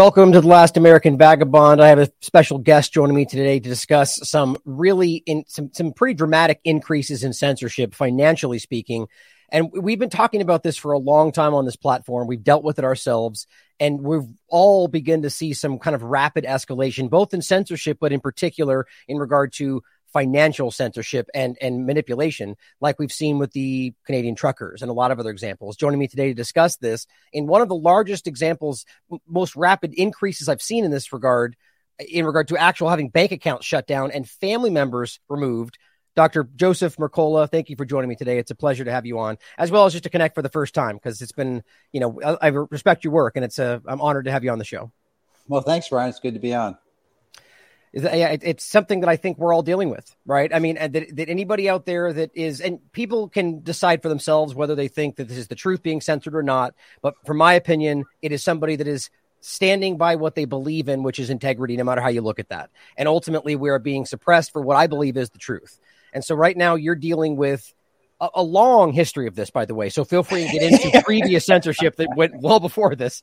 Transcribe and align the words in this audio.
Welcome 0.00 0.32
to 0.32 0.40
the 0.40 0.48
Last 0.48 0.78
American 0.78 1.18
Vagabond. 1.18 1.78
I 1.78 1.88
have 1.88 1.98
a 1.98 2.10
special 2.22 2.56
guest 2.56 2.90
joining 2.90 3.14
me 3.14 3.26
today 3.26 3.60
to 3.60 3.68
discuss 3.68 4.18
some 4.26 4.56
really 4.64 5.22
in 5.26 5.44
some 5.46 5.68
some 5.74 5.92
pretty 5.92 6.14
dramatic 6.14 6.58
increases 6.64 7.22
in 7.22 7.34
censorship, 7.34 7.94
financially 7.94 8.58
speaking. 8.58 9.08
And 9.50 9.70
we've 9.70 9.98
been 9.98 10.08
talking 10.08 10.40
about 10.40 10.62
this 10.62 10.78
for 10.78 10.92
a 10.92 10.98
long 10.98 11.32
time 11.32 11.52
on 11.52 11.66
this 11.66 11.76
platform. 11.76 12.28
We've 12.28 12.42
dealt 12.42 12.64
with 12.64 12.78
it 12.78 12.84
ourselves, 12.86 13.46
and 13.78 14.00
we've 14.00 14.26
all 14.48 14.88
begun 14.88 15.20
to 15.20 15.28
see 15.28 15.52
some 15.52 15.78
kind 15.78 15.94
of 15.94 16.02
rapid 16.02 16.44
escalation, 16.44 17.10
both 17.10 17.34
in 17.34 17.42
censorship, 17.42 17.98
but 18.00 18.10
in 18.10 18.20
particular 18.20 18.86
in 19.06 19.18
regard 19.18 19.52
to 19.56 19.82
financial 20.12 20.70
censorship 20.70 21.28
and, 21.34 21.56
and 21.60 21.86
manipulation, 21.86 22.56
like 22.80 22.98
we've 22.98 23.12
seen 23.12 23.38
with 23.38 23.52
the 23.52 23.94
Canadian 24.06 24.34
truckers 24.34 24.82
and 24.82 24.90
a 24.90 24.94
lot 24.94 25.10
of 25.10 25.18
other 25.18 25.30
examples. 25.30 25.76
Joining 25.76 25.98
me 25.98 26.08
today 26.08 26.28
to 26.28 26.34
discuss 26.34 26.76
this 26.76 27.06
in 27.32 27.46
one 27.46 27.62
of 27.62 27.68
the 27.68 27.76
largest 27.76 28.26
examples, 28.26 28.84
most 29.26 29.56
rapid 29.56 29.94
increases 29.94 30.48
I've 30.48 30.62
seen 30.62 30.84
in 30.84 30.90
this 30.90 31.12
regard, 31.12 31.56
in 31.98 32.24
regard 32.24 32.48
to 32.48 32.56
actual 32.56 32.88
having 32.88 33.08
bank 33.08 33.32
accounts 33.32 33.66
shut 33.66 33.86
down 33.86 34.10
and 34.10 34.28
family 34.28 34.70
members 34.70 35.20
removed. 35.28 35.78
Dr. 36.16 36.48
Joseph 36.56 36.96
Mercola, 36.96 37.48
thank 37.48 37.70
you 37.70 37.76
for 37.76 37.84
joining 37.84 38.08
me 38.08 38.16
today. 38.16 38.38
It's 38.38 38.50
a 38.50 38.56
pleasure 38.56 38.84
to 38.84 38.90
have 38.90 39.06
you 39.06 39.20
on, 39.20 39.38
as 39.56 39.70
well 39.70 39.86
as 39.86 39.92
just 39.92 40.04
to 40.04 40.10
connect 40.10 40.34
for 40.34 40.42
the 40.42 40.48
first 40.48 40.74
time 40.74 40.96
because 40.96 41.22
it's 41.22 41.32
been, 41.32 41.62
you 41.92 42.00
know, 42.00 42.20
I, 42.22 42.48
I 42.48 42.48
respect 42.48 43.04
your 43.04 43.12
work 43.12 43.36
and 43.36 43.44
it's 43.44 43.60
a, 43.60 43.80
I'm 43.86 44.00
honored 44.00 44.24
to 44.24 44.32
have 44.32 44.42
you 44.42 44.50
on 44.50 44.58
the 44.58 44.64
show. 44.64 44.90
Well, 45.46 45.62
thanks, 45.62 45.92
Ryan. 45.92 46.10
It's 46.10 46.20
good 46.20 46.34
to 46.34 46.40
be 46.40 46.52
on 46.52 46.76
it's 47.92 48.64
something 48.64 49.00
that 49.00 49.08
I 49.08 49.16
think 49.16 49.38
we're 49.38 49.52
all 49.52 49.62
dealing 49.62 49.90
with, 49.90 50.14
right? 50.24 50.54
I 50.54 50.60
mean, 50.60 50.76
that, 50.76 50.92
that 50.92 51.28
anybody 51.28 51.68
out 51.68 51.86
there 51.86 52.12
that 52.12 52.30
is, 52.34 52.60
and 52.60 52.78
people 52.92 53.28
can 53.28 53.62
decide 53.62 54.02
for 54.02 54.08
themselves 54.08 54.54
whether 54.54 54.74
they 54.74 54.88
think 54.88 55.16
that 55.16 55.28
this 55.28 55.38
is 55.38 55.48
the 55.48 55.56
truth 55.56 55.82
being 55.82 56.00
censored 56.00 56.36
or 56.36 56.42
not. 56.42 56.74
But 57.02 57.14
from 57.26 57.38
my 57.38 57.54
opinion, 57.54 58.04
it 58.22 58.32
is 58.32 58.44
somebody 58.44 58.76
that 58.76 58.86
is 58.86 59.10
standing 59.40 59.96
by 59.96 60.16
what 60.16 60.34
they 60.34 60.44
believe 60.44 60.88
in, 60.88 61.02
which 61.02 61.18
is 61.18 61.30
integrity, 61.30 61.76
no 61.76 61.84
matter 61.84 62.00
how 62.00 62.08
you 62.08 62.20
look 62.20 62.38
at 62.38 62.50
that. 62.50 62.70
And 62.96 63.08
ultimately, 63.08 63.56
we 63.56 63.70
are 63.70 63.78
being 63.78 64.06
suppressed 64.06 64.52
for 64.52 64.62
what 64.62 64.76
I 64.76 64.86
believe 64.86 65.16
is 65.16 65.30
the 65.30 65.38
truth. 65.38 65.80
And 66.12 66.24
so, 66.24 66.34
right 66.34 66.56
now, 66.56 66.76
you're 66.76 66.94
dealing 66.94 67.36
with 67.36 67.72
a, 68.20 68.28
a 68.36 68.42
long 68.42 68.92
history 68.92 69.26
of 69.26 69.34
this, 69.34 69.50
by 69.50 69.64
the 69.64 69.74
way. 69.74 69.88
So, 69.88 70.04
feel 70.04 70.22
free 70.22 70.46
to 70.46 70.52
get 70.52 70.62
into 70.62 71.02
previous 71.04 71.44
censorship 71.46 71.96
that 71.96 72.08
went 72.14 72.40
well 72.40 72.60
before 72.60 72.94
this 72.94 73.22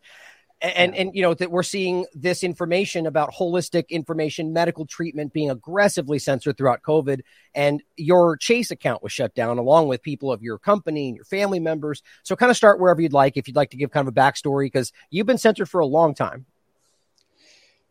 and 0.61 0.95
and 0.95 1.11
you 1.13 1.21
know 1.21 1.33
that 1.33 1.51
we're 1.51 1.63
seeing 1.63 2.05
this 2.13 2.43
information 2.43 3.05
about 3.05 3.31
holistic 3.33 3.89
information 3.89 4.53
medical 4.53 4.85
treatment 4.85 5.31
being 5.31 5.51
aggressively 5.51 6.17
censored 6.17 6.57
throughout 6.57 6.81
covid 6.81 7.21
and 7.53 7.83
your 7.95 8.37
chase 8.37 8.71
account 8.71 9.03
was 9.03 9.11
shut 9.11 9.35
down 9.35 9.57
along 9.57 9.87
with 9.87 10.01
people 10.01 10.31
of 10.31 10.41
your 10.41 10.57
company 10.57 11.07
and 11.07 11.15
your 11.15 11.25
family 11.25 11.59
members. 11.59 12.01
So 12.23 12.35
kind 12.35 12.49
of 12.49 12.57
start 12.57 12.79
wherever 12.79 13.01
you'd 13.01 13.13
like 13.13 13.37
if 13.37 13.47
you'd 13.47 13.55
like 13.55 13.71
to 13.71 13.77
give 13.77 13.91
kind 13.91 14.07
of 14.07 14.11
a 14.11 14.19
backstory 14.19 14.65
because 14.65 14.91
you've 15.09 15.27
been 15.27 15.37
censored 15.37 15.69
for 15.69 15.79
a 15.79 15.85
long 15.85 16.15
time. 16.15 16.45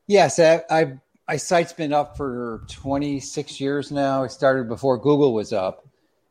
Yes 0.07 0.39
I, 0.39 0.63
I 0.71 0.99
my 1.29 1.37
site's 1.37 1.73
been 1.73 1.93
up 1.93 2.17
for 2.17 2.63
26 2.71 3.61
years 3.61 3.91
now. 3.91 4.23
It 4.25 4.31
started 4.31 4.69
before 4.69 4.99
google 4.99 5.35
was 5.35 5.53
up 5.53 5.87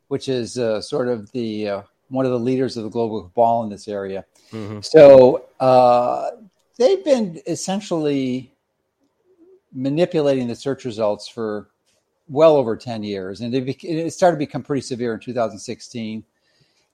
which 0.08 0.30
is 0.30 0.58
uh, 0.58 0.81
sort 0.81 1.08
of 1.08 1.31
the 1.31 1.70
uh, 1.70 1.81
one 2.09 2.25
of 2.25 2.31
the 2.31 2.39
leaders 2.39 2.78
of 2.78 2.84
the 2.84 2.89
global 2.89 3.23
cabal 3.23 3.64
in 3.64 3.70
this 3.70 3.88
area. 3.88 4.25
Mm-hmm. 4.52 4.80
So 4.81 5.45
uh, 5.59 6.31
they've 6.78 7.03
been 7.03 7.42
essentially 7.48 8.52
manipulating 9.73 10.48
the 10.48 10.55
search 10.55 10.86
results 10.86 11.27
for 11.27 11.67
well 12.27 12.55
over 12.55 12.76
10 12.76 13.04
years. 13.04 13.42
And 13.42 13.54
it, 13.54 13.83
it 13.83 14.14
started 14.14 14.38
to 14.38 14.45
become 14.45 14.64
pretty 14.64 14.82
severe 14.82 15.14
in 15.14 15.20
2016. 15.20 16.23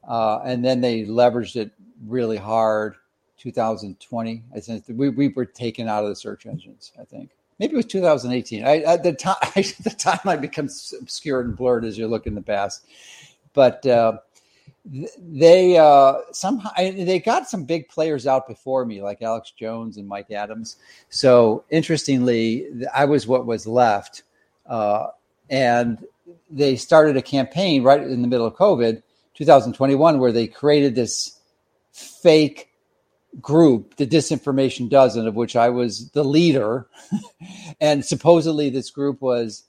Uh, 0.08 0.40
and 0.44 0.66
then 0.66 0.82
they 0.82 1.06
leveraged 1.06 1.56
it 1.56 1.72
really 2.06 2.38
hard 2.38 2.96
2020. 3.38 4.44
I 4.56 4.60
think 4.60 4.84
we, 4.88 5.10
we 5.10 5.28
were 5.30 5.46
taken 5.46 5.88
out 5.88 6.04
of 6.04 6.10
the 6.10 6.16
search 6.16 6.46
engines, 6.46 6.92
I 7.00 7.04
think. 7.04 7.32
Maybe 7.60 7.74
it 7.74 7.78
was 7.78 7.86
2018. 7.86 8.66
I, 8.66 8.78
at 8.80 9.04
the 9.04 9.14
time, 9.14 9.36
the 9.56 9.96
time 9.98 10.20
I 10.26 10.36
become 10.36 10.70
obscured 11.00 11.46
and 11.46 11.56
blurred 11.56 11.86
as 11.86 11.98
you 11.98 12.08
look 12.08 12.28
in 12.28 12.36
the 12.36 12.42
past. 12.42 12.86
But 13.54 13.86
uh, 13.86 14.18
they 14.86 15.78
uh, 15.78 16.16
somehow 16.31 16.72
they 16.75 17.19
got 17.19 17.47
some 17.47 17.66
big 17.66 17.88
players 17.88 18.25
out 18.25 18.47
before 18.47 18.86
me, 18.86 19.02
like 19.02 19.22
Alex 19.22 19.52
Jones 19.52 19.97
and 19.97 20.08
Mike 20.08 20.31
Adams. 20.31 20.78
So 21.09 21.64
interestingly, 21.69 22.68
I 22.94 23.06
was 23.06 23.28
what 23.28 23.46
was 23.46 23.68
left, 23.68 24.24
uh, 24.66 25.08
and 25.50 26.03
they 26.50 26.75
started 26.75 27.16
a 27.16 27.22
campaign 27.22 27.84
right 27.84 28.02
in 28.02 28.22
the 28.22 28.28
middle 28.28 28.47
of 28.47 28.56
COVID, 28.56 29.03
2021, 29.36 30.20
where 30.20 30.31
they 30.31 30.47
created 30.47 30.96
this 30.96 31.40
fake 31.91 32.70
group, 33.40 33.96
the 33.97 34.08
Disinformation 34.08 34.90
Dozen, 34.90 35.28
of 35.28 35.36
which 35.36 35.56
I 35.56 35.70
was 35.70 36.09
the 36.09 36.24
leader, 36.24 36.88
and 37.81 38.03
supposedly 38.03 38.70
this 38.70 38.90
group 38.90 39.22
was 39.22 39.64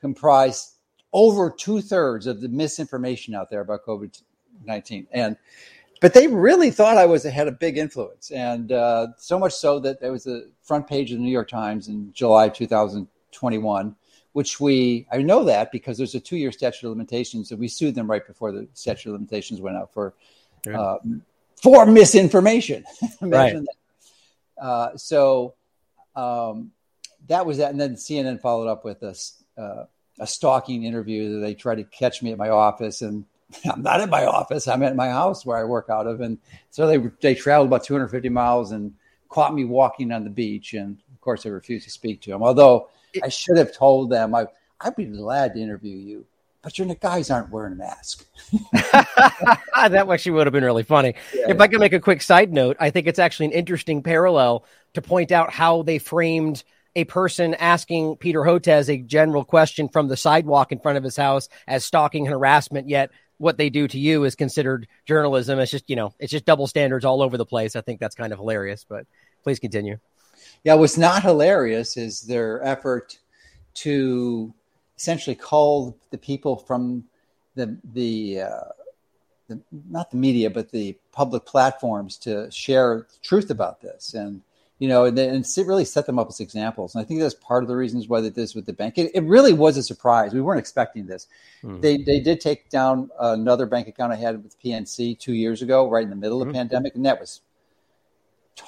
comprised 0.00 0.74
over 1.12 1.50
two 1.50 1.80
thirds 1.80 2.26
of 2.26 2.42
the 2.42 2.48
misinformation 2.48 3.34
out 3.34 3.48
there 3.48 3.62
about 3.62 3.84
COVID 3.86 4.20
19. 4.68 5.08
And 5.10 5.36
but 6.00 6.14
they 6.14 6.28
really 6.28 6.70
thought 6.70 6.96
I 6.96 7.06
was 7.06 7.24
had 7.24 7.48
a 7.48 7.52
big 7.52 7.76
influence, 7.76 8.30
and 8.30 8.70
uh, 8.70 9.08
so 9.16 9.38
much 9.38 9.52
so 9.52 9.80
that 9.80 10.00
there 10.00 10.12
was 10.12 10.26
a 10.28 10.44
front 10.62 10.86
page 10.86 11.10
of 11.10 11.18
the 11.18 11.24
New 11.24 11.32
York 11.32 11.48
Times 11.48 11.88
in 11.88 12.12
July 12.12 12.48
2021, 12.48 13.96
which 14.32 14.60
we 14.60 15.08
I 15.10 15.18
know 15.22 15.42
that 15.44 15.72
because 15.72 15.98
there's 15.98 16.14
a 16.14 16.20
two 16.20 16.36
year 16.36 16.52
statute 16.52 16.86
of 16.86 16.92
limitations, 16.92 17.50
and 17.50 17.58
we 17.58 17.66
sued 17.66 17.96
them 17.96 18.08
right 18.08 18.24
before 18.24 18.52
the 18.52 18.68
statute 18.74 19.10
of 19.10 19.14
limitations 19.14 19.60
went 19.60 19.76
out 19.76 19.92
for 19.92 20.14
uh, 20.72 20.98
for 21.60 21.84
misinformation. 21.84 22.84
right. 23.20 23.54
That. 23.54 24.64
Uh, 24.64 24.96
so 24.96 25.54
um, 26.14 26.70
that 27.26 27.44
was 27.44 27.58
that, 27.58 27.70
and 27.70 27.80
then 27.80 27.94
CNN 27.94 28.40
followed 28.40 28.68
up 28.68 28.84
with 28.84 29.02
a, 29.02 29.16
uh, 29.60 29.84
a 30.20 30.26
stalking 30.26 30.84
interview 30.84 31.34
that 31.34 31.40
they 31.40 31.54
tried 31.54 31.76
to 31.76 31.84
catch 31.84 32.22
me 32.22 32.32
at 32.32 32.38
my 32.38 32.50
office 32.50 33.02
and 33.02 33.24
I'm 33.70 33.82
not 33.82 34.00
in 34.00 34.10
my 34.10 34.26
office. 34.26 34.68
I'm 34.68 34.82
at 34.82 34.96
my 34.96 35.08
house 35.08 35.44
where 35.44 35.56
I 35.56 35.64
work 35.64 35.88
out 35.90 36.06
of. 36.06 36.20
And 36.20 36.38
so 36.70 36.86
they 36.86 36.98
they 37.20 37.34
traveled 37.34 37.68
about 37.68 37.84
250 37.84 38.28
miles 38.28 38.72
and 38.72 38.94
caught 39.28 39.54
me 39.54 39.64
walking 39.64 40.12
on 40.12 40.24
the 40.24 40.30
beach. 40.30 40.74
And 40.74 40.98
of 41.12 41.20
course, 41.20 41.46
I 41.46 41.50
refused 41.50 41.84
to 41.84 41.90
speak 41.90 42.20
to 42.22 42.30
them. 42.30 42.42
Although 42.42 42.88
I 43.22 43.28
should 43.28 43.56
have 43.56 43.74
told 43.74 44.10
them 44.10 44.34
I 44.34 44.46
I'd 44.80 44.96
be 44.96 45.06
glad 45.06 45.54
to 45.54 45.60
interview 45.60 45.96
you, 45.96 46.26
but 46.62 46.78
your 46.78 46.92
guys 46.94 47.30
aren't 47.30 47.50
wearing 47.50 47.72
a 47.72 47.76
mask. 47.76 48.26
that 48.72 50.06
actually 50.08 50.32
would 50.32 50.46
have 50.46 50.52
been 50.52 50.64
really 50.64 50.84
funny. 50.84 51.14
Yeah, 51.34 51.50
if 51.50 51.56
yeah. 51.56 51.62
I 51.62 51.68
could 51.68 51.80
make 51.80 51.92
a 51.92 52.00
quick 52.00 52.22
side 52.22 52.52
note, 52.52 52.76
I 52.78 52.90
think 52.90 53.06
it's 53.06 53.18
actually 53.18 53.46
an 53.46 53.52
interesting 53.52 54.02
parallel 54.02 54.64
to 54.94 55.02
point 55.02 55.32
out 55.32 55.52
how 55.52 55.82
they 55.82 55.98
framed 55.98 56.62
a 56.96 57.04
person 57.04 57.54
asking 57.54 58.16
Peter 58.16 58.40
Hotez 58.40 58.88
a 58.88 58.98
general 58.98 59.44
question 59.44 59.88
from 59.88 60.08
the 60.08 60.16
sidewalk 60.16 60.72
in 60.72 60.80
front 60.80 60.98
of 60.98 61.04
his 61.04 61.16
house 61.16 61.48
as 61.66 61.84
stalking 61.84 62.26
and 62.26 62.32
harassment, 62.32 62.88
yet 62.88 63.10
what 63.38 63.56
they 63.56 63.70
do 63.70 63.88
to 63.88 63.98
you 63.98 64.24
is 64.24 64.34
considered 64.34 64.86
journalism. 65.06 65.58
It's 65.58 65.70
just, 65.70 65.88
you 65.88 65.96
know, 65.96 66.12
it's 66.18 66.30
just 66.32 66.44
double 66.44 66.66
standards 66.66 67.04
all 67.04 67.22
over 67.22 67.36
the 67.36 67.46
place. 67.46 67.76
I 67.76 67.80
think 67.80 68.00
that's 68.00 68.14
kind 68.14 68.32
of 68.32 68.38
hilarious, 68.38 68.84
but 68.88 69.06
please 69.42 69.58
continue. 69.58 69.98
Yeah, 70.64 70.74
what's 70.74 70.98
not 70.98 71.22
hilarious 71.22 71.96
is 71.96 72.22
their 72.22 72.62
effort 72.64 73.18
to 73.74 74.52
essentially 74.96 75.36
call 75.36 75.96
the 76.10 76.18
people 76.18 76.56
from 76.56 77.04
the 77.54 77.76
the, 77.92 78.40
uh, 78.42 78.60
the 79.48 79.60
not 79.88 80.10
the 80.10 80.16
media 80.16 80.50
but 80.50 80.70
the 80.70 80.96
public 81.12 81.44
platforms 81.44 82.16
to 82.18 82.50
share 82.50 83.06
truth 83.22 83.50
about 83.50 83.80
this 83.80 84.14
and 84.14 84.42
you 84.78 84.88
know, 84.88 85.04
and, 85.04 85.18
and 85.18 85.46
really 85.58 85.84
set 85.84 86.06
them 86.06 86.18
up 86.18 86.28
as 86.28 86.40
examples. 86.40 86.94
And 86.94 87.02
I 87.02 87.04
think 87.04 87.20
that's 87.20 87.34
part 87.34 87.64
of 87.64 87.68
the 87.68 87.76
reasons 87.76 88.08
why 88.08 88.20
they 88.20 88.28
did 88.28 88.36
this 88.36 88.54
with 88.54 88.66
the 88.66 88.72
bank. 88.72 88.96
It, 88.96 89.10
it 89.14 89.24
really 89.24 89.52
was 89.52 89.76
a 89.76 89.82
surprise. 89.82 90.32
We 90.32 90.40
weren't 90.40 90.60
expecting 90.60 91.06
this. 91.06 91.26
Mm-hmm. 91.62 91.80
They 91.80 91.96
they 91.98 92.20
did 92.20 92.40
take 92.40 92.70
down 92.70 93.10
another 93.20 93.66
bank 93.66 93.88
account 93.88 94.12
I 94.12 94.16
had 94.16 94.42
with 94.42 94.60
PNC 94.60 95.18
two 95.18 95.34
years 95.34 95.62
ago, 95.62 95.90
right 95.90 96.04
in 96.04 96.10
the 96.10 96.16
middle 96.16 96.40
of 96.40 96.48
the 96.48 96.52
mm-hmm. 96.52 96.60
pandemic, 96.60 96.94
and 96.94 97.04
that 97.06 97.18
was 97.18 97.40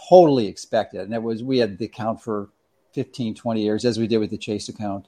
totally 0.08 0.46
expected. 0.46 1.02
And 1.02 1.14
it 1.14 1.22
was 1.22 1.42
we 1.42 1.58
had 1.58 1.78
the 1.78 1.84
account 1.84 2.20
for 2.20 2.48
15, 2.92 3.34
20 3.34 3.62
years, 3.62 3.84
as 3.84 3.98
we 3.98 4.06
did 4.06 4.18
with 4.18 4.30
the 4.30 4.38
Chase 4.38 4.68
account. 4.68 5.06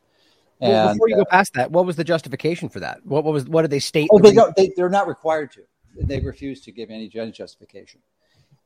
And, 0.60 0.72
well, 0.72 0.92
before 0.92 1.08
you 1.08 1.16
go 1.16 1.22
uh, 1.22 1.24
past 1.24 1.54
that, 1.54 1.72
what 1.72 1.84
was 1.84 1.96
the 1.96 2.04
justification 2.04 2.68
for 2.68 2.78
that? 2.80 3.04
What, 3.04 3.24
what 3.24 3.32
was 3.32 3.46
what 3.46 3.62
did 3.62 3.72
they 3.72 3.80
state? 3.80 4.08
Oh, 4.12 4.20
they 4.20 4.32
don't. 4.32 4.54
They, 4.54 4.72
they're 4.76 4.88
not 4.88 5.08
required 5.08 5.50
to. 5.52 5.62
They 5.96 6.20
refuse 6.20 6.60
to 6.62 6.72
give 6.72 6.90
any 6.90 7.08
justification. 7.08 8.00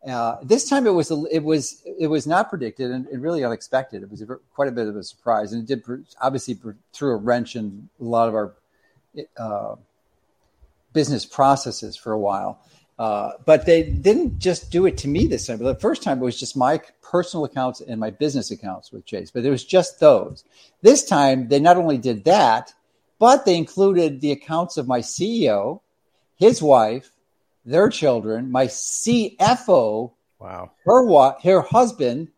Uh, 0.09 0.37
this 0.43 0.69
time 0.69 0.87
it 0.87 0.91
was 0.91 1.11
it 1.31 1.43
was 1.43 1.83
it 1.99 2.07
was 2.07 2.27
not 2.27 2.49
predicted 2.49 2.91
and, 2.91 3.07
and 3.09 3.23
really 3.23 3.45
unexpected. 3.45 4.03
It 4.03 4.11
was 4.11 4.23
a, 4.23 4.27
quite 4.55 4.69
a 4.69 4.73
bit 4.73 4.87
of 4.87 4.97
a 4.97 5.03
surprise, 5.03 5.53
and 5.53 5.63
it 5.63 5.67
did 5.67 6.07
obviously 6.21 6.59
threw 6.93 7.13
a 7.13 7.17
wrench 7.17 7.57
in 7.57 7.89
a 8.01 8.05
lot 8.05 8.29
of 8.29 8.35
our 8.35 8.55
uh, 9.37 9.77
business 10.93 11.27
processes 11.27 11.97
for 11.97 12.13
a 12.13 12.19
while. 12.19 12.61
Uh, 12.99 13.33
but 13.45 13.67
they 13.67 13.83
didn't 13.83 14.39
just 14.39 14.71
do 14.71 14.87
it 14.87 14.97
to 14.97 15.09
me 15.09 15.27
this 15.27 15.47
time. 15.47 15.59
But 15.59 15.65
the 15.65 15.81
first 15.81 16.03
time 16.03 16.19
it 16.19 16.25
was 16.25 16.41
just 16.41 16.57
my 16.57 16.81
personal 17.03 17.45
accounts 17.45 17.83
and 17.83 18.01
my 18.01 18.11
business 18.11 18.51
accounts 18.51 18.91
with 18.91 19.05
Chase, 19.05 19.31
but 19.31 19.45
it 19.45 19.51
was 19.51 19.65
just 19.65 20.01
those. 20.01 20.45
This 20.83 21.05
time 21.05 21.49
they 21.49 21.61
not 21.61 21.77
only 21.77 21.99
did 21.99 22.25
that, 22.25 22.73
but 23.19 23.45
they 23.45 23.57
included 23.57 24.21
the 24.21 24.33
accounts 24.33 24.77
of 24.77 24.89
my 24.89 25.01
CEO, 25.01 25.81
his 26.37 26.63
wife, 26.63 27.11
their 27.67 27.89
children, 27.89 28.51
my 28.51 28.67
CFO, 28.67 30.13
wow, 30.39 30.71
her 30.85 31.35
her 31.43 31.61
husband, 31.61 32.29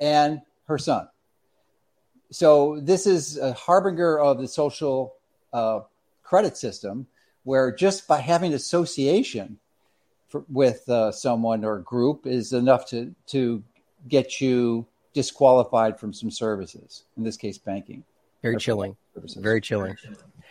and 0.00 0.42
her 0.66 0.76
son. 0.76 1.08
So 2.32 2.80
this 2.80 3.06
is 3.06 3.38
a 3.38 3.52
harbinger 3.52 4.18
of 4.18 4.38
the 4.38 4.48
social 4.48 5.14
uh, 5.52 5.80
credit 6.24 6.56
system, 6.56 7.06
where 7.44 7.70
just 7.70 8.08
by 8.08 8.18
having 8.18 8.52
association 8.52 9.58
for, 10.28 10.44
with 10.48 10.88
uh, 10.88 11.12
someone 11.12 11.64
or 11.64 11.78
group 11.78 12.26
is 12.26 12.52
enough 12.52 12.86
to 12.88 13.14
to 13.28 13.62
get 14.08 14.40
you 14.40 14.84
disqualified 15.14 15.98
from 15.98 16.12
some 16.12 16.30
services. 16.30 17.04
In 17.16 17.22
this 17.22 17.36
case, 17.36 17.56
banking. 17.56 18.02
Very 18.42 18.56
chilling. 18.56 18.96
Services. 19.14 19.42
Very 19.42 19.60
chilling. 19.60 19.96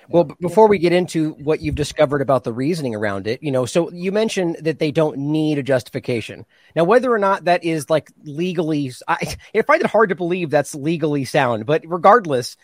Well, 0.09 0.23
before 0.23 0.67
we 0.67 0.77
get 0.77 0.93
into 0.93 1.31
what 1.33 1.61
you've 1.61 1.75
discovered 1.75 2.21
about 2.21 2.43
the 2.43 2.53
reasoning 2.53 2.95
around 2.95 3.27
it, 3.27 3.41
you 3.41 3.51
know, 3.51 3.65
so 3.65 3.91
you 3.91 4.11
mentioned 4.11 4.57
that 4.61 4.79
they 4.79 4.91
don't 4.91 5.17
need 5.17 5.57
a 5.57 5.63
justification. 5.63 6.45
Now, 6.75 6.83
whether 6.83 7.11
or 7.11 7.17
not 7.17 7.45
that 7.45 7.63
is 7.63 7.89
like 7.89 8.11
legally, 8.23 8.91
I, 9.07 9.35
I 9.55 9.61
find 9.63 9.81
it 9.81 9.87
hard 9.87 10.09
to 10.09 10.15
believe 10.15 10.49
that's 10.49 10.75
legally 10.75 11.25
sound. 11.25 11.65
But 11.65 11.83
regardless, 11.85 12.57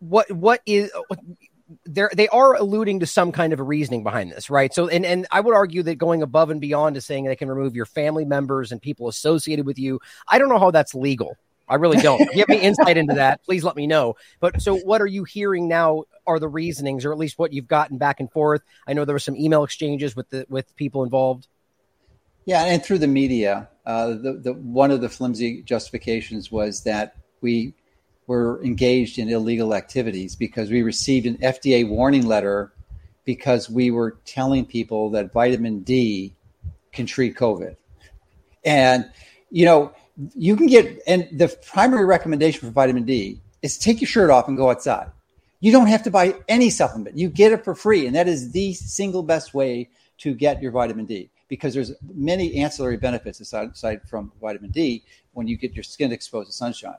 what 0.00 0.30
what 0.30 0.60
is 0.66 0.90
they're 1.84 2.10
they 2.14 2.28
are 2.28 2.54
alluding 2.54 3.00
to 3.00 3.06
some 3.06 3.32
kind 3.32 3.52
of 3.52 3.60
a 3.60 3.64
reasoning 3.64 4.02
behind 4.02 4.30
this, 4.30 4.50
right? 4.50 4.72
So, 4.72 4.88
and 4.88 5.04
and 5.04 5.26
I 5.30 5.40
would 5.40 5.54
argue 5.54 5.82
that 5.84 5.96
going 5.96 6.22
above 6.22 6.50
and 6.50 6.60
beyond 6.60 6.94
to 6.94 7.00
saying 7.00 7.24
they 7.24 7.36
can 7.36 7.48
remove 7.48 7.74
your 7.74 7.86
family 7.86 8.24
members 8.24 8.72
and 8.72 8.80
people 8.80 9.08
associated 9.08 9.66
with 9.66 9.78
you, 9.78 10.00
I 10.28 10.38
don't 10.38 10.48
know 10.48 10.58
how 10.58 10.70
that's 10.70 10.94
legal. 10.94 11.36
I 11.68 11.76
really 11.76 11.98
don't. 11.98 12.30
Give 12.34 12.48
me 12.48 12.58
insight 12.58 12.96
into 12.96 13.14
that, 13.14 13.42
please 13.44 13.64
let 13.64 13.76
me 13.76 13.86
know. 13.86 14.16
But 14.40 14.62
so, 14.62 14.76
what 14.76 15.00
are 15.00 15.06
you 15.06 15.24
hearing 15.24 15.68
now? 15.68 16.04
Are 16.26 16.38
the 16.38 16.48
reasonings, 16.48 17.04
or 17.04 17.12
at 17.12 17.18
least 17.18 17.38
what 17.38 17.52
you've 17.52 17.68
gotten 17.68 17.98
back 17.98 18.20
and 18.20 18.30
forth? 18.30 18.62
I 18.86 18.92
know 18.92 19.04
there 19.04 19.14
were 19.14 19.20
some 19.20 19.36
email 19.36 19.64
exchanges 19.64 20.16
with 20.16 20.28
the 20.30 20.46
with 20.48 20.74
people 20.76 21.04
involved. 21.04 21.46
Yeah, 22.44 22.64
and 22.64 22.84
through 22.84 22.98
the 22.98 23.08
media, 23.08 23.68
uh, 23.84 24.08
the 24.08 24.40
the 24.42 24.52
one 24.52 24.90
of 24.90 25.00
the 25.00 25.08
flimsy 25.08 25.62
justifications 25.62 26.50
was 26.50 26.82
that 26.82 27.16
we 27.40 27.74
were 28.26 28.62
engaged 28.64 29.18
in 29.18 29.28
illegal 29.28 29.74
activities 29.74 30.34
because 30.34 30.70
we 30.70 30.82
received 30.82 31.26
an 31.26 31.36
FDA 31.38 31.88
warning 31.88 32.26
letter 32.26 32.72
because 33.24 33.70
we 33.70 33.90
were 33.90 34.18
telling 34.24 34.64
people 34.64 35.10
that 35.10 35.32
vitamin 35.32 35.80
D 35.80 36.34
can 36.92 37.06
treat 37.06 37.36
COVID. 37.36 37.76
And, 38.64 39.08
you 39.50 39.64
know, 39.64 39.92
you 40.34 40.56
can 40.56 40.66
get, 40.66 41.02
and 41.06 41.28
the 41.32 41.48
primary 41.66 42.04
recommendation 42.04 42.60
for 42.60 42.70
vitamin 42.70 43.04
D 43.04 43.40
is 43.62 43.78
take 43.78 44.00
your 44.00 44.08
shirt 44.08 44.30
off 44.30 44.48
and 44.48 44.56
go 44.56 44.70
outside. 44.70 45.10
You 45.60 45.72
don't 45.72 45.86
have 45.86 46.02
to 46.04 46.10
buy 46.10 46.34
any 46.48 46.70
supplement. 46.70 47.16
You 47.16 47.28
get 47.28 47.52
it 47.52 47.64
for 47.64 47.74
free. 47.74 48.06
And 48.06 48.14
that 48.14 48.28
is 48.28 48.52
the 48.52 48.74
single 48.74 49.22
best 49.22 49.54
way 49.54 49.88
to 50.18 50.34
get 50.34 50.62
your 50.62 50.72
vitamin 50.72 51.06
D 51.06 51.30
because 51.48 51.74
there's 51.74 51.92
many 52.14 52.56
ancillary 52.56 52.96
benefits 52.96 53.40
aside, 53.40 53.70
aside 53.72 54.02
from 54.08 54.32
vitamin 54.40 54.70
D 54.70 55.02
when 55.32 55.46
you 55.46 55.56
get 55.56 55.74
your 55.74 55.82
skin 55.82 56.12
exposed 56.12 56.48
to 56.48 56.52
sunshine 56.52 56.96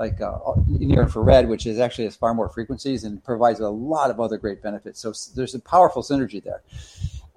like 0.00 0.18
uh, 0.22 0.38
near 0.66 1.02
infrared, 1.02 1.46
which 1.46 1.66
is 1.66 1.78
actually 1.78 2.04
has 2.04 2.16
far 2.16 2.32
more 2.32 2.48
frequencies 2.48 3.04
and 3.04 3.22
provides 3.22 3.60
a 3.60 3.68
lot 3.68 4.10
of 4.10 4.18
other 4.18 4.38
great 4.38 4.62
benefits. 4.62 4.98
So 4.98 5.12
there's 5.36 5.54
a 5.54 5.60
powerful 5.60 6.02
synergy 6.02 6.42
there. 6.42 6.62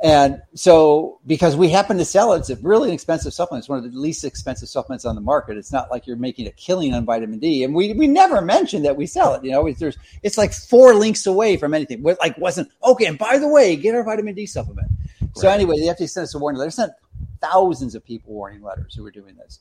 And 0.03 0.41
so, 0.53 1.21
because 1.25 1.55
we 1.55 1.69
happen 1.69 1.97
to 1.97 2.03
sell 2.03 2.33
it, 2.33 2.39
it's 2.39 2.49
a 2.49 2.57
really 2.57 2.89
inexpensive 2.89 3.33
supplement. 3.33 3.61
It's 3.61 3.69
one 3.69 3.77
of 3.77 3.89
the 3.89 3.97
least 3.97 4.25
expensive 4.25 4.67
supplements 4.67 5.05
on 5.05 5.15
the 5.15 5.21
market. 5.21 5.57
It's 5.57 5.71
not 5.71 5.89
like 5.89 6.05
you're 6.05 6.17
making 6.17 6.45
a 6.45 6.51
killing 6.51 6.93
on 6.93 7.05
vitamin 7.05 7.39
D. 7.39 7.63
And 7.63 7.73
we, 7.73 7.93
we 7.93 8.07
never 8.07 8.41
mentioned 8.41 8.83
that 8.83 8.97
we 8.97 9.05
sell 9.05 9.33
it. 9.33 9.45
You 9.45 9.51
know, 9.51 9.65
it's, 9.65 9.79
there's, 9.79 9.97
it's 10.21 10.37
like 10.37 10.51
four 10.53 10.93
links 10.93 11.25
away 11.25 11.55
from 11.55 11.73
anything. 11.73 12.03
We're 12.03 12.17
like, 12.19 12.37
wasn't, 12.37 12.69
okay, 12.83 13.05
and 13.05 13.17
by 13.17 13.37
the 13.37 13.47
way, 13.47 13.77
get 13.77 13.95
our 13.95 14.03
vitamin 14.03 14.35
D 14.35 14.45
supplement. 14.45 14.89
Right. 15.21 15.29
So, 15.37 15.47
anyway, 15.47 15.79
the 15.79 15.87
FDA 15.87 16.09
sent 16.09 16.25
us 16.25 16.35
a 16.35 16.39
warning 16.39 16.59
letter. 16.59 16.71
Sent 16.71 16.91
thousands 17.39 17.95
of 17.95 18.03
people 18.03 18.33
warning 18.33 18.61
letters 18.61 18.93
who 18.93 19.03
were 19.03 19.11
doing 19.11 19.37
this 19.37 19.59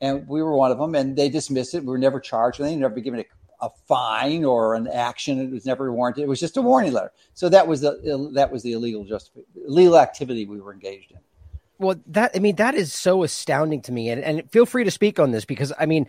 and 0.00 0.28
we 0.28 0.42
were 0.42 0.56
one 0.56 0.70
of 0.70 0.78
them. 0.78 0.94
And 0.94 1.16
they 1.16 1.28
dismissed 1.28 1.74
it. 1.74 1.80
We 1.80 1.86
were 1.86 1.98
never 1.98 2.20
charged 2.20 2.58
with 2.58 2.66
anything, 2.66 2.80
never 2.80 3.00
given 3.00 3.20
a, 3.20 3.24
a 3.64 3.70
fine 3.86 4.44
or 4.44 4.74
an 4.74 4.86
action. 4.86 5.40
It 5.40 5.50
was 5.50 5.66
never 5.66 5.92
warranted. 5.92 6.22
It 6.22 6.28
was 6.28 6.40
just 6.40 6.56
a 6.56 6.62
warning 6.62 6.92
letter. 6.92 7.12
So 7.34 7.48
that 7.48 7.66
was 7.66 7.80
the 7.80 8.30
that 8.34 8.50
was 8.52 8.62
the 8.62 8.72
illegal 8.72 9.04
just 9.04 9.30
illegal 9.66 9.98
activity 9.98 10.46
we 10.46 10.60
were 10.60 10.72
engaged 10.72 11.12
in. 11.12 11.18
Well, 11.78 11.96
that 12.08 12.32
I 12.34 12.38
mean 12.38 12.56
that 12.56 12.74
is 12.74 12.92
so 12.92 13.22
astounding 13.22 13.82
to 13.82 13.92
me, 13.92 14.10
and 14.10 14.22
and 14.22 14.50
feel 14.50 14.66
free 14.66 14.84
to 14.84 14.90
speak 14.90 15.18
on 15.18 15.30
this 15.30 15.44
because 15.44 15.72
I 15.78 15.86
mean 15.86 16.06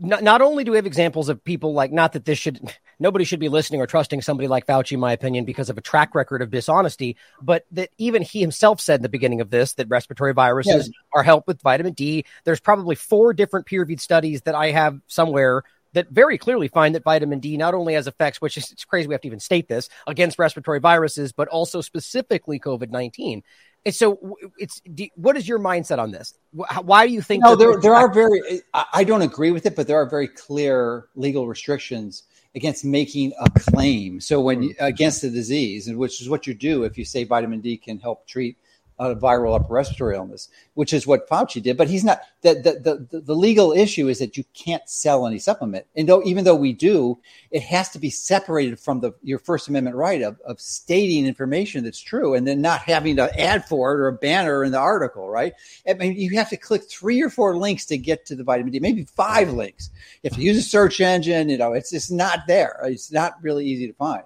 not, 0.00 0.22
not 0.22 0.40
only 0.40 0.64
do 0.64 0.70
we 0.70 0.78
have 0.78 0.86
examples 0.86 1.28
of 1.28 1.44
people 1.44 1.74
like 1.74 1.92
not 1.92 2.14
that 2.14 2.24
this 2.24 2.38
should 2.38 2.58
nobody 2.98 3.24
should 3.24 3.38
be 3.38 3.48
listening 3.48 3.80
or 3.80 3.86
trusting 3.86 4.22
somebody 4.22 4.48
like 4.48 4.66
Fauci, 4.66 4.92
in 4.92 5.00
my 5.00 5.12
opinion, 5.12 5.44
because 5.44 5.68
of 5.68 5.76
a 5.76 5.82
track 5.82 6.14
record 6.14 6.42
of 6.42 6.50
dishonesty, 6.50 7.16
but 7.40 7.66
that 7.72 7.90
even 7.98 8.22
he 8.22 8.40
himself 8.40 8.80
said 8.80 9.00
in 9.00 9.02
the 9.02 9.08
beginning 9.08 9.40
of 9.40 9.50
this 9.50 9.74
that 9.74 9.88
respiratory 9.88 10.32
viruses 10.32 10.88
yes. 10.88 10.90
are 11.14 11.22
helped 11.22 11.46
with 11.46 11.60
vitamin 11.60 11.92
D. 11.92 12.24
There's 12.44 12.60
probably 12.60 12.94
four 12.94 13.34
different 13.34 13.66
peer 13.66 13.80
reviewed 13.80 14.00
studies 14.00 14.42
that 14.42 14.54
I 14.54 14.70
have 14.70 15.00
somewhere 15.06 15.62
that 15.92 16.08
very 16.10 16.38
clearly 16.38 16.68
find 16.68 16.94
that 16.94 17.04
vitamin 17.04 17.40
D 17.40 17.56
not 17.56 17.74
only 17.74 17.94
has 17.94 18.06
effects, 18.06 18.40
which 18.40 18.56
is 18.56 18.70
it's 18.70 18.84
crazy 18.84 19.08
we 19.08 19.14
have 19.14 19.20
to 19.22 19.28
even 19.28 19.40
state 19.40 19.68
this, 19.68 19.88
against 20.06 20.38
respiratory 20.38 20.80
viruses, 20.80 21.32
but 21.32 21.48
also 21.48 21.80
specifically 21.80 22.58
COVID 22.58 22.90
19. 22.90 23.42
And 23.86 23.94
so, 23.94 24.36
it's 24.58 24.82
what 25.14 25.38
is 25.38 25.48
your 25.48 25.58
mindset 25.58 25.98
on 25.98 26.10
this? 26.10 26.34
Why 26.52 27.06
do 27.06 27.12
you 27.12 27.22
think? 27.22 27.42
No, 27.42 27.56
there, 27.56 27.80
there 27.80 27.94
are 27.94 28.12
very. 28.12 28.62
I 28.74 29.04
don't 29.04 29.22
agree 29.22 29.52
with 29.52 29.64
it, 29.64 29.74
but 29.74 29.86
there 29.86 29.96
are 29.96 30.08
very 30.08 30.28
clear 30.28 31.06
legal 31.14 31.46
restrictions 31.46 32.24
against 32.54 32.84
making 32.84 33.32
a 33.40 33.48
claim. 33.58 34.20
So 34.20 34.40
when 34.40 34.58
hmm. 34.58 34.62
you, 34.64 34.74
against 34.80 35.22
the 35.22 35.30
disease, 35.30 35.88
and 35.88 35.96
which 35.96 36.20
is 36.20 36.28
what 36.28 36.46
you 36.46 36.52
do 36.52 36.84
if 36.84 36.98
you 36.98 37.04
say 37.04 37.24
vitamin 37.24 37.60
D 37.60 37.78
can 37.78 37.98
help 37.98 38.26
treat 38.26 38.58
a 39.00 39.16
viral 39.16 39.56
upper 39.56 39.72
respiratory 39.72 40.14
illness, 40.14 40.48
which 40.74 40.92
is 40.92 41.06
what 41.06 41.28
Fauci 41.28 41.62
did. 41.62 41.76
But 41.78 41.88
he's 41.88 42.04
not. 42.04 42.20
The, 42.42 42.54
the, 42.54 43.08
the, 43.10 43.20
the 43.20 43.34
legal 43.34 43.72
issue 43.72 44.08
is 44.08 44.18
that 44.18 44.36
you 44.36 44.44
can't 44.54 44.86
sell 44.88 45.26
any 45.26 45.38
supplement. 45.38 45.86
And 45.96 46.08
though, 46.08 46.22
even 46.24 46.44
though 46.44 46.54
we 46.54 46.72
do, 46.72 47.18
it 47.50 47.62
has 47.62 47.88
to 47.90 47.98
be 47.98 48.10
separated 48.10 48.78
from 48.78 49.00
the 49.00 49.12
your 49.22 49.38
First 49.38 49.68
Amendment 49.68 49.96
right 49.96 50.20
of, 50.20 50.38
of 50.40 50.60
stating 50.60 51.26
information 51.26 51.82
that's 51.82 52.00
true 52.00 52.34
and 52.34 52.46
then 52.46 52.60
not 52.60 52.82
having 52.82 53.16
to 53.16 53.40
ad 53.40 53.64
for 53.64 53.92
it 53.92 54.00
or 54.00 54.08
a 54.08 54.12
banner 54.12 54.64
in 54.64 54.72
the 54.72 54.78
article, 54.78 55.28
right? 55.28 55.54
I 55.88 55.94
mean, 55.94 56.16
you 56.16 56.36
have 56.36 56.50
to 56.50 56.56
click 56.58 56.82
three 56.90 57.22
or 57.22 57.30
four 57.30 57.56
links 57.56 57.86
to 57.86 57.96
get 57.96 58.26
to 58.26 58.36
the 58.36 58.44
vitamin 58.44 58.72
D, 58.72 58.80
maybe 58.80 59.04
five 59.04 59.50
links. 59.52 59.90
If 60.22 60.36
you 60.36 60.44
use 60.44 60.58
a 60.58 60.62
search 60.62 61.00
engine, 61.00 61.48
you 61.48 61.56
know, 61.56 61.72
it's 61.72 61.90
just 61.90 62.12
not 62.12 62.40
there. 62.46 62.80
It's 62.84 63.10
not 63.10 63.34
really 63.42 63.66
easy 63.66 63.86
to 63.86 63.94
find. 63.94 64.24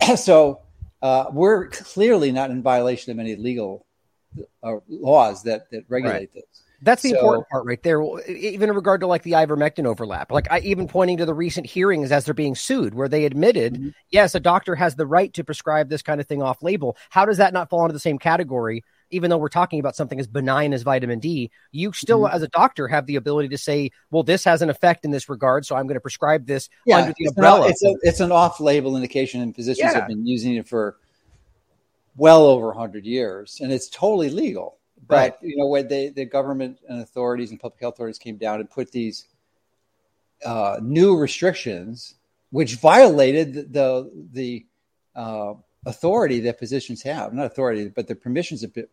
so 0.16 0.60
uh, 1.02 1.26
we're 1.32 1.68
clearly 1.68 2.32
not 2.32 2.50
in 2.50 2.62
violation 2.62 3.12
of 3.12 3.18
any 3.18 3.36
legal 3.36 3.86
uh, 4.62 4.76
laws 4.88 5.42
that 5.44 5.70
that 5.70 5.84
regulate 5.88 6.12
right. 6.12 6.34
this. 6.34 6.44
That's 6.80 7.02
the 7.02 7.10
so, 7.10 7.16
important 7.16 7.48
part 7.48 7.66
right 7.66 7.82
there. 7.82 8.00
Even 8.28 8.68
in 8.68 8.76
regard 8.76 9.00
to 9.00 9.08
like 9.08 9.24
the 9.24 9.32
ivermectin 9.32 9.84
overlap, 9.84 10.30
like 10.30 10.46
I 10.50 10.60
even 10.60 10.86
pointing 10.86 11.16
to 11.16 11.26
the 11.26 11.34
recent 11.34 11.66
hearings 11.66 12.12
as 12.12 12.24
they're 12.24 12.34
being 12.34 12.54
sued, 12.54 12.94
where 12.94 13.08
they 13.08 13.24
admitted, 13.24 13.74
mm-hmm. 13.74 13.88
yes, 14.10 14.34
a 14.36 14.40
doctor 14.40 14.76
has 14.76 14.94
the 14.94 15.06
right 15.06 15.32
to 15.34 15.42
prescribe 15.42 15.88
this 15.88 16.02
kind 16.02 16.20
of 16.20 16.28
thing 16.28 16.40
off 16.40 16.62
label. 16.62 16.96
How 17.10 17.24
does 17.24 17.38
that 17.38 17.52
not 17.52 17.68
fall 17.68 17.84
into 17.84 17.94
the 17.94 17.98
same 17.98 18.18
category? 18.18 18.84
Even 19.10 19.30
though 19.30 19.38
we're 19.38 19.48
talking 19.48 19.80
about 19.80 19.96
something 19.96 20.20
as 20.20 20.26
benign 20.26 20.72
as 20.72 20.82
vitamin 20.82 21.18
D, 21.18 21.50
you 21.72 21.92
still, 21.92 22.20
mm-hmm. 22.20 22.34
as 22.34 22.42
a 22.42 22.48
doctor, 22.48 22.88
have 22.88 23.06
the 23.06 23.16
ability 23.16 23.48
to 23.48 23.58
say, 23.58 23.90
"Well, 24.10 24.22
this 24.22 24.44
has 24.44 24.62
an 24.62 24.70
effect 24.70 25.04
in 25.04 25.10
this 25.10 25.28
regard, 25.28 25.66
so 25.66 25.76
I'm 25.76 25.86
going 25.86 25.94
to 25.94 26.00
prescribe 26.00 26.46
this 26.46 26.68
yeah, 26.86 26.98
under 26.98 27.10
the 27.10 27.24
it's 27.24 27.36
umbrella." 27.36 27.66
An, 27.66 27.70
it's, 27.70 27.84
a, 27.84 27.94
it's 28.02 28.20
an 28.20 28.32
off-label 28.32 28.96
indication, 28.96 29.40
and 29.40 29.54
physicians 29.54 29.92
yeah. 29.92 29.98
have 30.00 30.08
been 30.08 30.26
using 30.26 30.54
it 30.54 30.68
for 30.68 30.96
well 32.16 32.44
over 32.44 32.66
100 32.68 33.06
years, 33.06 33.58
and 33.62 33.72
it's 33.72 33.88
totally 33.88 34.28
legal. 34.28 34.78
But 35.06 35.38
you 35.40 35.56
know, 35.56 35.66
when 35.66 35.88
they, 35.88 36.08
the 36.08 36.26
government 36.26 36.80
and 36.88 37.00
authorities 37.00 37.50
and 37.50 37.58
public 37.58 37.80
health 37.80 37.94
authorities 37.94 38.18
came 38.18 38.36
down 38.36 38.60
and 38.60 38.68
put 38.68 38.92
these 38.92 39.26
uh, 40.44 40.78
new 40.82 41.16
restrictions, 41.16 42.14
which 42.50 42.74
violated 42.76 43.54
the 43.54 43.62
the, 43.62 44.10
the 44.32 44.66
uh, 45.14 45.54
authority 45.86 46.40
that 46.40 46.58
physicians 46.58 47.02
have, 47.02 47.32
not 47.32 47.46
authority, 47.46 47.88
but 47.88 48.06
the 48.06 48.14
permissions 48.14 48.62
of 48.62 48.72
the, 48.74 48.88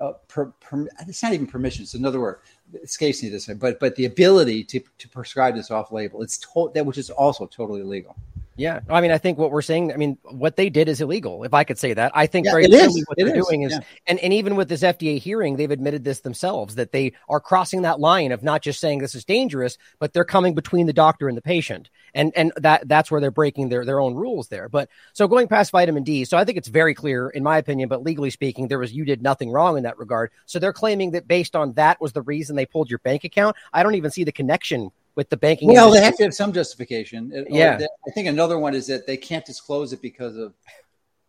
uh, 0.00 0.12
per, 0.28 0.46
per, 0.60 0.88
it's 1.06 1.22
not 1.22 1.32
even 1.32 1.46
permission. 1.46 1.82
It's 1.82 1.94
another 1.94 2.20
word. 2.20 2.38
Escapes 2.82 3.22
me 3.22 3.28
this 3.28 3.48
way, 3.48 3.54
but 3.54 3.78
but 3.80 3.96
the 3.96 4.06
ability 4.06 4.64
to, 4.64 4.80
to 4.98 5.08
prescribe 5.08 5.54
this 5.54 5.70
off 5.70 5.92
label. 5.92 6.22
It's 6.22 6.38
to, 6.38 6.70
that 6.74 6.86
which 6.86 6.98
is 6.98 7.10
also 7.10 7.46
totally 7.46 7.80
illegal. 7.80 8.16
Yeah, 8.60 8.80
I 8.90 9.00
mean, 9.00 9.10
I 9.10 9.16
think 9.16 9.38
what 9.38 9.50
we're 9.50 9.62
saying, 9.62 9.90
I 9.90 9.96
mean, 9.96 10.18
what 10.22 10.56
they 10.56 10.68
did 10.68 10.86
is 10.86 11.00
illegal. 11.00 11.44
If 11.44 11.54
I 11.54 11.64
could 11.64 11.78
say 11.78 11.94
that, 11.94 12.12
I 12.14 12.26
think 12.26 12.44
yeah, 12.44 12.52
very 12.52 12.66
clearly 12.66 13.02
what 13.06 13.18
it 13.18 13.24
they're 13.24 13.38
is. 13.38 13.46
doing 13.46 13.62
is, 13.62 13.72
yeah. 13.72 13.80
and 14.06 14.18
and 14.18 14.34
even 14.34 14.54
with 14.54 14.68
this 14.68 14.82
FDA 14.82 15.18
hearing, 15.18 15.56
they've 15.56 15.70
admitted 15.70 16.04
this 16.04 16.20
themselves 16.20 16.74
that 16.74 16.92
they 16.92 17.14
are 17.30 17.40
crossing 17.40 17.82
that 17.82 18.00
line 18.00 18.32
of 18.32 18.42
not 18.42 18.60
just 18.60 18.78
saying 18.78 18.98
this 18.98 19.14
is 19.14 19.24
dangerous, 19.24 19.78
but 19.98 20.12
they're 20.12 20.26
coming 20.26 20.54
between 20.54 20.86
the 20.86 20.92
doctor 20.92 21.26
and 21.26 21.38
the 21.38 21.42
patient, 21.42 21.88
and 22.12 22.34
and 22.36 22.52
that 22.56 22.86
that's 22.86 23.10
where 23.10 23.22
they're 23.22 23.30
breaking 23.30 23.70
their 23.70 23.86
their 23.86 23.98
own 23.98 24.14
rules 24.14 24.48
there. 24.48 24.68
But 24.68 24.90
so 25.14 25.26
going 25.26 25.48
past 25.48 25.70
vitamin 25.70 26.02
D, 26.02 26.26
so 26.26 26.36
I 26.36 26.44
think 26.44 26.58
it's 26.58 26.68
very 26.68 26.92
clear, 26.92 27.30
in 27.30 27.42
my 27.42 27.56
opinion, 27.56 27.88
but 27.88 28.02
legally 28.02 28.30
speaking, 28.30 28.68
there 28.68 28.78
was 28.78 28.92
you 28.92 29.06
did 29.06 29.22
nothing 29.22 29.50
wrong 29.50 29.78
in 29.78 29.84
that 29.84 29.98
regard. 29.98 30.32
So 30.44 30.58
they're 30.58 30.74
claiming 30.74 31.12
that 31.12 31.26
based 31.26 31.56
on 31.56 31.72
that 31.74 31.98
was 31.98 32.12
the 32.12 32.22
reason 32.22 32.56
they 32.56 32.66
pulled 32.66 32.90
your 32.90 32.98
bank 32.98 33.24
account. 33.24 33.56
I 33.72 33.82
don't 33.82 33.94
even 33.94 34.10
see 34.10 34.24
the 34.24 34.32
connection 34.32 34.90
with 35.14 35.28
the 35.30 35.36
banking. 35.36 35.68
Well, 35.68 35.88
industry. 35.88 36.00
they 36.00 36.04
have 36.04 36.16
to 36.16 36.22
have 36.24 36.34
some 36.34 36.52
justification. 36.52 37.46
Yeah, 37.48 37.78
I 38.06 38.10
think 38.12 38.28
another 38.28 38.58
one 38.58 38.74
is 38.74 38.86
that 38.88 39.06
they 39.06 39.16
can't 39.16 39.44
disclose 39.44 39.92
it 39.92 40.02
because 40.02 40.36
of 40.36 40.54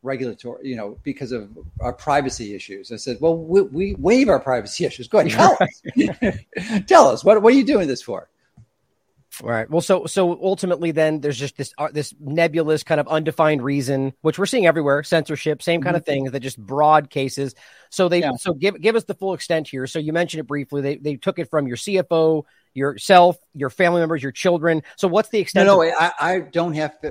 regulatory, 0.04 0.68
you 0.68 0.76
know, 0.76 0.98
because 1.04 1.32
of 1.32 1.50
our 1.80 1.94
privacy 1.94 2.56
issues. 2.56 2.92
I 2.92 2.96
said, 2.96 3.18
well, 3.20 3.38
we, 3.38 3.62
we 3.62 3.96
waive 3.96 4.30
our 4.30 4.40
privacy 4.40 4.86
issues. 4.86 5.08
Go 5.08 5.20
ahead, 5.20 5.32
tell 5.32 5.58
us. 5.60 6.86
tell 6.88 7.08
us 7.08 7.24
what 7.24 7.42
what 7.42 7.54
are 7.54 7.58
you 7.58 7.66
doing 7.66 7.88
this 7.88 8.02
for? 8.02 8.30
All 9.42 9.50
right. 9.50 9.70
Well, 9.70 9.82
so 9.82 10.06
so 10.08 10.38
ultimately, 10.44 10.92
then 10.92 11.22
there's 11.22 11.38
just 11.38 11.56
this 11.56 11.74
uh, 11.78 11.88
this 11.92 12.14
nebulous 12.20 12.84
kind 12.84 13.00
of 13.00 13.08
undefined 13.08 13.64
reason, 13.64 14.14
which 14.22 14.38
we're 14.38 14.46
seeing 14.46 14.66
everywhere: 14.66 15.04
censorship, 15.04 15.62
same 15.62 15.82
kind 15.82 15.96
mm-hmm. 15.96 16.02
of 16.02 16.06
things, 16.06 16.32
that 16.32 16.42
just 16.42 16.60
broad 16.60 17.10
cases. 17.10 17.56
So 17.90 18.10
they 18.10 18.20
yeah. 18.20 18.32
so 18.38 18.54
give 18.54 18.80
give 18.82 18.98
us 18.98 19.06
the 19.06 19.14
full 19.14 19.34
extent 19.34 19.70
here. 19.70 19.88
So 19.88 20.00
you 20.00 20.12
mentioned 20.12 20.42
it 20.42 20.48
briefly. 20.48 20.82
They 20.82 20.98
they 20.98 21.16
took 21.16 21.40
it 21.40 21.50
from 21.50 21.66
your 21.66 21.78
CFO, 21.78 22.44
yourself, 22.74 23.38
your 23.54 23.70
family 23.70 24.00
members, 24.00 24.24
your 24.24 24.32
children. 24.32 24.82
So 24.96 25.08
what's 25.08 25.30
the 25.30 25.40
extent? 25.40 25.68
No, 25.68 25.82
no, 25.82 25.90
of- 25.90 25.94
I, 26.00 26.12
I 26.20 26.40
don't 26.40 26.74
have 26.74 26.98
uh, 27.04 27.10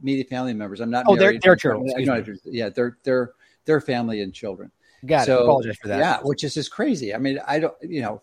immediate 0.00 0.28
family 0.28 0.54
members. 0.54 0.80
I'm 0.80 0.90
not. 0.90 1.04
Oh, 1.06 1.16
married. 1.16 1.42
they're, 1.42 1.50
they're 1.50 1.56
children. 1.56 2.40
Yeah, 2.44 2.68
they're 2.68 2.98
they're 3.02 3.32
they're 3.64 3.80
family 3.80 4.20
and 4.22 4.32
children. 4.32 4.70
Got 5.06 5.26
so, 5.26 5.38
it. 5.38 5.42
Apologize 5.42 5.76
for 5.76 5.88
that. 5.88 5.98
Yeah, 5.98 6.18
which 6.22 6.44
is 6.44 6.54
just 6.54 6.70
crazy. 6.70 7.14
I 7.14 7.18
mean, 7.18 7.38
I 7.46 7.58
don't. 7.58 7.74
You 7.82 8.02
know, 8.02 8.22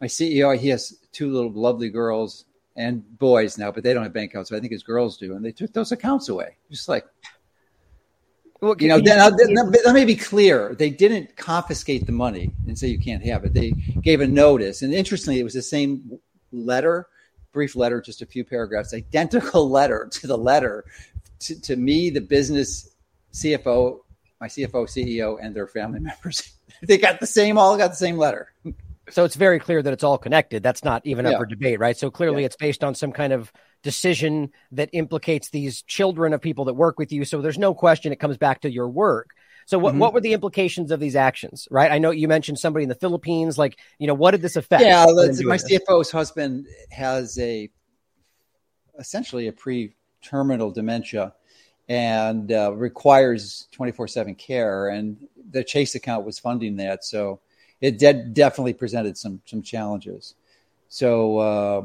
my 0.00 0.06
CEO, 0.06 0.56
he 0.56 0.68
has 0.68 0.98
two 1.12 1.30
little 1.30 1.52
lovely 1.52 1.90
girls 1.90 2.46
and 2.76 3.18
boys 3.18 3.58
now, 3.58 3.70
but 3.70 3.82
they 3.82 3.92
don't 3.92 4.02
have 4.02 4.12
bank 4.12 4.30
accounts. 4.30 4.50
So 4.50 4.56
I 4.56 4.60
think 4.60 4.72
his 4.72 4.82
girls 4.82 5.16
do, 5.18 5.34
and 5.34 5.44
they 5.44 5.52
took 5.52 5.72
those 5.72 5.92
accounts 5.92 6.28
away. 6.28 6.56
Just 6.70 6.88
like, 6.88 7.04
well, 8.60 8.76
you 8.78 8.88
know, 8.88 8.96
you, 8.96 9.10
uh, 9.10 9.30
then, 9.30 9.54
then, 9.54 9.72
let 9.84 9.94
me 9.94 10.04
be 10.04 10.16
clear: 10.16 10.74
they 10.74 10.90
didn't 10.90 11.36
confiscate 11.36 12.06
the 12.06 12.12
money 12.12 12.50
and 12.66 12.78
say 12.78 12.88
you 12.88 12.98
can't 12.98 13.24
have 13.24 13.44
it. 13.44 13.54
They 13.54 13.70
gave 14.02 14.20
a 14.20 14.26
notice, 14.26 14.82
and 14.82 14.92
interestingly, 14.92 15.40
it 15.40 15.44
was 15.44 15.54
the 15.54 15.62
same 15.62 16.18
letter, 16.52 17.06
brief 17.52 17.76
letter, 17.76 18.00
just 18.00 18.22
a 18.22 18.26
few 18.26 18.44
paragraphs, 18.44 18.92
identical 18.92 19.68
letter 19.70 20.08
to 20.12 20.26
the 20.26 20.36
letter 20.36 20.84
to, 21.40 21.60
to 21.62 21.76
me, 21.76 22.10
the 22.10 22.20
business 22.20 22.90
CFO, 23.32 24.00
my 24.40 24.48
CFO, 24.48 24.86
CEO, 24.86 25.38
and 25.40 25.54
their 25.54 25.66
family 25.66 26.00
members. 26.00 26.52
they 26.82 26.98
got 26.98 27.20
the 27.20 27.26
same, 27.26 27.58
all 27.58 27.76
got 27.76 27.90
the 27.90 27.96
same 27.96 28.16
letter. 28.16 28.52
So 29.10 29.24
it's 29.24 29.34
very 29.34 29.58
clear 29.58 29.82
that 29.82 29.92
it's 29.92 30.04
all 30.04 30.18
connected. 30.18 30.62
That's 30.62 30.84
not 30.84 31.04
even 31.04 31.24
yeah. 31.24 31.32
up 31.32 31.38
for 31.38 31.46
debate, 31.46 31.80
right? 31.80 31.96
So 31.96 32.10
clearly 32.10 32.42
yeah. 32.42 32.46
it's 32.46 32.56
based 32.56 32.84
on 32.84 32.94
some 32.94 33.12
kind 33.12 33.32
of 33.32 33.52
decision 33.82 34.50
that 34.72 34.90
implicates 34.92 35.50
these 35.50 35.82
children 35.82 36.32
of 36.32 36.40
people 36.40 36.66
that 36.66 36.74
work 36.74 36.98
with 36.98 37.12
you. 37.12 37.24
So 37.24 37.40
there's 37.40 37.58
no 37.58 37.74
question 37.74 38.12
it 38.12 38.20
comes 38.20 38.36
back 38.36 38.62
to 38.62 38.70
your 38.70 38.88
work. 38.88 39.30
So 39.66 39.78
what, 39.78 39.92
mm-hmm. 39.92 40.00
what 40.00 40.14
were 40.14 40.20
the 40.20 40.32
implications 40.32 40.90
of 40.90 41.00
these 41.00 41.14
actions, 41.14 41.68
right? 41.70 41.90
I 41.90 41.98
know 41.98 42.10
you 42.10 42.28
mentioned 42.28 42.58
somebody 42.58 42.82
in 42.82 42.88
the 42.88 42.94
Philippines. 42.94 43.56
Like, 43.56 43.78
you 43.98 44.06
know, 44.06 44.14
what 44.14 44.32
did 44.32 44.42
this 44.42 44.56
affect? 44.56 44.82
Yeah, 44.82 45.06
my 45.06 45.26
this? 45.28 45.42
CFO's 45.42 46.10
husband 46.10 46.66
has 46.90 47.38
a 47.38 47.70
essentially 48.98 49.46
a 49.46 49.52
pre-terminal 49.52 50.70
dementia 50.72 51.34
and 51.88 52.50
uh, 52.52 52.72
requires 52.74 53.68
24/7 53.72 54.36
care 54.38 54.88
and 54.88 55.16
the 55.50 55.64
Chase 55.64 55.94
account 55.94 56.24
was 56.24 56.38
funding 56.38 56.76
that. 56.76 57.04
So 57.04 57.40
it 57.80 57.98
de- 57.98 58.24
definitely 58.24 58.74
presented 58.74 59.16
some 59.16 59.40
some 59.44 59.62
challenges. 59.62 60.34
So 60.88 61.38
uh, 61.38 61.82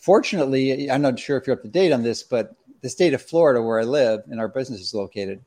fortunately, 0.00 0.90
I'm 0.90 1.02
not 1.02 1.18
sure 1.18 1.36
if 1.36 1.46
you're 1.46 1.56
up 1.56 1.62
to 1.62 1.68
date 1.68 1.92
on 1.92 2.02
this, 2.02 2.22
but 2.22 2.54
the 2.80 2.88
state 2.88 3.14
of 3.14 3.22
Florida, 3.22 3.62
where 3.62 3.78
I 3.78 3.84
live 3.84 4.22
and 4.30 4.40
our 4.40 4.48
business 4.48 4.80
is 4.80 4.94
located, 4.94 5.40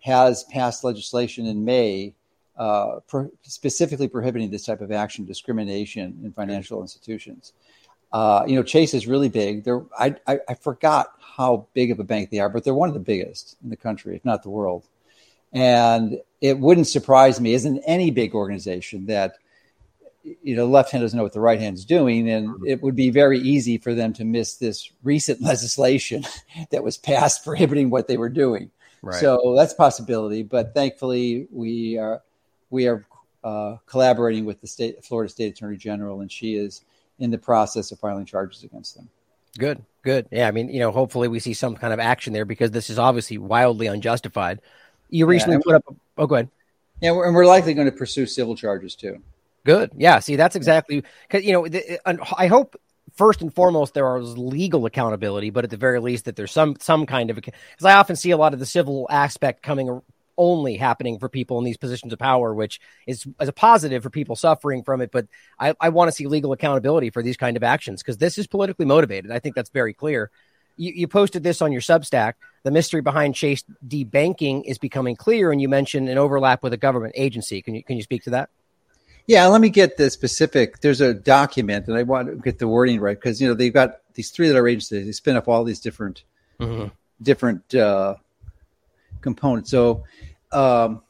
has 0.00 0.44
passed 0.44 0.82
legislation 0.82 1.46
in 1.46 1.64
May 1.64 2.14
uh, 2.56 3.00
pro- 3.06 3.30
specifically 3.42 4.08
prohibiting 4.08 4.50
this 4.50 4.66
type 4.66 4.80
of 4.80 4.92
action, 4.92 5.24
discrimination 5.24 6.20
in 6.22 6.32
financial 6.32 6.82
institutions. 6.82 7.52
Uh, 8.12 8.44
you 8.46 8.56
know, 8.56 8.62
Chase 8.62 8.92
is 8.92 9.06
really 9.06 9.28
big. 9.28 9.64
They're, 9.64 9.82
I, 9.98 10.16
I, 10.26 10.40
I, 10.48 10.54
forgot 10.54 11.12
how 11.20 11.68
big 11.74 11.92
of 11.92 12.00
a 12.00 12.04
bank 12.04 12.28
they 12.30 12.40
are, 12.40 12.48
but 12.48 12.64
they're 12.64 12.74
one 12.74 12.88
of 12.88 12.94
the 12.94 13.00
biggest 13.00 13.56
in 13.62 13.70
the 13.70 13.76
country, 13.76 14.16
if 14.16 14.24
not 14.24 14.42
the 14.42 14.50
world. 14.50 14.84
And 15.52 16.18
it 16.40 16.58
wouldn't 16.58 16.88
surprise 16.88 17.40
me, 17.40 17.54
as 17.54 17.64
in 17.64 17.78
any 17.86 18.10
big 18.10 18.34
organization, 18.34 19.06
that 19.06 19.34
you 20.22 20.56
know 20.56 20.66
the 20.66 20.72
left 20.72 20.90
hand 20.90 21.02
doesn't 21.02 21.16
know 21.16 21.22
what 21.22 21.32
the 21.32 21.40
right 21.40 21.60
hand 21.60 21.76
is 21.76 21.84
doing, 21.84 22.28
and 22.30 22.48
mm-hmm. 22.48 22.66
it 22.66 22.82
would 22.82 22.96
be 22.96 23.10
very 23.10 23.38
easy 23.38 23.78
for 23.78 23.94
them 23.94 24.12
to 24.14 24.24
miss 24.24 24.56
this 24.56 24.90
recent 25.02 25.40
legislation 25.42 26.24
that 26.70 26.82
was 26.82 26.96
passed 26.96 27.44
prohibiting 27.44 27.90
what 27.90 28.08
they 28.08 28.16
were 28.16 28.28
doing. 28.28 28.70
Right. 29.02 29.18
So 29.18 29.54
that's 29.56 29.72
a 29.72 29.76
possibility, 29.76 30.42
but 30.42 30.74
thankfully 30.74 31.48
we 31.50 31.96
are 31.96 32.22
we 32.68 32.86
are 32.86 33.04
uh, 33.42 33.76
collaborating 33.86 34.44
with 34.44 34.60
the 34.60 34.66
state 34.66 35.04
Florida 35.04 35.30
State 35.30 35.54
Attorney 35.54 35.76
General, 35.76 36.20
and 36.20 36.30
she 36.30 36.54
is 36.54 36.84
in 37.18 37.30
the 37.30 37.38
process 37.38 37.92
of 37.92 37.98
filing 37.98 38.26
charges 38.26 38.62
against 38.62 38.96
them. 38.96 39.08
Good, 39.58 39.82
good. 40.02 40.26
Yeah, 40.30 40.48
I 40.48 40.50
mean, 40.50 40.68
you 40.68 40.80
know, 40.80 40.92
hopefully 40.92 41.28
we 41.28 41.40
see 41.40 41.54
some 41.54 41.76
kind 41.76 41.92
of 41.92 41.98
action 41.98 42.32
there 42.32 42.44
because 42.44 42.70
this 42.70 42.90
is 42.90 42.98
obviously 42.98 43.38
wildly 43.38 43.86
unjustified. 43.86 44.60
You 45.08 45.26
recently 45.26 45.56
yeah, 45.56 45.62
put 45.64 45.74
up. 45.74 45.96
Oh, 46.18 46.26
go 46.26 46.34
ahead. 46.36 46.48
Yeah, 47.00 47.10
and 47.10 47.34
we're 47.34 47.46
likely 47.46 47.74
going 47.74 47.90
to 47.90 47.96
pursue 47.96 48.26
civil 48.26 48.54
charges 48.54 48.94
too. 48.94 49.22
Good. 49.64 49.92
Yeah. 49.96 50.20
See, 50.20 50.36
that's 50.36 50.56
exactly 50.56 51.04
because 51.28 51.44
you 51.44 51.52
know 51.52 51.68
the, 51.68 52.00
I 52.36 52.46
hope 52.46 52.80
first 53.14 53.42
and 53.42 53.54
foremost 53.54 53.94
there 53.94 54.16
is 54.16 54.38
legal 54.38 54.86
accountability, 54.86 55.50
but 55.50 55.64
at 55.64 55.70
the 55.70 55.76
very 55.76 56.00
least 56.00 56.24
that 56.24 56.36
there's 56.36 56.52
some 56.52 56.76
some 56.80 57.06
kind 57.06 57.30
of 57.30 57.36
because 57.36 57.54
I 57.84 57.94
often 57.94 58.16
see 58.16 58.30
a 58.30 58.36
lot 58.36 58.54
of 58.54 58.58
the 58.58 58.66
civil 58.66 59.06
aspect 59.10 59.62
coming 59.62 60.00
only 60.38 60.76
happening 60.76 61.18
for 61.18 61.28
people 61.28 61.58
in 61.58 61.64
these 61.64 61.76
positions 61.76 62.14
of 62.14 62.18
power, 62.18 62.54
which 62.54 62.80
is 63.06 63.26
as 63.38 63.48
a 63.48 63.52
positive 63.52 64.02
for 64.02 64.08
people 64.08 64.36
suffering 64.36 64.82
from 64.82 65.02
it. 65.02 65.10
But 65.12 65.26
I, 65.58 65.74
I 65.78 65.90
want 65.90 66.08
to 66.08 66.12
see 66.12 66.26
legal 66.26 66.52
accountability 66.52 67.10
for 67.10 67.22
these 67.22 67.36
kind 67.36 67.58
of 67.58 67.62
actions 67.62 68.02
because 68.02 68.16
this 68.16 68.38
is 68.38 68.46
politically 68.46 68.86
motivated. 68.86 69.30
I 69.30 69.38
think 69.38 69.54
that's 69.54 69.70
very 69.70 69.92
clear 69.92 70.30
you, 70.80 70.92
you 70.94 71.08
posted 71.08 71.42
this 71.42 71.60
on 71.60 71.72
your 71.72 71.82
Substack. 71.82 72.34
The 72.62 72.70
mystery 72.70 73.02
behind 73.02 73.34
Chase 73.34 73.64
debanking 73.86 74.62
is 74.64 74.78
becoming 74.78 75.14
clear, 75.14 75.52
and 75.52 75.60
you 75.60 75.68
mentioned 75.68 76.08
an 76.08 76.18
overlap 76.18 76.62
with 76.62 76.72
a 76.72 76.78
government 76.78 77.14
agency. 77.16 77.62
Can 77.62 77.74
you 77.74 77.84
can 77.84 77.96
you 77.96 78.02
speak 78.02 78.24
to 78.24 78.30
that? 78.30 78.50
Yeah, 79.26 79.46
let 79.46 79.60
me 79.60 79.68
get 79.68 79.96
the 79.96 80.10
specific. 80.10 80.80
There's 80.80 81.00
a 81.00 81.14
document, 81.14 81.86
and 81.88 81.96
I 81.96 82.02
want 82.02 82.28
to 82.28 82.36
get 82.36 82.58
the 82.58 82.68
wording 82.68 83.00
right 83.00 83.16
because 83.16 83.40
you 83.40 83.48
know 83.48 83.54
they've 83.54 83.72
got 83.72 84.00
these 84.14 84.30
three 84.30 84.48
letter 84.48 84.66
agencies. 84.66 85.06
They 85.06 85.12
spin 85.12 85.36
up 85.36 85.48
all 85.48 85.64
these 85.64 85.80
different 85.80 86.24
mm-hmm. 86.58 86.88
different 87.22 87.74
uh, 87.74 88.16
components. 89.20 89.70
So, 89.70 90.04
um, 90.52 91.02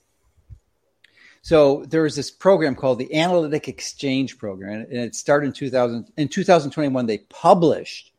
so 1.42 1.84
there 1.86 2.02
was 2.02 2.16
this 2.16 2.30
program 2.30 2.74
called 2.74 2.98
the 2.98 3.14
Analytic 3.14 3.68
Exchange 3.68 4.38
Program, 4.38 4.80
and 4.80 4.98
it 4.98 5.14
started 5.14 5.46
in 5.46 5.52
2000. 5.52 6.12
In 6.16 6.28
2021, 6.28 7.06
they 7.06 7.18
published 7.18 8.12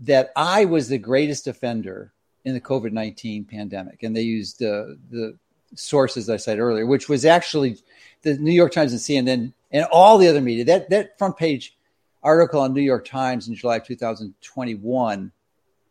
that 0.00 0.32
I 0.36 0.64
was 0.64 0.88
the 0.88 0.98
greatest 0.98 1.46
offender 1.46 2.12
in 2.44 2.54
the 2.54 2.60
COVID 2.60 2.92
19 2.92 3.44
pandemic. 3.44 4.02
And 4.02 4.14
they 4.14 4.22
used 4.22 4.62
uh, 4.62 4.86
the 5.10 5.36
sources 5.74 6.28
I 6.28 6.36
said 6.36 6.58
earlier, 6.58 6.86
which 6.86 7.08
was 7.08 7.24
actually 7.24 7.78
the 8.24 8.36
New 8.38 8.52
York 8.52 8.72
Times 8.72 8.92
and 8.92 9.00
CNN 9.00 9.52
and 9.70 9.86
all 9.92 10.18
the 10.18 10.28
other 10.28 10.40
media. 10.40 10.64
That, 10.64 10.90
that 10.90 11.16
front 11.18 11.36
page 11.36 11.76
article 12.22 12.60
on 12.60 12.72
New 12.72 12.82
York 12.82 13.06
Times 13.06 13.46
in 13.46 13.54
July 13.54 13.76
of 13.76 13.86
2021, 13.86 15.32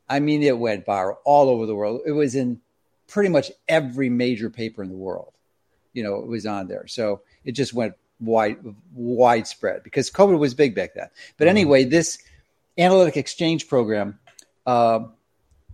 I 0.09 0.19
mean, 0.19 0.43
it 0.43 0.57
went 0.57 0.85
viral 0.85 1.17
all 1.23 1.49
over 1.49 1.65
the 1.65 1.75
world. 1.75 2.01
It 2.05 2.11
was 2.11 2.35
in 2.35 2.59
pretty 3.07 3.29
much 3.29 3.51
every 3.67 4.09
major 4.09 4.49
paper 4.49 4.83
in 4.83 4.89
the 4.89 4.95
world. 4.95 5.31
You 5.93 6.03
know, 6.03 6.15
it 6.15 6.27
was 6.27 6.45
on 6.45 6.67
there. 6.67 6.87
So 6.87 7.21
it 7.45 7.53
just 7.53 7.73
went 7.73 7.93
wide, 8.19 8.57
widespread 8.93 9.83
because 9.83 10.09
COVID 10.09 10.39
was 10.39 10.53
big 10.53 10.75
back 10.75 10.95
then. 10.95 11.09
But 11.37 11.45
mm-hmm. 11.45 11.49
anyway, 11.49 11.83
this 11.85 12.17
analytic 12.77 13.15
exchange 13.15 13.67
program 13.67 14.19
uh, 14.65 15.01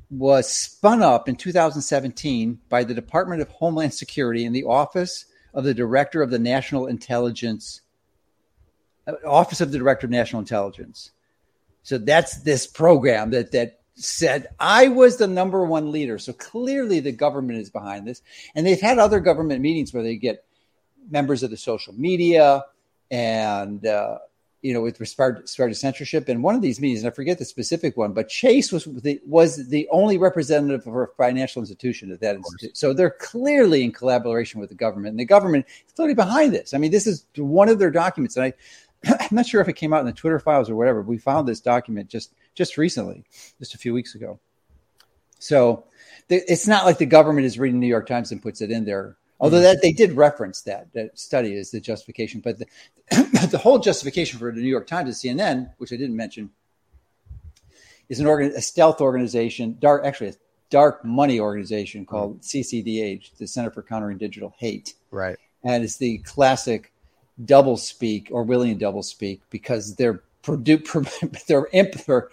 was 0.09 0.49
spun 0.49 1.01
up 1.01 1.29
in 1.29 1.35
2017 1.35 2.59
by 2.67 2.83
the 2.83 2.93
Department 2.93 3.41
of 3.41 3.49
Homeland 3.49 3.93
Security 3.93 4.45
in 4.45 4.53
the 4.53 4.63
Office 4.63 5.25
of 5.53 5.63
the 5.63 5.73
Director 5.73 6.21
of 6.21 6.29
the 6.29 6.39
National 6.39 6.87
Intelligence, 6.87 7.81
uh, 9.07 9.13
Office 9.25 9.61
of 9.61 9.71
the 9.71 9.77
Director 9.77 10.07
of 10.07 10.11
National 10.11 10.39
Intelligence. 10.39 11.11
So 11.83 11.97
that's 11.97 12.41
this 12.41 12.67
program 12.67 13.31
that 13.31 13.51
that 13.51 13.79
said 13.95 14.47
I 14.59 14.87
was 14.87 15.17
the 15.17 15.27
number 15.27 15.65
one 15.65 15.91
leader. 15.91 16.17
So 16.17 16.33
clearly 16.33 16.99
the 16.99 17.11
government 17.11 17.59
is 17.59 17.69
behind 17.69 18.07
this, 18.07 18.21
and 18.55 18.65
they've 18.65 18.79
had 18.79 18.99
other 18.99 19.19
government 19.19 19.61
meetings 19.61 19.93
where 19.93 20.03
they 20.03 20.15
get 20.15 20.45
members 21.09 21.43
of 21.43 21.49
the 21.49 21.57
social 21.57 21.93
media 21.93 22.63
and 23.11 23.85
uh, 23.85 24.19
you 24.61 24.73
know, 24.73 24.81
with 24.81 24.99
respect 24.99 25.47
to 25.47 25.73
censorship. 25.73 26.27
And 26.27 26.43
one 26.43 26.55
of 26.55 26.61
these 26.61 26.81
meetings, 26.81 27.03
and 27.03 27.11
I 27.11 27.15
forget 27.15 27.39
the 27.39 27.45
specific 27.45 27.95
one, 27.95 28.11
but 28.11 28.27
Chase 28.27 28.71
was 28.71 28.85
the 28.85 29.21
was 29.25 29.69
the 29.69 29.87
only 29.89 30.17
representative 30.17 30.85
of 30.85 30.95
a 30.95 31.07
financial 31.17 31.61
institution 31.61 32.11
at 32.11 32.19
that 32.21 32.35
institute. 32.35 32.77
So 32.77 32.93
they're 32.93 33.09
clearly 33.09 33.83
in 33.83 33.91
collaboration 33.91 34.59
with 34.59 34.69
the 34.69 34.75
government, 34.75 35.11
and 35.11 35.19
the 35.19 35.25
government 35.25 35.65
is 35.87 35.93
clearly 35.93 36.15
behind 36.15 36.53
this. 36.53 36.73
I 36.73 36.77
mean, 36.77 36.91
this 36.91 37.07
is 37.07 37.25
one 37.35 37.69
of 37.69 37.79
their 37.79 37.91
documents, 37.91 38.35
and 38.35 38.45
I. 38.45 38.53
I'm 39.07 39.27
not 39.31 39.45
sure 39.45 39.61
if 39.61 39.69
it 39.69 39.77
came 39.77 39.93
out 39.93 40.01
in 40.01 40.07
the 40.07 40.11
Twitter 40.11 40.39
files 40.39 40.69
or 40.69 40.75
whatever. 40.75 41.01
we 41.01 41.17
found 41.17 41.47
this 41.47 41.61
document 41.61 42.09
just 42.09 42.33
just 42.53 42.77
recently, 42.77 43.23
just 43.57 43.73
a 43.73 43.77
few 43.77 43.93
weeks 43.93 44.13
ago. 44.13 44.39
So 45.39 45.85
it's 46.27 46.67
not 46.67 46.83
like 46.83 46.97
the 46.97 47.05
government 47.05 47.45
is 47.45 47.57
reading 47.57 47.79
New 47.79 47.87
York 47.87 48.07
Times 48.07 48.33
and 48.33 48.41
puts 48.41 48.59
it 48.59 48.71
in 48.71 48.83
there 48.83 49.15
Although 49.39 49.57
mm-hmm. 49.57 49.63
that 49.63 49.81
they 49.81 49.91
did 49.91 50.13
reference 50.13 50.61
that 50.63 50.91
that 50.93 51.17
study 51.17 51.55
as 51.57 51.71
the 51.71 51.79
justification, 51.79 52.41
but 52.41 52.59
the, 52.59 52.65
the 53.51 53.57
whole 53.57 53.79
justification 53.79 54.39
for 54.39 54.51
the 54.51 54.61
New 54.61 54.67
York 54.67 54.87
Times 54.87 55.23
and 55.23 55.39
CNN, 55.39 55.71
which 55.77 55.93
I 55.93 55.95
didn't 55.95 56.15
mention, 56.15 56.49
is 58.09 58.19
an 58.19 58.27
organ, 58.27 58.51
a 58.55 58.61
stealth 58.61 59.01
organization, 59.01 59.77
dark 59.79 60.05
actually 60.05 60.29
a 60.29 60.33
dark 60.69 61.03
money 61.05 61.39
organization 61.39 62.05
called 62.05 62.41
CCDH, 62.41 63.37
the 63.37 63.47
Center 63.47 63.71
for 63.71 63.81
Countering 63.81 64.17
Digital 64.17 64.53
Hate. 64.57 64.95
Right. 65.11 65.37
And 65.63 65.83
it's 65.83 65.97
the 65.97 66.19
classic 66.19 66.91
double 67.45 67.77
speak 67.77 68.29
Orwellian 68.29 68.77
double 68.77 69.03
speak 69.03 69.41
because 69.49 69.95
they're 69.95 70.21
produ- 70.43 71.45
they're, 71.47 71.67
imp- 71.71 72.05
they're 72.05 72.29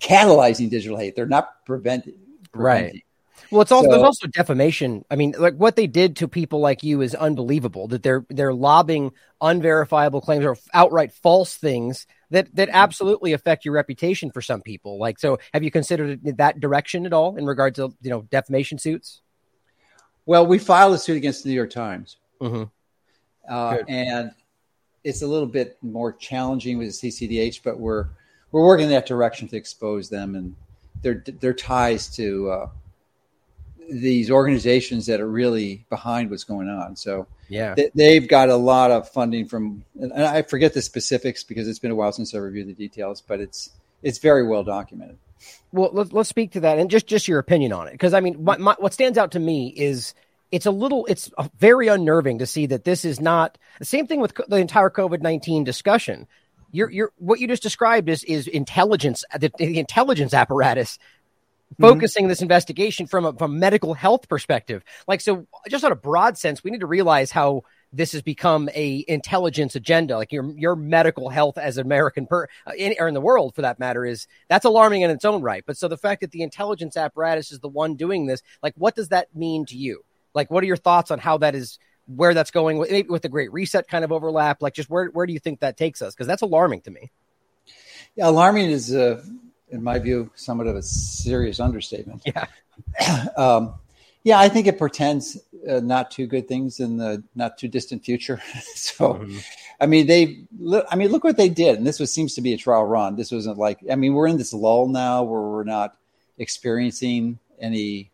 catalyzing 0.00 0.70
digital 0.70 0.98
hate. 0.98 1.16
They're 1.16 1.26
not 1.26 1.64
preventing. 1.64 2.14
preventing. 2.52 2.94
Right. 2.94 3.04
Well, 3.50 3.62
it's 3.62 3.72
also 3.72 3.86
so, 3.86 3.92
there's 3.92 4.04
also 4.04 4.26
defamation. 4.26 5.04
I 5.10 5.16
mean, 5.16 5.34
like 5.38 5.54
what 5.54 5.76
they 5.76 5.86
did 5.86 6.16
to 6.16 6.28
people 6.28 6.60
like 6.60 6.82
you 6.82 7.00
is 7.00 7.14
unbelievable. 7.14 7.88
That 7.88 8.02
they're 8.02 8.24
they're 8.28 8.54
lobbing 8.54 9.12
unverifiable 9.40 10.20
claims 10.20 10.44
or 10.44 10.56
outright 10.74 11.12
false 11.12 11.56
things 11.56 12.06
that 12.30 12.54
that 12.54 12.68
absolutely 12.70 13.32
affect 13.32 13.64
your 13.64 13.74
reputation 13.74 14.30
for 14.30 14.42
some 14.42 14.62
people. 14.62 14.98
Like, 14.98 15.18
so 15.18 15.38
have 15.54 15.62
you 15.62 15.70
considered 15.70 16.20
that 16.38 16.60
direction 16.60 17.06
at 17.06 17.12
all 17.12 17.36
in 17.36 17.46
regard 17.46 17.74
to 17.76 17.94
you 18.02 18.10
know 18.10 18.22
defamation 18.22 18.78
suits? 18.78 19.22
Well, 20.26 20.46
we 20.46 20.58
filed 20.58 20.94
a 20.94 20.98
suit 20.98 21.16
against 21.16 21.42
the 21.42 21.50
New 21.50 21.56
York 21.56 21.70
Times, 21.70 22.16
mm-hmm. 22.40 22.64
uh, 23.50 23.78
and 23.88 24.32
it's 25.04 25.22
a 25.22 25.26
little 25.26 25.48
bit 25.48 25.78
more 25.80 26.12
challenging 26.12 26.76
with 26.76 27.00
the 27.00 27.10
CCDH, 27.10 27.60
but 27.64 27.78
we're 27.78 28.08
we're 28.52 28.64
working 28.64 28.84
in 28.84 28.90
that 28.90 29.06
direction 29.06 29.48
to 29.48 29.56
expose 29.56 30.08
them 30.08 30.34
and 30.34 30.54
their 31.02 31.24
their 31.40 31.54
ties 31.54 32.08
to 32.16 32.50
uh, 32.50 32.68
these 33.88 34.30
organizations 34.30 35.06
that 35.06 35.20
are 35.20 35.28
really 35.28 35.84
behind 35.88 36.30
what's 36.30 36.44
going 36.44 36.68
on. 36.68 36.96
So 36.96 37.26
yeah, 37.48 37.74
they, 37.94 38.14
have 38.14 38.28
got 38.28 38.48
a 38.48 38.56
lot 38.56 38.90
of 38.90 39.08
funding 39.08 39.46
from, 39.46 39.84
and 40.00 40.12
I 40.12 40.42
forget 40.42 40.74
the 40.74 40.82
specifics 40.82 41.42
because 41.44 41.68
it's 41.68 41.78
been 41.78 41.90
a 41.90 41.94
while 41.94 42.12
since 42.12 42.34
I 42.34 42.38
reviewed 42.38 42.68
the 42.68 42.74
details, 42.74 43.20
but 43.20 43.40
it's 43.40 43.70
it's 44.02 44.18
very 44.18 44.46
well 44.46 44.62
documented. 44.62 45.18
Well, 45.72 45.90
let's 45.92 46.12
let's 46.12 46.28
speak 46.28 46.52
to 46.52 46.60
that 46.60 46.78
and 46.78 46.90
just 46.90 47.06
just 47.06 47.28
your 47.28 47.38
opinion 47.38 47.72
on 47.72 47.88
it 47.88 47.92
because 47.92 48.14
I 48.14 48.20
mean, 48.20 48.44
my, 48.44 48.56
my, 48.58 48.76
what 48.78 48.92
stands 48.92 49.18
out 49.18 49.32
to 49.32 49.40
me 49.40 49.68
is 49.68 50.14
it's 50.50 50.66
a 50.66 50.70
little 50.70 51.06
it's 51.06 51.30
very 51.58 51.88
unnerving 51.88 52.38
to 52.38 52.46
see 52.46 52.66
that 52.66 52.84
this 52.84 53.04
is 53.04 53.20
not 53.20 53.58
the 53.78 53.84
same 53.84 54.06
thing 54.06 54.20
with 54.20 54.34
the 54.48 54.56
entire 54.56 54.90
covid-19 54.90 55.64
discussion 55.64 56.26
you're, 56.70 56.90
you're 56.90 57.12
what 57.16 57.40
you 57.40 57.46
just 57.46 57.62
described 57.62 58.08
is 58.08 58.24
is 58.24 58.46
intelligence 58.46 59.24
the, 59.38 59.50
the 59.58 59.78
intelligence 59.78 60.34
apparatus. 60.34 60.98
Focusing 61.80 62.24
mm-hmm. 62.24 62.28
this 62.28 62.42
investigation 62.42 63.06
from 63.06 63.24
a 63.24 63.32
from 63.34 63.54
a 63.54 63.58
medical 63.58 63.94
health 63.94 64.28
perspective 64.28 64.82
like 65.06 65.20
so 65.20 65.46
just 65.68 65.84
on 65.84 65.92
a 65.92 65.96
broad 65.96 66.38
sense 66.38 66.64
we 66.64 66.70
need 66.70 66.80
to 66.80 66.86
realize 66.86 67.30
how 67.30 67.62
this 67.92 68.12
has 68.12 68.22
become 68.22 68.68
a 68.74 69.04
intelligence 69.08 69.76
agenda 69.76 70.16
like 70.16 70.32
your 70.32 70.50
your 70.56 70.74
medical 70.74 71.28
health 71.28 71.58
as 71.58 71.76
an 71.76 71.84
american 71.84 72.26
per 72.26 72.46
uh, 72.66 72.72
in, 72.76 72.94
or 72.98 73.06
in 73.06 73.14
the 73.14 73.20
world 73.20 73.54
for 73.54 73.62
that 73.62 73.78
matter 73.78 74.04
is 74.04 74.26
that's 74.48 74.64
alarming 74.64 75.02
in 75.02 75.10
its 75.10 75.24
own 75.24 75.42
right 75.42 75.64
but 75.66 75.76
so 75.76 75.88
the 75.88 75.96
fact 75.96 76.22
that 76.22 76.30
the 76.30 76.42
intelligence 76.42 76.96
apparatus 76.96 77.52
is 77.52 77.60
the 77.60 77.68
one 77.68 77.94
doing 77.96 78.26
this 78.26 78.42
like 78.62 78.74
what 78.76 78.96
does 78.96 79.08
that 79.08 79.34
mean 79.34 79.66
to 79.66 79.76
you 79.76 80.02
like, 80.34 80.50
what 80.50 80.62
are 80.62 80.66
your 80.66 80.76
thoughts 80.76 81.10
on 81.10 81.18
how 81.18 81.38
that 81.38 81.54
is, 81.54 81.78
where 82.06 82.32
that's 82.32 82.50
going, 82.50 82.80
maybe 82.80 83.08
with 83.08 83.22
the 83.22 83.28
Great 83.28 83.52
Reset 83.52 83.88
kind 83.88 84.04
of 84.04 84.12
overlap? 84.12 84.62
Like, 84.62 84.74
just 84.74 84.88
where 84.88 85.06
where 85.06 85.26
do 85.26 85.32
you 85.32 85.38
think 85.38 85.60
that 85.60 85.76
takes 85.76 86.02
us? 86.02 86.14
Because 86.14 86.26
that's 86.26 86.42
alarming 86.42 86.82
to 86.82 86.90
me. 86.90 87.10
Yeah, 88.14 88.28
alarming 88.28 88.70
is, 88.70 88.94
uh, 88.94 89.22
in 89.70 89.82
my 89.82 89.98
view, 89.98 90.30
somewhat 90.34 90.66
of 90.66 90.76
a 90.76 90.82
serious 90.82 91.60
understatement. 91.60 92.22
Yeah. 92.24 92.46
um, 93.36 93.74
yeah, 94.24 94.38
I 94.38 94.48
think 94.48 94.66
it 94.66 94.78
portends 94.78 95.38
uh, 95.68 95.80
not 95.80 96.10
too 96.10 96.26
good 96.26 96.48
things 96.48 96.80
in 96.80 96.96
the 96.96 97.22
not 97.34 97.58
too 97.58 97.68
distant 97.68 98.04
future. 98.04 98.42
so, 98.74 99.14
mm-hmm. 99.14 99.38
I 99.80 99.86
mean, 99.86 100.06
they, 100.06 100.40
I 100.90 100.96
mean, 100.96 101.08
look 101.08 101.24
what 101.24 101.36
they 101.36 101.48
did, 101.48 101.78
and 101.78 101.86
this 101.86 102.00
was 102.00 102.12
seems 102.12 102.34
to 102.34 102.40
be 102.40 102.52
a 102.52 102.58
trial 102.58 102.84
run. 102.84 103.16
This 103.16 103.30
wasn't 103.30 103.58
like, 103.58 103.78
I 103.90 103.94
mean, 103.94 104.14
we're 104.14 104.26
in 104.26 104.36
this 104.36 104.52
lull 104.52 104.88
now 104.88 105.22
where 105.22 105.40
we're 105.40 105.64
not 105.64 105.96
experiencing 106.36 107.38
any 107.60 108.10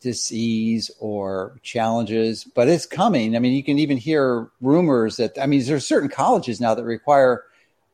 disease 0.00 0.90
or 1.00 1.58
challenges, 1.62 2.44
but 2.44 2.68
it's 2.68 2.86
coming. 2.86 3.34
I 3.34 3.38
mean, 3.40 3.52
you 3.52 3.64
can 3.64 3.78
even 3.78 3.96
hear 3.96 4.48
rumors 4.60 5.16
that 5.16 5.38
I 5.38 5.46
mean, 5.46 5.64
there's 5.64 5.86
certain 5.86 6.08
colleges 6.08 6.60
now 6.60 6.74
that 6.74 6.84
require 6.84 7.44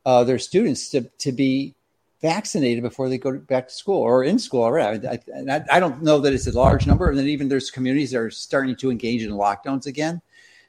uh, 0.04 0.24
their 0.24 0.38
students 0.38 0.90
to 0.90 1.02
to 1.18 1.32
be 1.32 1.74
vaccinated 2.24 2.82
before 2.82 3.10
they 3.10 3.18
go 3.18 3.36
back 3.36 3.68
to 3.68 3.74
school 3.74 4.00
or 4.00 4.24
in 4.24 4.38
school 4.38 4.62
already. 4.62 5.06
I, 5.06 5.18
I, 5.46 5.60
I, 5.70 5.78
don't 5.78 6.02
know 6.02 6.20
that 6.20 6.32
it's 6.32 6.46
a 6.46 6.58
large 6.58 6.86
number, 6.86 7.10
and 7.10 7.18
then 7.18 7.28
even 7.28 7.48
there's 7.48 7.70
communities 7.70 8.12
that 8.12 8.18
are 8.18 8.30
starting 8.30 8.74
to 8.76 8.90
engage 8.90 9.22
in 9.22 9.30
lockdowns 9.30 9.84
again. 9.84 10.22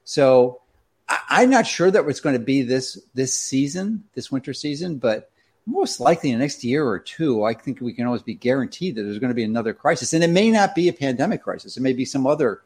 So 0.03 0.59
I, 1.07 1.43
am 1.43 1.49
not 1.49 1.65
sure 1.65 1.89
that 1.89 2.05
it's 2.07 2.19
going 2.19 2.37
to 2.37 2.43
be 2.43 2.61
this 2.61 2.99
this 3.13 3.33
season, 3.33 4.03
this 4.15 4.33
winter 4.33 4.53
season, 4.53 4.97
but 4.97 5.31
most 5.65 6.01
likely 6.01 6.31
in 6.31 6.39
the 6.39 6.43
next 6.43 6.61
year 6.61 6.85
or 6.85 6.99
two, 6.99 7.45
I 7.45 7.53
think 7.53 7.79
we 7.79 7.93
can 7.93 8.05
always 8.05 8.21
be 8.21 8.35
guaranteed 8.35 8.95
that 8.95 9.03
there's 9.03 9.19
going 9.19 9.29
to 9.29 9.33
be 9.33 9.45
another 9.45 9.73
crisis. 9.73 10.11
And 10.11 10.25
it 10.25 10.31
may 10.31 10.51
not 10.51 10.75
be 10.75 10.89
a 10.89 10.93
pandemic 10.93 11.41
crisis. 11.41 11.77
It 11.77 11.81
may 11.81 11.93
be 11.93 12.03
some 12.03 12.27
other 12.27 12.63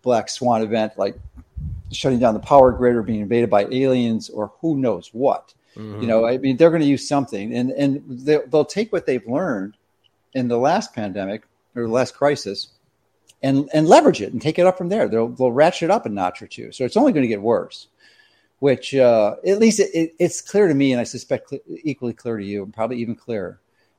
black 0.00 0.30
swan 0.30 0.62
event 0.62 0.94
like 0.96 1.18
shutting 1.92 2.18
down 2.18 2.32
the 2.32 2.40
power 2.40 2.72
grid 2.72 2.96
or 2.96 3.02
being 3.02 3.20
invaded 3.20 3.50
by 3.50 3.66
aliens 3.66 4.30
or 4.30 4.52
who 4.62 4.78
knows 4.78 5.10
what. 5.12 5.52
Mm-hmm. 5.76 6.02
You 6.02 6.06
know, 6.06 6.26
I 6.26 6.38
mean, 6.38 6.56
they're 6.56 6.70
going 6.70 6.82
to 6.82 6.88
use 6.88 7.06
something 7.08 7.54
and, 7.54 7.70
and 7.70 8.02
they'll, 8.06 8.46
they'll 8.46 8.64
take 8.64 8.92
what 8.92 9.06
they've 9.06 9.26
learned 9.26 9.76
in 10.34 10.48
the 10.48 10.58
last 10.58 10.94
pandemic 10.94 11.44
or 11.74 11.82
the 11.82 11.92
last 11.92 12.14
crisis 12.14 12.68
and, 13.42 13.68
and 13.72 13.88
leverage 13.88 14.20
it 14.20 14.32
and 14.32 14.40
take 14.40 14.58
it 14.58 14.66
up 14.66 14.78
from 14.78 14.88
there. 14.88 15.08
They'll, 15.08 15.28
they'll 15.28 15.52
ratchet 15.52 15.84
it 15.84 15.90
up 15.90 16.06
a 16.06 16.08
notch 16.08 16.42
or 16.42 16.46
two. 16.46 16.72
So 16.72 16.84
it's 16.84 16.96
only 16.96 17.12
going 17.12 17.22
to 17.22 17.28
get 17.28 17.40
worse 17.40 17.88
which 18.62 18.94
uh, 18.94 19.34
at 19.44 19.58
least 19.58 19.80
it, 19.80 19.90
it, 19.92 20.14
it's 20.20 20.40
clear 20.40 20.68
to 20.68 20.74
me, 20.74 20.92
and 20.92 21.00
I 21.00 21.02
suspect 21.02 21.48
cl- 21.48 21.62
equally 21.82 22.12
clear 22.12 22.36
to 22.36 22.44
you, 22.44 22.62
and 22.62 22.72
probably 22.72 22.98
even 22.98 23.16
clearer. 23.16 23.58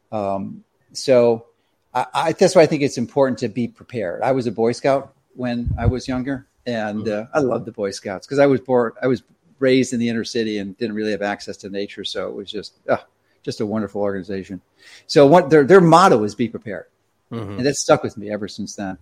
Um, 0.10 0.64
so 0.94 1.48
I, 1.94 2.06
I, 2.14 2.32
that's 2.32 2.56
why 2.56 2.62
I 2.62 2.66
think 2.66 2.82
it's 2.82 2.98
important 2.98 3.40
to 3.40 3.50
be 3.50 3.68
prepared. 3.68 4.22
I 4.22 4.32
was 4.32 4.48
a 4.48 4.54
Boy 4.54 4.72
Scout 4.72 5.16
when 5.36 5.70
I 5.78 5.88
was 5.88 6.08
younger, 6.08 6.48
and 6.66 7.06
uh, 7.10 7.26
I 7.34 7.40
loved 7.40 7.66
the 7.66 7.74
Boy 7.74 7.92
Scouts 7.92 8.26
because 8.26 8.40
I 8.40 8.46
was 8.46 8.62
born, 8.62 8.94
I 9.02 9.08
was 9.08 9.22
raised 9.64 9.94
in 9.94 10.00
the 10.00 10.10
inner 10.10 10.24
city 10.24 10.60
and 10.60 10.78
didn't 10.78 10.96
really 10.96 11.12
have 11.12 11.22
access 11.22 11.58
to 11.58 11.70
nature, 11.70 12.04
so 12.04 12.28
it 12.28 12.36
was 12.36 12.52
just 12.52 12.74
uh, 12.88 12.98
just 13.42 13.62
a 13.62 13.66
wonderful 13.66 14.02
organization. 14.02 14.62
So 15.08 15.26
what 15.26 15.50
their 15.50 15.64
their 15.64 15.82
motto 15.82 16.24
is 16.24 16.36
"Be 16.36 16.50
prepared," 16.50 16.88
mm-hmm. 17.32 17.58
and 17.58 17.66
that 17.66 17.76
stuck 17.76 18.04
with 18.04 18.18
me 18.18 18.32
ever 18.32 18.48
since 18.48 18.76
then. 18.76 18.98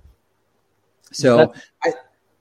So 1.11 1.53
I 1.83 1.93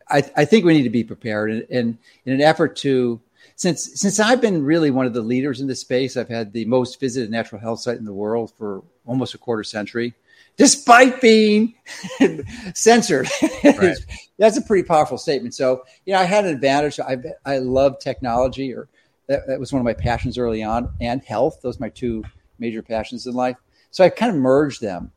I, 0.08 0.22
I 0.36 0.44
think 0.44 0.64
we 0.64 0.74
need 0.74 0.84
to 0.84 0.90
be 0.90 1.04
prepared 1.04 1.50
and, 1.50 1.66
and 1.70 1.98
in 2.26 2.32
an 2.34 2.40
effort 2.40 2.76
to 2.76 3.20
since 3.56 3.90
since 3.94 4.20
I've 4.20 4.40
been 4.40 4.64
really 4.64 4.90
one 4.90 5.06
of 5.06 5.12
the 5.12 5.20
leaders 5.20 5.60
in 5.60 5.66
this 5.66 5.80
space, 5.80 6.16
I've 6.16 6.28
had 6.28 6.52
the 6.52 6.64
most 6.64 6.98
visited 6.98 7.30
natural 7.30 7.60
health 7.60 7.80
site 7.80 7.98
in 7.98 8.04
the 8.04 8.12
world 8.12 8.52
for 8.56 8.82
almost 9.06 9.34
a 9.34 9.38
quarter 9.38 9.64
century, 9.64 10.14
despite 10.60 11.22
being 11.22 11.74
censored. 12.74 13.26
Right. 13.64 13.96
That's 14.38 14.58
a 14.58 14.62
pretty 14.62 14.86
powerful 14.86 15.16
statement. 15.16 15.54
So, 15.54 15.84
you 16.04 16.12
know, 16.12 16.20
I 16.20 16.24
had 16.24 16.44
an 16.44 16.54
advantage. 16.54 17.00
I 17.00 17.16
I 17.46 17.58
love 17.58 17.98
technology, 17.98 18.74
or 18.74 18.88
that, 19.26 19.46
that 19.46 19.58
was 19.58 19.72
one 19.72 19.80
of 19.80 19.84
my 19.84 19.94
passions 19.94 20.36
early 20.36 20.62
on, 20.62 20.92
and 21.00 21.24
health. 21.24 21.60
Those 21.62 21.78
are 21.78 21.84
my 21.84 21.88
two 21.88 22.24
major 22.58 22.82
passions 22.82 23.26
in 23.26 23.32
life. 23.32 23.56
So 23.90 24.04
I 24.04 24.10
kind 24.10 24.30
of 24.30 24.36
merged 24.36 24.82
them 24.82 25.12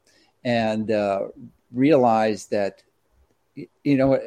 and 0.46 0.90
uh, 0.90 1.28
realized 1.74 2.52
that 2.52 2.82
you 3.56 3.98
know, 3.98 4.20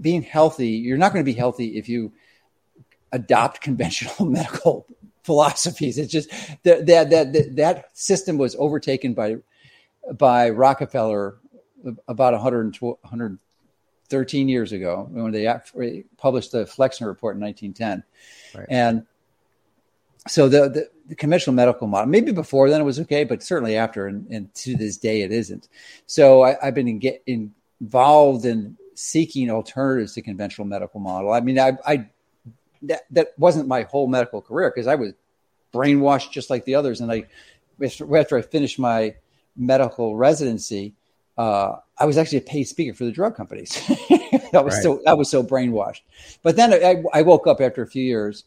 being 0.00 0.22
healthy, 0.22 0.68
you're 0.68 0.98
not 0.98 1.12
going 1.12 1.24
to 1.24 1.28
be 1.32 1.36
healthy 1.36 1.78
if 1.78 1.88
you 1.88 2.12
adopt 3.12 3.60
conventional 3.62 4.28
medical 4.28 4.86
philosophies. 5.22 5.96
It's 5.96 6.12
just 6.12 6.30
that 6.64 6.84
that 6.86 7.08
that 7.10 7.56
that 7.56 7.96
system 7.96 8.36
was 8.36 8.54
overtaken 8.56 9.14
by 9.14 9.38
by 10.16 10.50
Rockefeller 10.50 11.38
about 12.06 12.32
100, 12.32 12.76
113 12.80 14.48
years 14.48 14.72
ago 14.72 15.08
when 15.10 15.32
they 15.32 16.04
published 16.16 16.52
the 16.52 16.66
Flexner 16.66 17.06
Report 17.06 17.36
in 17.36 17.42
1910, 17.42 18.04
right. 18.60 18.66
and 18.70 19.06
so 20.26 20.48
the, 20.48 20.68
the, 20.68 20.90
the 21.08 21.14
conventional 21.14 21.54
medical 21.54 21.86
model 21.86 22.06
maybe 22.06 22.32
before 22.32 22.68
then 22.68 22.80
it 22.80 22.84
was 22.84 23.00
okay, 23.00 23.24
but 23.24 23.42
certainly 23.42 23.76
after 23.76 24.06
and, 24.06 24.26
and 24.30 24.52
to 24.54 24.76
this 24.76 24.98
day 24.98 25.22
it 25.22 25.32
isn't. 25.32 25.68
So 26.06 26.42
I, 26.42 26.56
have 26.60 26.74
been 26.74 26.88
in, 26.88 27.00
in 27.26 27.54
involved 27.80 28.44
in 28.44 28.76
seeking 28.94 29.50
alternatives 29.50 30.14
to 30.14 30.22
conventional 30.22 30.66
medical 30.66 31.00
model. 31.00 31.32
I 31.32 31.40
mean, 31.40 31.58
I, 31.58 31.78
I 31.86 32.08
that, 32.82 33.02
that 33.10 33.28
wasn't 33.38 33.68
my 33.68 33.82
whole 33.82 34.08
medical 34.08 34.42
career 34.42 34.70
because 34.74 34.86
I 34.86 34.96
was 34.96 35.12
brainwashed 35.72 36.32
just 36.32 36.50
like 36.50 36.64
the 36.64 36.74
others. 36.74 37.00
And 37.00 37.10
I, 37.10 37.24
after 37.82 38.36
I 38.36 38.42
finished 38.42 38.78
my 38.78 39.14
medical 39.58 40.16
residency, 40.16 40.94
uh, 41.36 41.76
I 41.98 42.06
was 42.06 42.16
actually 42.16 42.38
a 42.38 42.42
paid 42.42 42.64
speaker 42.64 42.94
for 42.94 43.04
the 43.04 43.12
drug 43.12 43.36
companies. 43.36 43.70
that 44.52 44.64
was 44.64 44.74
right. 44.74 44.82
so 44.82 45.02
I 45.06 45.14
was 45.14 45.30
so 45.30 45.42
brainwashed. 45.42 46.00
But 46.42 46.56
then 46.56 46.72
I, 46.72 47.02
I 47.12 47.22
woke 47.22 47.46
up 47.46 47.60
after 47.60 47.82
a 47.82 47.86
few 47.86 48.02
years 48.04 48.44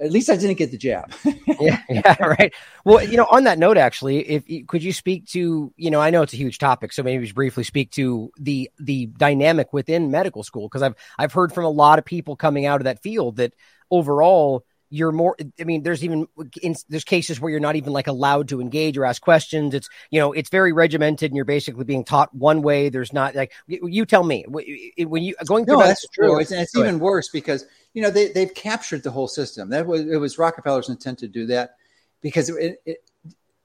at 0.00 0.10
least 0.10 0.30
I 0.30 0.36
didn't 0.36 0.56
get 0.56 0.70
the 0.70 0.78
jab. 0.78 1.12
yeah, 1.60 1.80
yeah, 1.88 2.22
right. 2.22 2.52
Well, 2.84 3.02
you 3.02 3.16
know, 3.16 3.26
on 3.30 3.44
that 3.44 3.58
note, 3.58 3.76
actually, 3.76 4.18
if 4.20 4.66
could 4.66 4.82
you 4.82 4.92
speak 4.92 5.26
to, 5.28 5.72
you 5.76 5.90
know, 5.90 6.00
I 6.00 6.10
know 6.10 6.22
it's 6.22 6.32
a 6.32 6.38
huge 6.38 6.58
topic, 6.58 6.92
so 6.92 7.02
maybe 7.02 7.24
just 7.24 7.34
briefly 7.34 7.64
speak 7.64 7.90
to 7.92 8.30
the 8.38 8.70
the 8.78 9.06
dynamic 9.06 9.72
within 9.72 10.10
medical 10.10 10.42
school 10.42 10.68
because 10.68 10.82
I've 10.82 10.94
I've 11.18 11.32
heard 11.32 11.52
from 11.52 11.64
a 11.64 11.70
lot 11.70 11.98
of 11.98 12.04
people 12.04 12.36
coming 12.36 12.66
out 12.66 12.80
of 12.80 12.84
that 12.84 13.02
field 13.02 13.36
that 13.36 13.54
overall 13.90 14.64
you're 14.94 15.12
more 15.12 15.36
i 15.60 15.64
mean 15.64 15.82
there's 15.82 16.04
even 16.04 16.26
in, 16.62 16.74
there's 16.88 17.04
cases 17.04 17.40
where 17.40 17.50
you're 17.50 17.60
not 17.60 17.76
even 17.76 17.92
like 17.92 18.06
allowed 18.06 18.48
to 18.48 18.60
engage 18.60 18.96
or 18.96 19.04
ask 19.04 19.20
questions. 19.22 19.74
It's 19.74 19.88
you 20.10 20.20
know 20.20 20.32
it's 20.32 20.50
very 20.50 20.72
regimented 20.72 21.30
and 21.30 21.36
you're 21.36 21.44
basically 21.44 21.84
being 21.84 22.04
taught 22.04 22.34
one 22.34 22.62
way. 22.62 22.88
There's 22.88 23.12
not 23.12 23.34
like 23.34 23.52
you 23.66 24.04
tell 24.06 24.24
me 24.24 24.44
when 24.48 25.22
you 25.22 25.34
going 25.46 25.64
through 25.64 25.78
no, 25.78 25.86
that's 25.86 26.06
true. 26.08 26.38
it's, 26.38 26.52
it's 26.52 26.76
even 26.76 26.98
worse 26.98 27.28
because 27.28 27.66
you 27.92 28.02
know 28.02 28.10
they, 28.10 28.28
they've 28.28 28.54
captured 28.54 29.02
the 29.02 29.10
whole 29.10 29.28
system. 29.28 29.70
That 29.70 29.86
was 29.86 30.02
it 30.02 30.16
was 30.16 30.38
rockefeller's 30.38 30.88
intent 30.88 31.18
to 31.20 31.28
do 31.28 31.46
that 31.46 31.76
because 32.20 32.48
it, 32.48 32.80
it 32.84 32.98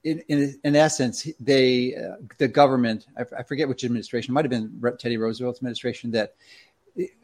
in, 0.02 0.20
in, 0.28 0.58
in, 0.64 0.76
essence, 0.76 1.28
they 1.38 1.94
uh, 1.94 2.16
the 2.38 2.48
government 2.48 3.06
I, 3.18 3.24
I, 3.40 3.42
forget 3.42 3.68
which 3.68 3.84
administration 3.84 4.32
might 4.32 4.46
have 4.46 4.50
been 4.50 4.80
Teddy 4.98 5.18
Roosevelt's 5.18 5.58
administration 5.58 6.10
that 6.12 6.36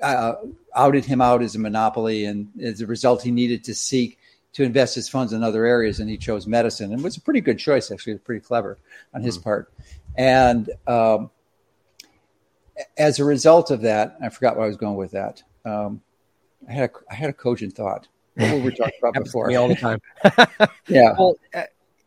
uh, 0.03 0.35
outed 0.75 1.05
him 1.05 1.21
out 1.21 1.43
as 1.43 1.55
a 1.55 1.59
monopoly, 1.59 2.25
and 2.25 2.49
as 2.61 2.81
a 2.81 2.87
result, 2.87 3.23
he 3.23 3.31
needed 3.31 3.65
to 3.65 3.75
seek 3.75 4.19
to 4.53 4.63
invest 4.63 4.95
his 4.95 5.09
funds 5.09 5.33
in 5.33 5.43
other 5.43 5.67
areas, 5.67 6.01
and 6.01 6.09
he 6.09 6.17
chose 6.17 6.47
medicine, 6.47 6.91
and 6.91 7.01
it 7.01 7.05
was 7.05 7.17
a 7.17 7.21
pretty 7.21 7.41
good 7.41 7.59
choice. 7.59 7.91
Actually, 7.91 8.13
it 8.13 8.17
was 8.17 8.23
pretty 8.23 8.45
clever 8.45 8.79
on 9.15 9.23
his 9.23 9.37
mm-hmm. 9.37 9.45
part, 9.45 9.73
and 10.17 10.71
um, 10.87 11.31
as 12.97 13.19
a 13.19 13.25
result 13.25 13.71
of 13.71 13.83
that, 13.83 14.17
I 14.21 14.29
forgot 14.29 14.57
where 14.57 14.65
I 14.65 14.69
was 14.69 14.77
going 14.77 14.97
with 14.97 15.13
that. 15.13 15.43
Um, 15.65 16.01
I 16.69 16.73
had 16.73 16.91
a 16.91 16.93
I 17.11 17.15
had 17.15 17.31
a 17.31 17.35
cogent 17.35 17.75
thought. 17.75 18.09
What 18.35 18.53
were 18.53 18.59
we 18.59 18.75
talking 18.75 18.95
about 19.03 19.15
before? 19.25 19.47
Me 19.49 19.57
all 19.57 19.69
the 19.69 19.77
time. 19.77 20.01
yeah. 20.89 21.15
Well, 21.19 21.37
uh, 21.55 21.63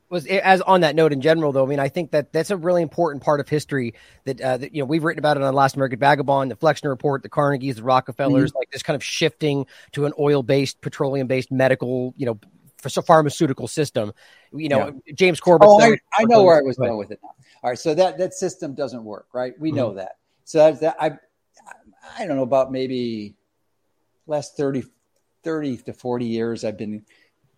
was 0.10 0.26
as 0.26 0.62
on 0.62 0.82
that 0.82 0.96
note 0.96 1.14
in 1.14 1.22
general 1.22 1.52
though 1.52 1.66
i 1.66 1.68
mean 1.68 1.80
i 1.80 1.88
think 1.88 2.12
that 2.12 2.34
that's 2.34 2.50
a 2.50 2.58
really 2.58 2.82
important 2.82 3.24
part 3.24 3.40
of 3.40 3.48
history 3.48 3.94
that, 4.26 4.42
uh, 4.42 4.58
that 4.58 4.74
you 4.74 4.82
know 4.82 4.86
we've 4.86 5.04
written 5.04 5.20
about 5.20 5.38
it 5.38 5.44
on 5.44 5.54
last 5.54 5.76
american 5.76 6.00
vagabond 6.00 6.52
the 6.52 6.56
flexner 6.56 6.90
report 6.90 7.24
the 7.24 7.30
carnegies 7.30 7.76
the 7.76 7.84
rockefellers 7.84 8.52
mm-hmm. 8.52 8.60
like 8.60 8.72
this 8.72 8.84
kind 8.84 8.96
of 8.96 9.04
shifting 9.04 9.66
to 9.92 10.06
an 10.06 10.14
oil-based 10.20 10.82
petroleum-based 10.82 11.52
medical 11.52 12.14
you 12.18 12.26
know 12.26 12.40
for 12.78 12.90
pharmaceutical 13.02 13.68
system 13.68 14.14
you 14.54 14.70
know 14.70 14.94
yeah. 15.06 15.14
james 15.14 15.40
corbett 15.40 15.68
oh, 15.70 15.82
I, 15.82 15.98
I, 16.18 16.24
know 16.26 16.44
where 16.44 16.58
i 16.58 16.62
was 16.62 16.78
going 16.78 16.98
with 16.98 17.12
it 17.12 17.20
now 17.22 17.34
all 17.64 17.70
right 17.72 17.80
so 17.80 17.94
that 17.94 18.18
that 18.18 18.34
system 18.34 18.74
doesn't 18.74 19.04
work 19.04 19.28
right 19.34 19.54
we 19.60 19.70
mm-hmm. 19.70 19.78
know 19.78 19.94
that 19.96 20.18
so 20.46 20.72
that 20.72 20.96
i 21.00 21.12
i 22.18 22.26
don't 22.26 22.38
know 22.38 22.44
about 22.44 22.72
maybe 22.72 23.36
last 24.28 24.56
30 24.56 24.86
30 25.44 25.78
to 25.78 25.94
40 25.94 26.26
years 26.26 26.64
i've 26.64 26.78
been 26.78 27.06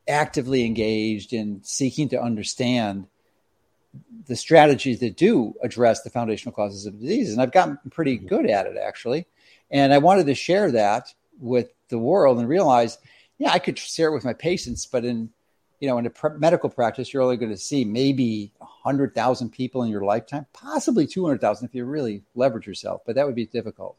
actively 0.08 0.66
engaged 0.66 1.34
in 1.34 1.62
seeking 1.64 2.10
to 2.10 2.22
understand 2.22 3.08
the 4.28 4.36
strategies 4.36 5.00
that 5.00 5.18
do 5.18 5.54
address 5.62 6.02
the 6.02 6.10
foundational 6.10 6.54
causes 6.54 6.86
of 6.86 7.00
disease. 7.00 7.32
And 7.32 7.42
I've 7.42 7.52
gotten 7.52 7.78
pretty 7.92 8.18
mm-hmm. 8.18 8.28
good 8.28 8.50
at 8.50 8.66
it, 8.66 8.78
actually. 8.78 9.26
And 9.70 9.94
I 9.94 9.98
wanted 9.98 10.26
to 10.28 10.36
share 10.36 10.72
that 10.72 11.14
with 11.40 11.72
the 11.90 12.00
world 12.00 12.40
and 12.40 12.48
realize, 12.48 12.98
yeah, 13.38 13.52
I 13.52 13.60
could 13.60 13.78
share 13.78 14.10
it 14.10 14.14
with 14.14 14.26
my 14.26 14.34
patients, 14.34 14.86
but 14.86 15.06
in 15.06 15.30
you 15.82 15.88
know, 15.88 15.98
in 15.98 16.06
a 16.06 16.30
medical 16.38 16.70
practice, 16.70 17.12
you're 17.12 17.24
only 17.24 17.38
going 17.38 17.52
to 17.52 17.58
see 17.58 17.84
maybe 17.84 18.54
100,000 18.60 19.50
people 19.50 19.82
in 19.82 19.90
your 19.90 20.04
lifetime, 20.04 20.46
possibly 20.54 21.08
200,000 21.08 21.68
if 21.68 21.74
you 21.74 21.84
really 21.86 22.22
leverage 22.36 22.68
yourself, 22.68 23.02
but 23.04 23.16
that 23.16 23.26
would 23.26 23.36
be 23.36 23.48
difficult. 23.48 23.98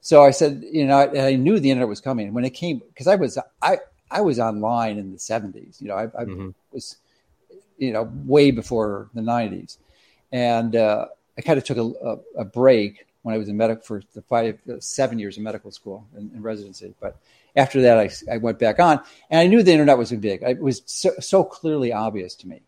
So 0.00 0.24
I 0.24 0.32
said, 0.32 0.64
you 0.72 0.86
know, 0.86 0.98
I, 0.98 1.28
I 1.28 1.36
knew 1.36 1.60
the 1.60 1.70
internet 1.70 1.88
was 1.88 2.00
coming. 2.00 2.26
And 2.26 2.34
when 2.34 2.44
it 2.44 2.50
came, 2.50 2.82
because 2.88 3.06
I 3.06 3.14
was, 3.14 3.38
I, 3.62 3.78
I 4.10 4.20
was 4.20 4.38
online 4.38 4.98
in 4.98 5.12
the 5.12 5.18
70s. 5.18 5.80
You 5.80 5.88
know, 5.88 5.94
I, 5.94 6.04
I 6.04 6.24
mm-hmm. 6.24 6.50
was, 6.72 6.96
you 7.78 7.92
know, 7.92 8.10
way 8.24 8.50
before 8.50 9.08
the 9.14 9.20
90s. 9.20 9.78
And 10.32 10.76
uh, 10.76 11.06
I 11.38 11.42
kind 11.42 11.58
of 11.58 11.64
took 11.64 11.78
a, 11.78 11.82
a, 11.82 12.40
a, 12.42 12.44
break 12.44 13.06
when 13.22 13.34
I 13.34 13.38
was 13.38 13.48
in 13.48 13.56
medical 13.56 13.82
for 13.82 14.02
the 14.14 14.22
five, 14.22 14.58
uh, 14.70 14.74
seven 14.78 15.18
years 15.18 15.36
of 15.36 15.42
medical 15.42 15.70
school 15.70 16.06
and, 16.16 16.30
and, 16.32 16.44
residency. 16.44 16.94
But 17.00 17.16
after 17.56 17.82
that, 17.82 17.98
I, 17.98 18.10
I 18.32 18.36
went 18.36 18.58
back 18.58 18.78
on 18.78 19.00
and 19.28 19.40
I 19.40 19.46
knew 19.46 19.62
the 19.62 19.72
internet 19.72 19.98
was 19.98 20.12
big. 20.12 20.42
It 20.42 20.60
was 20.60 20.82
so, 20.86 21.10
so 21.18 21.42
clearly 21.42 21.92
obvious 21.92 22.34
to 22.36 22.48
me. 22.48 22.62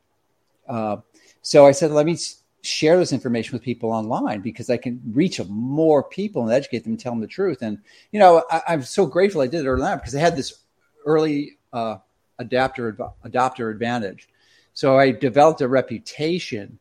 Uh, 0.68 0.96
so 1.42 1.66
I 1.66 1.72
said, 1.72 1.90
let 1.90 2.06
me 2.06 2.16
share 2.62 2.96
this 2.96 3.12
information 3.12 3.52
with 3.52 3.62
people 3.62 3.90
online 3.90 4.40
because 4.40 4.70
I 4.70 4.76
can 4.76 5.00
reach 5.12 5.40
more 5.48 6.02
people 6.02 6.42
and 6.42 6.52
educate 6.52 6.84
them 6.84 6.92
and 6.92 7.00
tell 7.00 7.12
them 7.12 7.20
the 7.20 7.26
truth. 7.26 7.62
And, 7.62 7.78
you 8.12 8.20
know, 8.20 8.44
I, 8.50 8.74
am 8.74 8.82
so 8.82 9.04
grateful 9.06 9.40
I 9.40 9.48
did 9.48 9.64
it 9.64 9.68
early 9.68 9.82
on 9.82 9.98
because 9.98 10.14
I 10.14 10.20
had 10.20 10.36
this 10.36 10.61
early 11.06 11.58
uh, 11.72 11.96
adapter 12.38 12.92
adopter 13.24 13.70
advantage. 13.70 14.28
So 14.74 14.98
I 14.98 15.10
developed 15.10 15.60
a 15.60 15.68
reputation, 15.68 16.78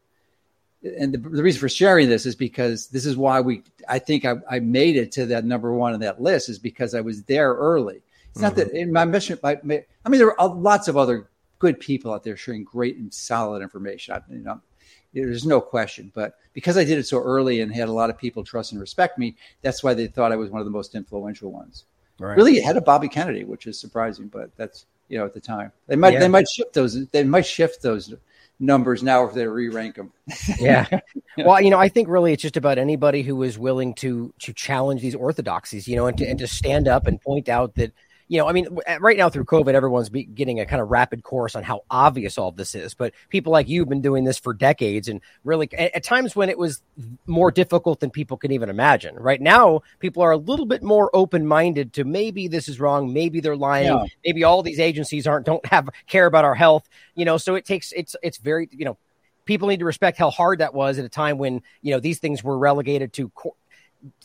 and 0.83 1.13
the, 1.13 1.17
the, 1.17 1.43
reason 1.43 1.59
for 1.59 1.69
sharing 1.69 2.09
this 2.09 2.25
is 2.25 2.35
because 2.35 2.87
this 2.87 3.05
is 3.05 3.17
why 3.17 3.41
we. 3.41 3.63
I 3.87 3.99
think 3.99 4.25
I, 4.25 4.35
I, 4.49 4.59
made 4.59 4.95
it 4.95 5.11
to 5.13 5.25
that 5.27 5.45
number 5.45 5.73
one 5.73 5.93
on 5.93 5.99
that 5.99 6.21
list 6.21 6.49
is 6.49 6.57
because 6.57 6.95
I 6.95 7.01
was 7.01 7.23
there 7.23 7.53
early. 7.53 7.95
It's 7.95 8.35
mm-hmm. 8.35 8.43
not 8.43 8.55
that 8.55 8.67
mm-hmm. 8.69 8.77
in 8.77 8.93
my 8.93 9.05
mission. 9.05 9.37
I, 9.43 9.51
I 9.51 9.61
mean, 9.63 9.83
there 10.05 10.39
are 10.39 10.47
lots 10.47 10.87
of 10.87 10.97
other 10.97 11.29
good 11.59 11.79
people 11.79 12.13
out 12.13 12.23
there 12.23 12.37
sharing 12.37 12.63
great 12.63 12.97
and 12.97 13.13
solid 13.13 13.61
information. 13.61 14.15
I, 14.15 14.21
you 14.33 14.39
know, 14.39 14.61
there's 15.13 15.45
no 15.45 15.59
question. 15.59 16.11
But 16.15 16.37
because 16.53 16.77
I 16.77 16.85
did 16.85 16.97
it 16.97 17.07
so 17.07 17.21
early 17.21 17.61
and 17.61 17.73
had 17.73 17.89
a 17.89 17.93
lot 17.93 18.09
of 18.09 18.17
people 18.17 18.43
trust 18.43 18.71
and 18.71 18.79
respect 18.79 19.19
me, 19.19 19.35
that's 19.61 19.83
why 19.83 19.93
they 19.93 20.07
thought 20.07 20.31
I 20.31 20.37
was 20.37 20.49
one 20.49 20.61
of 20.61 20.65
the 20.65 20.71
most 20.71 20.95
influential 20.95 21.51
ones 21.51 21.85
right. 22.21 22.37
really 22.37 22.59
ahead 22.59 22.77
of 22.77 22.85
Bobby 22.85 23.07
Kennedy, 23.07 23.43
which 23.43 23.67
is 23.67 23.79
surprising, 23.79 24.27
but 24.27 24.55
that's 24.57 24.85
you 25.09 25.17
know 25.17 25.25
at 25.25 25.33
the 25.33 25.41
time 25.41 25.71
they 25.87 25.95
might 25.95 26.13
yeah. 26.13 26.19
they 26.19 26.27
might 26.27 26.47
shift 26.47 26.73
those 26.73 27.05
they 27.07 27.23
might 27.23 27.45
shift 27.45 27.81
those 27.81 28.13
numbers 28.61 29.01
now 29.01 29.25
if 29.25 29.33
they 29.33 29.45
re-rank 29.47 29.95
them. 29.95 30.13
yeah. 30.59 30.87
Well, 31.37 31.61
you 31.61 31.69
know, 31.69 31.79
I 31.79 31.87
think 31.87 32.09
really 32.09 32.33
it's 32.33 32.41
just 32.41 32.57
about 32.57 32.77
anybody 32.77 33.21
who 33.21 33.41
is 33.43 33.57
willing 33.57 33.93
to 33.95 34.33
to 34.39 34.51
challenge 34.51 35.01
these 35.01 35.15
orthodoxies, 35.15 35.87
you 35.87 35.95
know, 35.95 36.05
and 36.07 36.17
to, 36.17 36.25
and 36.27 36.37
to 36.39 36.45
stand 36.45 36.89
up 36.89 37.07
and 37.07 37.21
point 37.21 37.47
out 37.47 37.75
that 37.75 37.93
you 38.31 38.37
know, 38.37 38.47
I 38.47 38.53
mean, 38.53 38.79
right 39.01 39.17
now 39.17 39.29
through 39.29 39.43
COVID, 39.43 39.73
everyone's 39.73 40.07
getting 40.07 40.61
a 40.61 40.65
kind 40.65 40.81
of 40.81 40.89
rapid 40.89 41.21
course 41.21 41.53
on 41.53 41.63
how 41.63 41.81
obvious 41.91 42.37
all 42.37 42.53
this 42.53 42.75
is. 42.75 42.93
But 42.93 43.11
people 43.27 43.51
like 43.51 43.67
you 43.67 43.81
have 43.81 43.89
been 43.89 43.99
doing 43.99 44.23
this 44.23 44.39
for 44.39 44.53
decades, 44.53 45.09
and 45.09 45.19
really 45.43 45.67
at, 45.73 45.93
at 45.93 46.03
times 46.05 46.33
when 46.33 46.47
it 46.47 46.57
was 46.57 46.81
more 47.27 47.51
difficult 47.51 47.99
than 47.99 48.09
people 48.09 48.37
can 48.37 48.53
even 48.53 48.69
imagine. 48.69 49.15
Right 49.15 49.41
now, 49.41 49.81
people 49.99 50.23
are 50.23 50.31
a 50.31 50.37
little 50.37 50.65
bit 50.65 50.81
more 50.81 51.13
open 51.13 51.45
minded 51.45 51.91
to 51.91 52.05
maybe 52.05 52.47
this 52.47 52.69
is 52.69 52.79
wrong, 52.79 53.11
maybe 53.11 53.41
they're 53.41 53.57
lying, 53.57 53.87
yeah. 53.87 54.05
maybe 54.23 54.45
all 54.45 54.63
these 54.63 54.79
agencies 54.79 55.27
aren't 55.27 55.45
don't 55.45 55.65
have 55.65 55.89
care 56.07 56.25
about 56.25 56.45
our 56.45 56.55
health. 56.55 56.87
You 57.15 57.25
know, 57.25 57.35
so 57.35 57.55
it 57.55 57.65
takes 57.65 57.91
it's 57.91 58.15
it's 58.23 58.37
very 58.37 58.69
you 58.71 58.85
know 58.85 58.97
people 59.43 59.67
need 59.67 59.79
to 59.79 59.85
respect 59.85 60.17
how 60.17 60.29
hard 60.29 60.59
that 60.59 60.73
was 60.73 60.97
at 60.99 61.03
a 61.03 61.09
time 61.09 61.37
when 61.37 61.61
you 61.81 61.91
know 61.91 61.99
these 61.99 62.19
things 62.19 62.45
were 62.45 62.57
relegated 62.57 63.11
to 63.11 63.29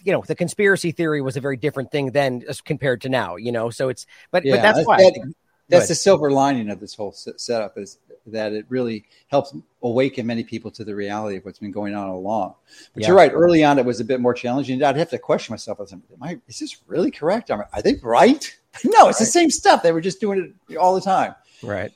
you 0.02 0.12
know 0.12 0.22
the 0.26 0.34
conspiracy 0.34 0.90
theory 0.92 1.20
was 1.20 1.36
a 1.36 1.40
very 1.40 1.56
different 1.56 1.90
thing 1.90 2.10
then 2.12 2.42
as 2.48 2.60
uh, 2.60 2.62
compared 2.64 3.00
to 3.00 3.08
now 3.08 3.36
you 3.36 3.52
know 3.52 3.70
so 3.70 3.88
it's 3.88 4.06
but 4.30 4.44
yeah, 4.44 4.56
but 4.56 4.62
that's 4.62 4.86
why 4.86 4.96
that, 4.98 5.34
that's 5.68 5.88
the 5.88 5.94
silver 5.94 6.30
lining 6.30 6.70
of 6.70 6.80
this 6.80 6.94
whole 6.94 7.12
setup 7.12 7.76
is 7.76 7.98
that 8.26 8.52
it 8.52 8.66
really 8.68 9.04
helps 9.28 9.54
awaken 9.82 10.26
many 10.26 10.44
people 10.44 10.70
to 10.72 10.84
the 10.84 10.94
reality 10.94 11.36
of 11.36 11.44
what's 11.44 11.58
been 11.58 11.72
going 11.72 11.94
on 11.94 12.08
all 12.08 12.18
along. 12.18 12.54
But 12.92 13.02
yeah. 13.02 13.08
you're 13.08 13.16
right. 13.16 13.32
Early 13.32 13.64
on, 13.64 13.78
it 13.78 13.84
was 13.84 14.00
a 14.00 14.04
bit 14.04 14.20
more 14.20 14.34
challenging. 14.34 14.82
I'd 14.82 14.96
have 14.96 15.10
to 15.10 15.18
question 15.18 15.52
myself. 15.52 15.80
Am 15.92 16.02
I, 16.20 16.38
is 16.48 16.58
this 16.58 16.76
really 16.86 17.10
correct? 17.10 17.50
Are 17.50 17.68
they 17.82 17.94
right? 18.02 18.56
No, 18.84 19.08
it's 19.08 19.18
right. 19.18 19.24
the 19.24 19.32
same 19.32 19.50
stuff. 19.50 19.82
They 19.82 19.90
were 19.90 20.02
just 20.02 20.20
doing 20.20 20.54
it 20.68 20.76
all 20.76 20.94
the 20.94 21.00
time. 21.00 21.34
Right. 21.62 21.90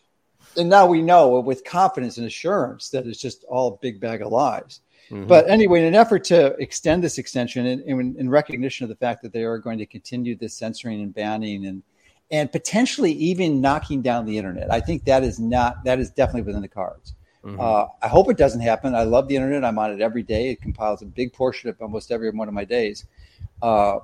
And 0.56 0.70
now 0.70 0.86
we 0.86 1.02
know 1.02 1.38
with 1.40 1.62
confidence 1.62 2.16
and 2.16 2.26
assurance 2.26 2.88
that 2.88 3.06
it's 3.06 3.20
just 3.20 3.44
all 3.44 3.74
a 3.74 3.76
big 3.82 4.00
bag 4.00 4.22
of 4.22 4.32
lies. 4.32 4.80
Mm-hmm. 5.10 5.26
But 5.26 5.50
anyway, 5.50 5.80
in 5.80 5.86
an 5.86 5.94
effort 5.94 6.24
to 6.24 6.54
extend 6.58 7.02
this 7.02 7.18
extension 7.18 7.66
in, 7.66 7.80
in, 7.80 8.16
in, 8.16 8.30
recognition 8.30 8.84
of 8.84 8.88
the 8.88 8.96
fact 8.96 9.22
that 9.22 9.32
they 9.32 9.42
are 9.42 9.58
going 9.58 9.78
to 9.78 9.86
continue 9.86 10.36
this 10.36 10.54
censoring 10.54 11.02
and 11.02 11.12
banning 11.12 11.66
and 11.66 11.82
and 12.30 12.52
potentially 12.52 13.10
even 13.12 13.60
knocking 13.60 14.02
down 14.02 14.24
the 14.24 14.38
internet, 14.38 14.72
I 14.72 14.80
think 14.80 15.04
that 15.06 15.24
is 15.24 15.40
not 15.40 15.82
that 15.84 15.98
is 15.98 16.10
definitely 16.10 16.42
within 16.42 16.62
the 16.62 16.68
cards. 16.68 17.14
Mm-hmm. 17.44 17.58
Uh, 17.58 17.86
I 18.02 18.08
hope 18.08 18.30
it 18.30 18.36
doesn't 18.36 18.60
happen. 18.60 18.94
I 18.94 19.02
love 19.02 19.26
the 19.26 19.34
internet. 19.34 19.64
I'm 19.64 19.78
on 19.78 19.92
it 19.92 20.00
every 20.00 20.22
day. 20.22 20.50
It 20.50 20.60
compiles 20.60 21.02
a 21.02 21.06
big 21.06 21.32
portion 21.32 21.70
of 21.70 21.80
almost 21.80 22.12
every 22.12 22.30
one 22.30 22.46
of 22.46 22.54
my 22.54 22.64
days 22.64 23.06
uh, 23.62 23.98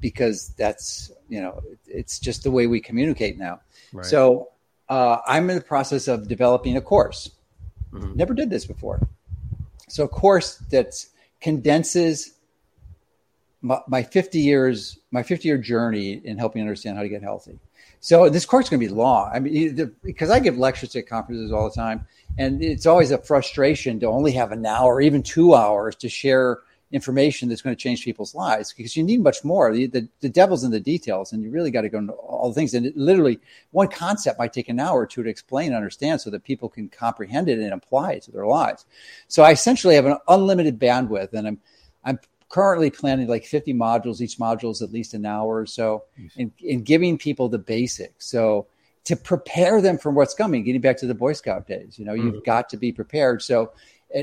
because 0.00 0.50
that's 0.58 1.10
you 1.30 1.40
know 1.40 1.62
it's 1.86 2.18
just 2.18 2.42
the 2.42 2.50
way 2.50 2.66
we 2.66 2.80
communicate 2.80 3.38
now. 3.38 3.60
Right. 3.94 4.04
So 4.04 4.48
uh, 4.90 5.18
I'm 5.26 5.48
in 5.48 5.56
the 5.56 5.62
process 5.62 6.06
of 6.06 6.28
developing 6.28 6.76
a 6.76 6.82
course. 6.82 7.30
Mm-hmm. 7.92 8.14
Never 8.14 8.34
did 8.34 8.50
this 8.50 8.66
before. 8.66 9.08
So 9.90 10.04
a 10.04 10.08
course 10.08 10.56
that 10.70 11.04
condenses 11.40 12.34
my, 13.60 13.80
my 13.88 14.02
50 14.02 14.38
years, 14.38 14.98
my 15.10 15.22
50 15.22 15.48
year 15.48 15.58
journey 15.58 16.12
in 16.12 16.38
helping 16.38 16.62
understand 16.62 16.96
how 16.96 17.02
to 17.02 17.08
get 17.08 17.22
healthy. 17.22 17.58
So 17.98 18.30
this 18.30 18.46
course 18.46 18.66
is 18.66 18.70
going 18.70 18.80
to 18.80 18.86
be 18.86 18.94
long. 18.94 19.30
I 19.32 19.40
mean, 19.40 19.74
the, 19.74 19.86
because 20.02 20.30
I 20.30 20.38
give 20.40 20.56
lectures 20.56 20.94
at 20.96 21.06
conferences 21.06 21.52
all 21.52 21.68
the 21.68 21.74
time, 21.74 22.06
and 22.38 22.62
it's 22.62 22.86
always 22.86 23.10
a 23.10 23.18
frustration 23.18 24.00
to 24.00 24.06
only 24.06 24.32
have 24.32 24.52
an 24.52 24.64
hour, 24.64 25.00
even 25.00 25.22
two 25.22 25.54
hours, 25.54 25.96
to 25.96 26.08
share 26.08 26.60
information 26.92 27.48
that's 27.48 27.62
going 27.62 27.74
to 27.74 27.80
change 27.80 28.04
people's 28.04 28.34
lives 28.34 28.72
because 28.72 28.96
you 28.96 29.02
need 29.02 29.22
much 29.22 29.44
more. 29.44 29.72
The, 29.72 29.86
the, 29.86 30.08
the 30.20 30.28
devil's 30.28 30.64
in 30.64 30.70
the 30.70 30.80
details, 30.80 31.32
and 31.32 31.42
you 31.42 31.50
really 31.50 31.70
got 31.70 31.82
to 31.82 31.88
go 31.88 31.98
into 31.98 32.12
all 32.12 32.48
the 32.48 32.54
things. 32.54 32.74
And 32.74 32.86
it, 32.86 32.96
literally, 32.96 33.38
one 33.70 33.88
concept 33.88 34.38
might 34.38 34.52
take 34.52 34.68
an 34.68 34.80
hour 34.80 35.00
or 35.00 35.06
two 35.06 35.22
to 35.22 35.28
explain 35.28 35.68
and 35.68 35.76
understand 35.76 36.20
so 36.20 36.30
that 36.30 36.44
people 36.44 36.68
can 36.68 36.88
comprehend 36.88 37.48
it 37.48 37.58
and 37.58 37.72
apply 37.72 38.12
it 38.12 38.22
to 38.24 38.32
their 38.32 38.46
lives. 38.46 38.86
So 39.28 39.42
I 39.42 39.52
essentially 39.52 39.94
have 39.94 40.06
an 40.06 40.18
unlimited 40.28 40.78
bandwidth, 40.78 41.32
and 41.32 41.46
I'm 41.46 41.60
I'm 42.04 42.18
currently 42.48 42.90
planning 42.90 43.28
like 43.28 43.44
50 43.44 43.74
modules. 43.74 44.20
Each 44.20 44.38
module 44.38 44.72
is 44.72 44.82
at 44.82 44.92
least 44.92 45.14
an 45.14 45.24
hour 45.24 45.58
or 45.58 45.66
so, 45.66 46.04
in, 46.36 46.52
in 46.58 46.82
giving 46.82 47.16
people 47.16 47.48
the 47.48 47.58
basics. 47.58 48.26
So 48.26 48.66
to 49.04 49.16
prepare 49.16 49.80
them 49.80 49.98
for 49.98 50.10
what's 50.10 50.34
coming. 50.34 50.62
Getting 50.62 50.80
back 50.80 50.98
to 50.98 51.06
the 51.06 51.14
Boy 51.14 51.32
Scout 51.32 51.66
days, 51.66 51.98
you 51.98 52.04
know, 52.04 52.12
mm-hmm. 52.12 52.34
you've 52.34 52.44
got 52.44 52.68
to 52.70 52.76
be 52.76 52.92
prepared. 52.92 53.42
So 53.42 53.72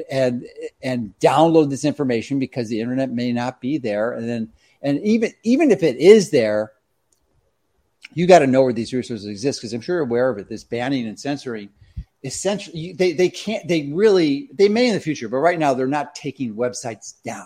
and 0.10 0.46
and 0.82 1.14
download 1.20 1.70
this 1.70 1.86
information 1.86 2.40
because 2.40 2.70
the 2.70 2.82
internet 2.82 3.12
may 3.12 3.32
not 3.32 3.62
be 3.62 3.78
there, 3.78 4.14
and 4.14 4.28
then 4.28 4.50
and 4.82 5.00
even 5.02 5.32
even 5.44 5.72
if 5.72 5.84
it 5.84 5.98
is 5.98 6.32
there, 6.32 6.74
you 8.14 8.28
got 8.28 8.40
to 8.40 8.48
know 8.48 8.64
where 8.64 8.74
these 8.74 8.94
resources 8.94 9.26
exist 9.26 9.60
because 9.60 9.74
I'm 9.74 9.82
sure 9.82 9.98
you're 9.98 10.04
aware 10.04 10.30
of 10.30 10.38
it. 10.38 10.50
This 10.50 10.64
banning 10.64 11.08
and 11.08 11.20
censoring, 11.20 11.70
essentially, 12.24 12.94
they 12.94 13.14
they 13.14 13.30
can't 13.30 13.68
they 13.68 13.92
really 13.94 14.50
they 14.54 14.70
may 14.70 14.88
in 14.88 14.94
the 14.94 15.00
future, 15.00 15.30
but 15.30 15.38
right 15.38 15.60
now 15.60 15.74
they're 15.74 15.88
not 15.88 16.16
taking 16.16 16.56
websites 16.56 17.22
down. 17.24 17.46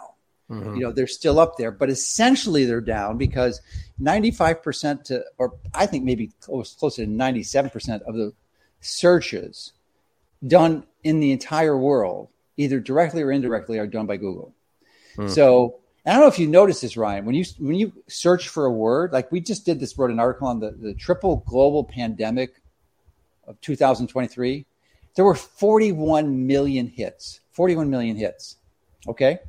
Mm-hmm. 0.51 0.75
You 0.75 0.81
know, 0.81 0.91
they're 0.91 1.07
still 1.07 1.39
up 1.39 1.57
there, 1.57 1.71
but 1.71 1.89
essentially 1.89 2.65
they're 2.65 2.81
down 2.81 3.17
because 3.17 3.61
95% 4.01 5.03
to, 5.05 5.23
or 5.37 5.53
I 5.73 5.85
think 5.85 6.03
maybe 6.03 6.31
close, 6.41 6.75
closer 6.75 7.05
to 7.05 7.09
97% 7.09 8.01
of 8.01 8.15
the 8.15 8.33
searches 8.81 9.71
done 10.45 10.83
in 11.03 11.19
the 11.19 11.31
entire 11.31 11.77
world, 11.77 12.29
either 12.57 12.79
directly 12.79 13.21
or 13.21 13.31
indirectly, 13.31 13.79
are 13.79 13.87
done 13.87 14.05
by 14.05 14.17
Google. 14.17 14.53
Mm-hmm. 15.17 15.29
So 15.29 15.79
I 16.05 16.11
don't 16.11 16.21
know 16.21 16.27
if 16.27 16.39
you 16.39 16.47
noticed 16.47 16.81
this, 16.81 16.97
Ryan. 16.97 17.25
When 17.25 17.35
you 17.35 17.45
when 17.59 17.75
you 17.75 17.93
search 18.07 18.47
for 18.47 18.65
a 18.65 18.71
word, 18.71 19.11
like 19.11 19.31
we 19.31 19.39
just 19.39 19.65
did 19.65 19.79
this, 19.79 19.97
wrote 19.97 20.11
an 20.11 20.19
article 20.19 20.47
on 20.47 20.59
the, 20.59 20.71
the 20.71 20.93
triple 20.93 21.43
global 21.47 21.83
pandemic 21.83 22.61
of 23.47 23.59
2023. 23.61 24.65
There 25.15 25.25
were 25.25 25.35
41 25.35 26.47
million 26.47 26.87
hits. 26.87 27.41
41 27.51 27.89
million 27.89 28.15
hits. 28.15 28.57
Okay. 29.07 29.39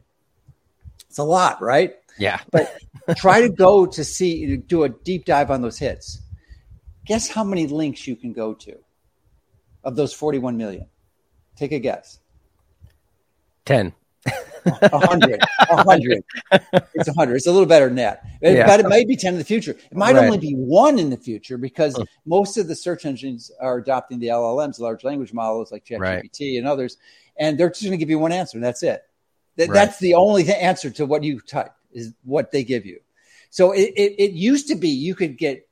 It's 1.08 1.18
a 1.18 1.24
lot, 1.24 1.62
right? 1.62 1.94
Yeah. 2.18 2.40
but 2.50 2.76
try 3.16 3.40
to 3.40 3.48
go 3.48 3.86
to 3.86 4.04
see, 4.04 4.56
do 4.56 4.82
a 4.84 4.88
deep 4.88 5.24
dive 5.24 5.50
on 5.50 5.62
those 5.62 5.78
hits. 5.78 6.20
Guess 7.04 7.28
how 7.28 7.44
many 7.44 7.66
links 7.66 8.06
you 8.06 8.16
can 8.16 8.32
go 8.32 8.54
to 8.54 8.76
of 9.84 9.96
those 9.96 10.12
41 10.12 10.56
million? 10.56 10.86
Take 11.56 11.72
a 11.72 11.78
guess. 11.78 12.18
10. 13.64 13.92
A 14.64 15.06
hundred, 15.06 15.40
a 15.70 15.82
hundred. 15.82 16.22
It's 16.94 17.08
a 17.08 17.12
hundred. 17.14 17.34
It's 17.34 17.48
a 17.48 17.52
little 17.52 17.66
better 17.66 17.86
than 17.86 17.96
that, 17.96 18.24
yeah. 18.40 18.64
but 18.64 18.78
it 18.78 18.88
might 18.88 19.08
be 19.08 19.16
ten 19.16 19.34
in 19.34 19.38
the 19.38 19.44
future. 19.44 19.72
It 19.72 19.96
might 19.96 20.14
right. 20.14 20.24
only 20.24 20.38
be 20.38 20.52
one 20.52 21.00
in 21.00 21.10
the 21.10 21.16
future 21.16 21.58
because 21.58 21.98
oh. 21.98 22.04
most 22.24 22.56
of 22.56 22.68
the 22.68 22.76
search 22.76 23.04
engines 23.04 23.50
are 23.60 23.78
adopting 23.78 24.20
the 24.20 24.28
LLMs, 24.28 24.78
large 24.78 25.02
language 25.02 25.32
models 25.32 25.72
like 25.72 25.84
ChatGPT 25.84 25.98
right. 26.00 26.58
and 26.58 26.68
others, 26.68 26.96
and 27.36 27.58
they're 27.58 27.70
just 27.70 27.82
going 27.82 27.90
to 27.90 27.96
give 27.96 28.10
you 28.10 28.20
one 28.20 28.30
answer, 28.30 28.56
and 28.56 28.64
that's 28.64 28.84
it. 28.84 29.02
That, 29.56 29.68
right. 29.68 29.74
That's 29.74 29.98
the 29.98 30.14
only 30.14 30.48
answer 30.52 30.90
to 30.90 31.06
what 31.06 31.24
you 31.24 31.40
type 31.40 31.74
is 31.92 32.12
what 32.22 32.52
they 32.52 32.62
give 32.62 32.86
you. 32.86 33.00
So 33.50 33.72
it, 33.72 33.92
it, 33.96 34.14
it 34.18 34.32
used 34.32 34.68
to 34.68 34.76
be 34.76 34.88
you 34.88 35.14
could 35.14 35.36
get 35.36 35.68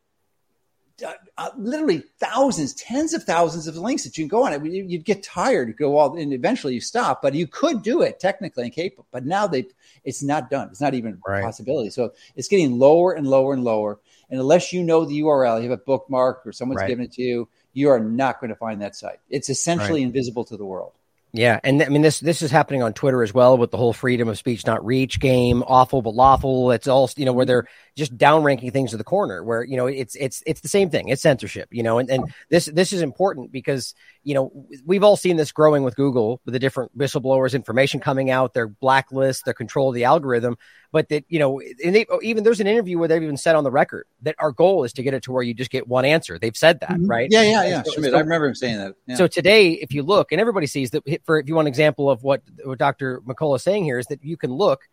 uh, 1.03 1.15
uh, 1.39 1.51
literally 1.57 2.03
thousands, 2.19 2.75
tens 2.75 3.15
of 3.15 3.25
thousands 3.25 3.67
of 3.67 3.77
links 3.77 4.05
that 4.05 4.17
you 4.17 4.25
can 4.25 4.29
go 4.29 4.45
on 4.45 4.53
it. 4.53 4.65
You'd 4.65 5.05
get 5.05 5.23
tired, 5.23 5.69
you 5.69 5.75
go 5.75 5.97
all, 5.97 6.17
and 6.17 6.33
eventually 6.33 6.75
you 6.75 6.81
stop. 6.81 7.23
But 7.23 7.35
you 7.35 7.47
could 7.47 7.83
do 7.83 8.03
it 8.03 8.21
technically 8.21 8.65
and 8.65 8.73
capable. 8.73 9.07
But 9.11 9.27
now 9.27 9.47
they, 9.47 9.67
it's 10.05 10.23
not 10.23 10.51
done. 10.51 10.69
It's 10.71 10.81
not 10.81 10.95
even 10.95 11.19
right. 11.27 11.41
a 11.41 11.45
possibility. 11.45 11.91
So 11.91 12.13
it's 12.37 12.49
getting 12.49 12.79
lower 12.79 13.13
and 13.13 13.27
lower 13.27 13.53
and 13.53 13.65
lower. 13.65 14.01
And 14.31 14.41
unless 14.41 14.73
you 14.73 14.83
know 14.83 15.05
the 15.05 15.21
URL, 15.21 15.63
you 15.63 15.71
have 15.71 15.79
a 15.79 15.83
bookmark 15.83 16.43
or 16.47 16.53
someone's 16.53 16.81
right. 16.81 16.89
given 16.89 17.05
it 17.05 17.13
to 17.13 17.23
you, 17.23 17.49
you 17.73 17.89
are 17.89 18.01
not 18.01 18.41
going 18.41 18.51
to 18.51 18.57
find 18.57 18.81
that 18.83 18.97
site. 18.97 19.19
It's 19.29 19.49
essentially 19.49 20.01
right. 20.01 20.07
invisible 20.07 20.45
to 20.45 20.57
the 20.57 20.65
world. 20.65 20.93
Yeah, 21.33 21.61
and 21.63 21.81
I 21.81 21.89
mean 21.89 22.03
this 22.03 22.19
this 22.19 22.43
is 22.43 22.51
happening 22.51 22.83
on 22.83 22.93
Twitter 22.93 23.23
as 23.23 23.33
well 23.33 23.57
with 23.57 23.71
the 23.71 23.77
whole 23.77 23.93
freedom 23.93 24.29
of 24.29 24.37
speech 24.37 24.67
not 24.67 24.85
reach 24.85 25.21
game, 25.21 25.63
awful 25.65 26.03
but 26.03 26.15
lawful. 26.15 26.73
It's 26.73 26.89
all 26.89 27.09
you 27.17 27.25
know 27.25 27.33
where 27.33 27.47
they're 27.47 27.69
just 27.95 28.17
downranking 28.19 28.73
things 28.73 28.91
to 28.91 28.97
the 28.97 29.05
corner. 29.05 29.45
Where 29.45 29.63
you 29.63 29.77
know 29.77 29.87
it's 29.87 30.17
it's 30.17 30.43
it's 30.45 30.61
the 30.61 30.69
same 30.69 30.91
thing. 30.91 31.09
It's 31.09 31.23
censorship. 31.23 31.69
You 31.71 31.85
know, 31.85 31.99
and 31.99 32.11
and 32.11 32.35
this 32.49 32.67
this 32.67 32.93
is 32.93 33.01
important 33.01 33.53
because 33.53 33.95
you 34.23 34.35
know 34.35 34.67
we've 34.85 35.03
all 35.03 35.17
seen 35.17 35.37
this 35.37 35.53
growing 35.53 35.83
with 35.83 35.97
Google 35.97 36.41
with 36.45 36.53
the 36.53 36.59
different 36.59 36.97
whistleblowers, 36.97 37.55
information 37.55 38.01
coming 38.01 38.31
out, 38.31 38.55
their 38.55 38.69
blacklist, 38.69 39.45
their 39.45 39.55
control 39.55 39.89
of 39.89 39.95
the 39.95 40.05
algorithm. 40.05 40.57
But 40.93 41.09
that 41.11 41.25
you 41.29 41.39
know 41.39 41.61
they, 41.85 42.07
even 42.23 42.45
there's 42.45 42.61
an 42.61 42.67
interview 42.67 42.99
where 42.99 43.09
they've 43.09 43.23
even 43.23 43.37
said 43.37 43.55
on 43.55 43.65
the 43.65 43.71
record 43.71 44.07
that 44.23 44.35
our 44.39 44.53
goal 44.53 44.85
is 44.85 44.93
to 44.95 45.03
get 45.03 45.15
it 45.15 45.23
to 45.25 45.33
where 45.33 45.43
you 45.43 45.55
just 45.55 45.71
get 45.71 45.87
one 45.87 46.05
answer. 46.05 46.39
They've 46.39 46.57
said 46.57 46.81
that 46.81 46.91
mm-hmm. 46.91 47.07
right? 47.07 47.29
Yeah 47.31 47.43
yeah 47.43 47.65
yeah. 47.65 47.83
so, 47.83 48.03
so, 48.03 48.17
i 48.17 48.21
remember 48.21 48.47
him 48.47 48.55
saying 48.55 48.79
that. 48.79 48.95
Yeah. 49.07 49.15
so 49.15 49.27
today 49.27 49.73
if 49.73 49.93
you 49.93 50.03
look 50.03 50.33
and 50.33 50.41
everybody 50.41 50.67
sees 50.67 50.91
that 50.91 51.05
for 51.25 51.39
if 51.39 51.49
you 51.49 51.55
want 51.55 51.67
an 51.67 51.71
example 51.71 52.11
of 52.11 52.23
what, 52.23 52.43
what 52.65 52.79
dr 52.79 53.21
mccullough 53.27 53.57
is 53.57 53.63
saying 53.63 53.85
here 53.85 53.99
is 53.99 54.07
that 54.07 54.25
you 54.25 54.37
can 54.37 54.53
look 54.53 54.89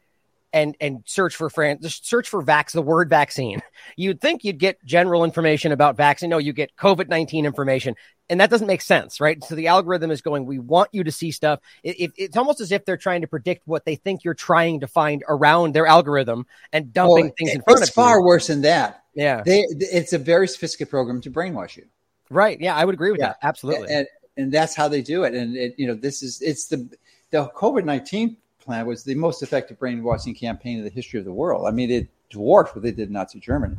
and 0.58 0.76
and 0.82 1.04
search 1.06 1.36
for 1.36 1.50
France, 1.50 1.82
just 1.84 2.08
search 2.08 2.28
for 2.28 2.44
vax 2.44 2.72
the 2.72 2.82
word 2.82 3.10
vaccine. 3.10 3.62
You'd 3.96 4.20
think 4.20 4.44
you'd 4.44 4.58
get 4.58 4.84
general 4.84 5.24
information 5.24 5.72
about 5.72 5.96
vaccine. 5.96 6.30
No, 6.30 6.40
you 6.40 6.52
get 6.52 6.76
COVID 6.76 7.08
nineteen 7.08 7.46
information, 7.46 7.96
and 8.30 8.42
that 8.42 8.50
doesn't 8.50 8.68
make 8.68 8.82
sense, 8.82 9.22
right? 9.22 9.42
So 9.44 9.56
the 9.56 9.68
algorithm 9.68 10.12
is 10.12 10.22
going. 10.22 10.46
We 10.46 10.60
want 10.60 10.90
you 10.92 11.04
to 11.04 11.12
see 11.12 11.32
stuff. 11.32 11.60
It, 11.84 12.00
it, 12.00 12.12
it's 12.18 12.38
almost 12.38 12.60
as 12.60 12.72
if 12.72 12.86
they're 12.86 12.98
trying 12.98 13.22
to 13.22 13.28
predict 13.28 13.68
what 13.68 13.86
they 13.86 13.96
think 13.96 14.24
you're 14.24 14.34
trying 14.34 14.82
to 14.82 14.88
find 14.88 15.24
around 15.30 15.74
their 15.74 15.88
algorithm 15.88 16.46
and 16.74 16.92
dumping 16.92 17.26
well, 17.26 17.34
things 17.38 17.52
in 17.52 17.62
front 17.62 17.78
of 17.78 17.82
you. 17.82 17.84
It's 17.84 17.92
far 17.92 18.22
worse 18.24 18.48
than 18.48 18.62
that. 18.62 19.04
Yeah, 19.14 19.44
they, 19.44 19.64
it's 19.70 20.14
a 20.14 20.20
very 20.20 20.48
sophisticated 20.48 20.90
program 20.90 21.22
to 21.22 21.32
brainwash 21.32 21.78
you. 21.78 21.86
Right. 22.30 22.60
Yeah, 22.60 22.76
I 22.76 22.84
would 22.84 22.96
agree 22.96 23.12
with 23.12 23.20
yeah. 23.20 23.28
that. 23.28 23.38
Absolutely. 23.42 23.94
And, 23.94 24.08
and 24.36 24.52
that's 24.52 24.76
how 24.76 24.88
they 24.88 25.02
do 25.02 25.24
it. 25.24 25.34
And 25.34 25.56
it, 25.56 25.76
you 25.78 25.88
know, 25.88 25.96
this 25.96 26.22
is 26.24 26.42
it's 26.42 26.68
the 26.68 26.90
the 27.32 27.50
COVID 27.56 27.86
nineteen 27.86 28.38
plan 28.68 28.86
was 28.86 29.04
the 29.04 29.16
most 29.16 29.42
effective 29.42 29.80
brainwashing 29.80 30.36
campaign 30.36 30.78
in 30.78 30.84
the 30.84 30.90
history 30.90 31.18
of 31.18 31.26
the 31.26 31.34
world. 31.34 31.68
I 31.68 31.72
mean, 31.72 31.90
it 31.90 32.08
dwarfed 32.30 32.76
what 32.76 32.84
they 32.84 32.92
did 32.92 33.08
in 33.08 33.14
Nazi 33.14 33.40
Germany. 33.40 33.76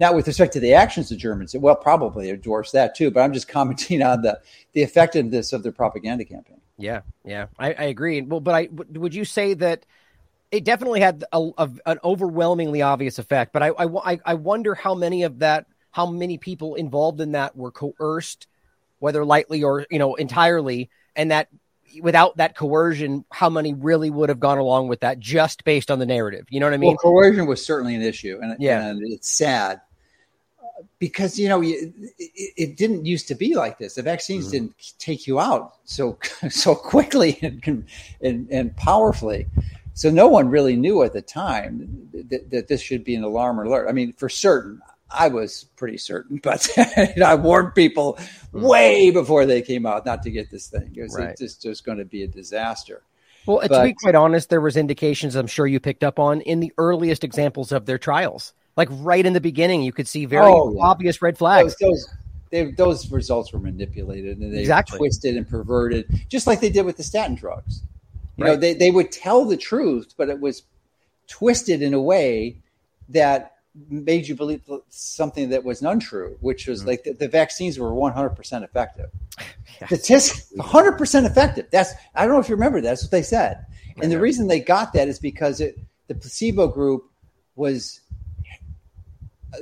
Now, 0.00 0.12
with 0.12 0.26
respect 0.26 0.52
to 0.52 0.60
the 0.60 0.74
actions 0.74 1.10
of 1.10 1.18
Germans, 1.18 1.54
well, 1.56 1.74
probably 1.74 2.30
it 2.30 2.42
dwarfs 2.42 2.72
that 2.72 2.94
too. 2.94 3.10
But 3.10 3.20
I'm 3.20 3.32
just 3.32 3.48
commenting 3.56 4.02
on 4.02 4.22
the 4.22 4.40
the 4.72 4.82
effectiveness 4.82 5.52
of 5.52 5.62
their 5.62 5.72
propaganda 5.72 6.24
campaign. 6.24 6.60
Yeah, 6.76 7.00
yeah, 7.24 7.46
I, 7.58 7.72
I 7.72 7.84
agree. 7.84 8.20
Well, 8.20 8.40
but 8.40 8.54
I 8.54 8.68
would 8.72 9.14
you 9.14 9.24
say 9.24 9.54
that 9.54 9.86
it 10.50 10.64
definitely 10.64 11.00
had 11.00 11.24
a, 11.32 11.50
a, 11.58 11.70
an 11.86 11.98
overwhelmingly 12.04 12.82
obvious 12.82 13.18
effect. 13.18 13.52
But 13.52 13.62
I, 13.62 13.72
I 13.78 14.20
I 14.24 14.34
wonder 14.34 14.74
how 14.74 14.94
many 14.94 15.22
of 15.24 15.40
that, 15.40 15.66
how 15.90 16.06
many 16.06 16.38
people 16.38 16.74
involved 16.74 17.20
in 17.20 17.32
that 17.32 17.56
were 17.56 17.72
coerced, 17.72 18.46
whether 18.98 19.24
lightly 19.24 19.62
or 19.62 19.86
you 19.90 19.98
know 19.98 20.14
entirely, 20.14 20.90
and 21.16 21.30
that 21.30 21.48
without 22.00 22.36
that 22.36 22.56
coercion, 22.56 23.24
how 23.30 23.50
many 23.50 23.74
really 23.74 24.10
would 24.10 24.28
have 24.28 24.40
gone 24.40 24.58
along 24.58 24.88
with 24.88 25.00
that 25.00 25.18
just 25.18 25.64
based 25.64 25.90
on 25.90 25.98
the 25.98 26.06
narrative? 26.06 26.46
You 26.50 26.60
know 26.60 26.66
what 26.66 26.74
I 26.74 26.78
mean? 26.78 26.90
Well, 26.90 26.98
coercion 26.98 27.46
was 27.46 27.64
certainly 27.64 27.94
an 27.94 28.02
issue, 28.02 28.38
and 28.42 28.56
yeah, 28.58 28.86
and 28.86 29.00
it's 29.04 29.30
sad 29.30 29.80
because 30.98 31.38
you 31.38 31.48
know 31.48 31.62
it, 31.62 31.92
it, 32.18 32.76
didn't 32.76 33.06
used 33.06 33.28
to 33.28 33.34
be 33.34 33.54
like 33.54 33.78
this. 33.78 33.94
The 33.94 34.02
vaccines 34.02 34.46
mm-hmm. 34.46 34.52
didn't 34.52 34.94
take 34.98 35.26
you 35.26 35.40
out 35.40 35.74
so 35.84 36.18
so 36.50 36.74
quickly 36.74 37.38
and, 37.42 37.86
and 38.20 38.48
and 38.50 38.76
powerfully. 38.76 39.46
So 39.94 40.10
no 40.10 40.28
one 40.28 40.48
really 40.48 40.76
knew 40.76 41.02
at 41.02 41.12
the 41.12 41.22
time 41.22 42.08
that, 42.12 42.50
that 42.50 42.68
this 42.68 42.80
should 42.80 43.02
be 43.02 43.16
an 43.16 43.24
alarm 43.24 43.58
or 43.58 43.64
alert. 43.64 43.88
I 43.88 43.92
mean, 43.92 44.12
for 44.12 44.28
certain, 44.28 44.80
I 45.10 45.28
was 45.28 45.64
pretty 45.76 45.98
certain, 45.98 46.38
but 46.42 46.68
I 46.76 47.34
warned 47.34 47.74
people 47.74 48.14
mm-hmm. 48.14 48.62
way 48.62 49.10
before 49.10 49.46
they 49.46 49.62
came 49.62 49.86
out 49.86 50.04
not 50.04 50.22
to 50.24 50.30
get 50.30 50.50
this 50.50 50.68
thing. 50.68 50.94
It 50.96 51.02
was 51.02 51.16
right. 51.16 51.36
just, 51.36 51.62
just 51.62 51.84
going 51.84 51.98
to 51.98 52.04
be 52.04 52.22
a 52.22 52.28
disaster. 52.28 53.02
Well, 53.46 53.60
but, 53.62 53.78
to 53.78 53.82
be 53.84 53.94
quite 53.94 54.14
honest, 54.14 54.50
there 54.50 54.60
was 54.60 54.76
indications 54.76 55.34
I'm 55.34 55.46
sure 55.46 55.66
you 55.66 55.80
picked 55.80 56.04
up 56.04 56.18
on 56.18 56.42
in 56.42 56.60
the 56.60 56.72
earliest 56.76 57.24
examples 57.24 57.72
of 57.72 57.86
their 57.86 57.96
trials. 57.96 58.52
Like 58.76 58.88
right 58.92 59.24
in 59.24 59.32
the 59.32 59.40
beginning, 59.40 59.82
you 59.82 59.92
could 59.92 60.06
see 60.06 60.26
very 60.26 60.46
oh, 60.46 60.74
yeah. 60.74 60.82
obvious 60.82 61.22
red 61.22 61.38
flags. 61.38 61.74
Those, 61.80 61.90
those, 61.90 62.14
they, 62.50 62.70
those, 62.72 63.10
results 63.10 63.52
were 63.52 63.58
manipulated 63.58 64.38
and 64.38 64.54
they 64.54 64.60
exactly. 64.60 64.98
twisted 64.98 65.36
and 65.36 65.48
perverted, 65.48 66.06
just 66.28 66.46
like 66.46 66.60
they 66.60 66.70
did 66.70 66.84
with 66.84 66.96
the 66.98 67.02
statin 67.02 67.34
drugs. 67.34 67.82
You 68.36 68.44
right. 68.44 68.50
know, 68.50 68.56
they, 68.56 68.74
they 68.74 68.90
would 68.90 69.10
tell 69.10 69.46
the 69.46 69.56
truth, 69.56 70.14
but 70.16 70.28
it 70.28 70.40
was 70.40 70.62
twisted 71.26 71.82
in 71.82 71.94
a 71.94 72.00
way 72.00 72.58
that 73.08 73.56
made 73.88 74.26
you 74.26 74.34
believe 74.34 74.62
something 74.88 75.50
that 75.50 75.64
was 75.64 75.82
untrue, 75.82 76.36
which 76.40 76.66
was 76.66 76.80
mm-hmm. 76.80 76.88
like 76.88 77.04
the, 77.04 77.12
the, 77.12 77.28
vaccines 77.28 77.78
were 77.78 77.90
100% 77.90 78.64
effective. 78.64 79.10
test 80.02 80.56
100% 80.56 81.26
effective. 81.26 81.66
That's 81.70 81.92
I 82.14 82.24
don't 82.24 82.34
know 82.34 82.40
if 82.40 82.48
you 82.48 82.54
remember 82.54 82.80
that. 82.80 82.88
That's 82.88 83.04
what 83.04 83.10
they 83.10 83.22
said. 83.22 83.64
And 84.00 84.12
the 84.12 84.20
reason 84.20 84.46
they 84.46 84.60
got 84.60 84.92
that 84.92 85.08
is 85.08 85.18
because 85.18 85.60
it 85.60 85.78
the 86.08 86.14
placebo 86.14 86.68
group 86.68 87.10
was 87.54 88.00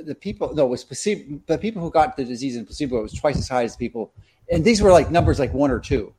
the 0.03 0.15
people 0.15 0.53
no 0.53 0.65
it 0.65 0.69
was 0.69 0.83
placebo 0.83 1.39
the 1.47 1.57
people 1.57 1.81
who 1.81 1.91
got 1.91 2.17
the 2.17 2.25
disease 2.25 2.55
in 2.55 2.65
placebo 2.65 3.01
was 3.01 3.13
twice 3.13 3.37
as 3.37 3.47
high 3.47 3.63
as 3.63 3.75
people 3.75 4.13
and 4.51 4.63
these 4.63 4.81
were 4.81 4.91
like 4.91 5.11
numbers 5.11 5.39
like 5.39 5.53
one 5.53 5.71
or 5.71 5.79
two 5.79 6.13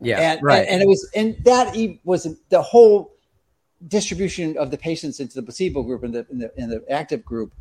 yeah 0.00 0.32
and, 0.32 0.42
right 0.42 0.60
and, 0.60 0.68
and 0.68 0.82
it 0.82 0.88
was 0.88 1.08
and 1.14 1.36
that 1.44 1.74
was 2.04 2.26
the 2.48 2.62
whole 2.62 3.12
distribution 3.86 4.56
of 4.58 4.70
the 4.70 4.76
patients 4.76 5.20
into 5.20 5.34
the 5.34 5.42
placebo 5.42 5.82
group 5.82 6.02
and 6.02 6.14
the, 6.14 6.26
in 6.30 6.38
the, 6.38 6.52
in 6.56 6.70
the 6.70 6.84
active 6.90 7.24
group 7.24 7.52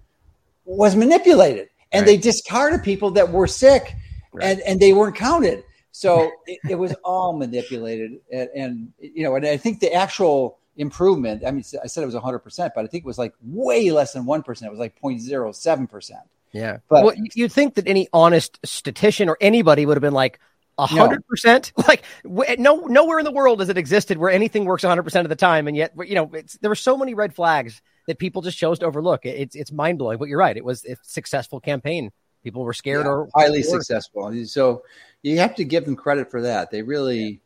was 0.65 0.95
manipulated 0.95 1.69
and 1.91 2.01
right. 2.01 2.08
they 2.08 2.17
discarded 2.17 2.84
people 2.84 3.12
that 3.12 3.32
were 3.32 3.47
sick 3.47 3.95
right. 4.34 4.45
and, 4.45 4.62
and 4.62 4.79
they 4.79 4.93
weren't 4.93 5.15
counted 5.15 5.63
so 5.91 6.32
it, 6.45 6.60
it, 6.69 6.75
was 6.75 6.93
all 7.03 7.34
manipulated 7.34 8.19
and, 8.32 8.49
and, 8.55 8.93
you 8.99 9.23
know 9.23 9.36
and 9.36 9.45
i 9.45 9.58
think 9.58 9.79
the 9.79 9.91
actual 9.93 10.60
improvement 10.77 11.43
i 11.45 11.51
mean 11.51 11.63
i 11.84 11.88
said 11.88 12.03
it 12.03 12.05
was 12.05 12.15
100% 12.15 12.71
but 12.75 12.84
i 12.84 12.88
think 12.88 13.03
it 13.03 13.08
was 13.08 13.17
like 13.17 13.34
way 13.41 13.89
less 13.91 14.13
than 14.13 14.25
1% 14.25 14.63
it 14.63 14.69
was 14.69 14.79
like 14.79 14.99
0.07% 15.01 16.12
Yeah. 16.51 16.77
But 16.89 17.05
well, 17.05 17.15
you'd 17.36 17.51
think 17.51 17.75
that 17.75 17.88
any 17.88 18.08
honest 18.12 18.60
statistician 18.65 19.29
or 19.29 19.38
anybody 19.39 19.86
would 19.86 19.97
have 19.97 20.01
been 20.01 20.13
like, 20.13 20.39
hundred 20.85 21.25
percent. 21.27 21.73
Like 21.87 22.03
eh, 22.47 22.55
no, 22.59 22.85
nowhere 22.85 23.19
in 23.19 23.25
the 23.25 23.31
world 23.31 23.59
has 23.61 23.69
it 23.69 23.77
existed 23.77 24.17
where 24.17 24.29
anything 24.29 24.65
works 24.65 24.83
hundred 24.83 25.03
percent 25.03 25.25
of 25.25 25.29
the 25.29 25.35
time, 25.35 25.67
and 25.67 25.75
yet 25.75 25.93
you 26.05 26.15
know 26.15 26.31
there 26.61 26.69
were 26.69 26.75
so 26.75 26.97
many 26.97 27.13
red 27.13 27.33
flags 27.33 27.81
that 28.07 28.19
people 28.19 28.41
just 28.41 28.57
chose 28.57 28.79
to 28.79 28.85
overlook. 28.85 29.25
It's 29.25 29.55
it's 29.55 29.71
mind 29.71 29.97
blowing. 29.97 30.17
But 30.17 30.27
you're 30.27 30.39
right; 30.39 30.55
it 30.55 30.63
was 30.63 30.85
a 30.85 30.95
successful 31.03 31.59
campaign. 31.59 32.11
People 32.43 32.63
were 32.63 32.73
scared 32.73 33.05
yeah, 33.05 33.11
or 33.11 33.29
highly 33.35 33.59
or, 33.59 33.63
successful. 33.63 34.45
So 34.45 34.83
you 35.21 35.39
have 35.39 35.55
to 35.55 35.63
give 35.63 35.85
them 35.85 35.95
credit 35.95 36.31
for 36.31 36.41
that. 36.41 36.71
They 36.71 36.81
really, 36.81 37.23
yeah. 37.23 37.37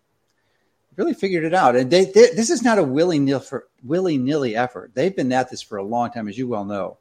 really 0.98 1.14
figured 1.14 1.44
it 1.44 1.54
out. 1.54 1.76
And 1.76 1.90
they, 1.90 2.06
they, 2.06 2.30
this 2.36 2.50
is 2.50 2.62
not 2.62 2.78
a 2.78 2.84
willy 2.84 3.18
nilly 3.18 3.44
for 3.44 3.68
willy 3.84 4.18
nilly 4.18 4.56
effort. 4.56 4.92
They've 4.94 5.16
been 5.16 5.32
at 5.32 5.50
this 5.50 5.62
for 5.62 5.78
a 5.78 5.84
long 5.84 6.12
time, 6.12 6.28
as 6.28 6.38
you 6.38 6.48
well 6.48 6.66
know, 6.66 6.98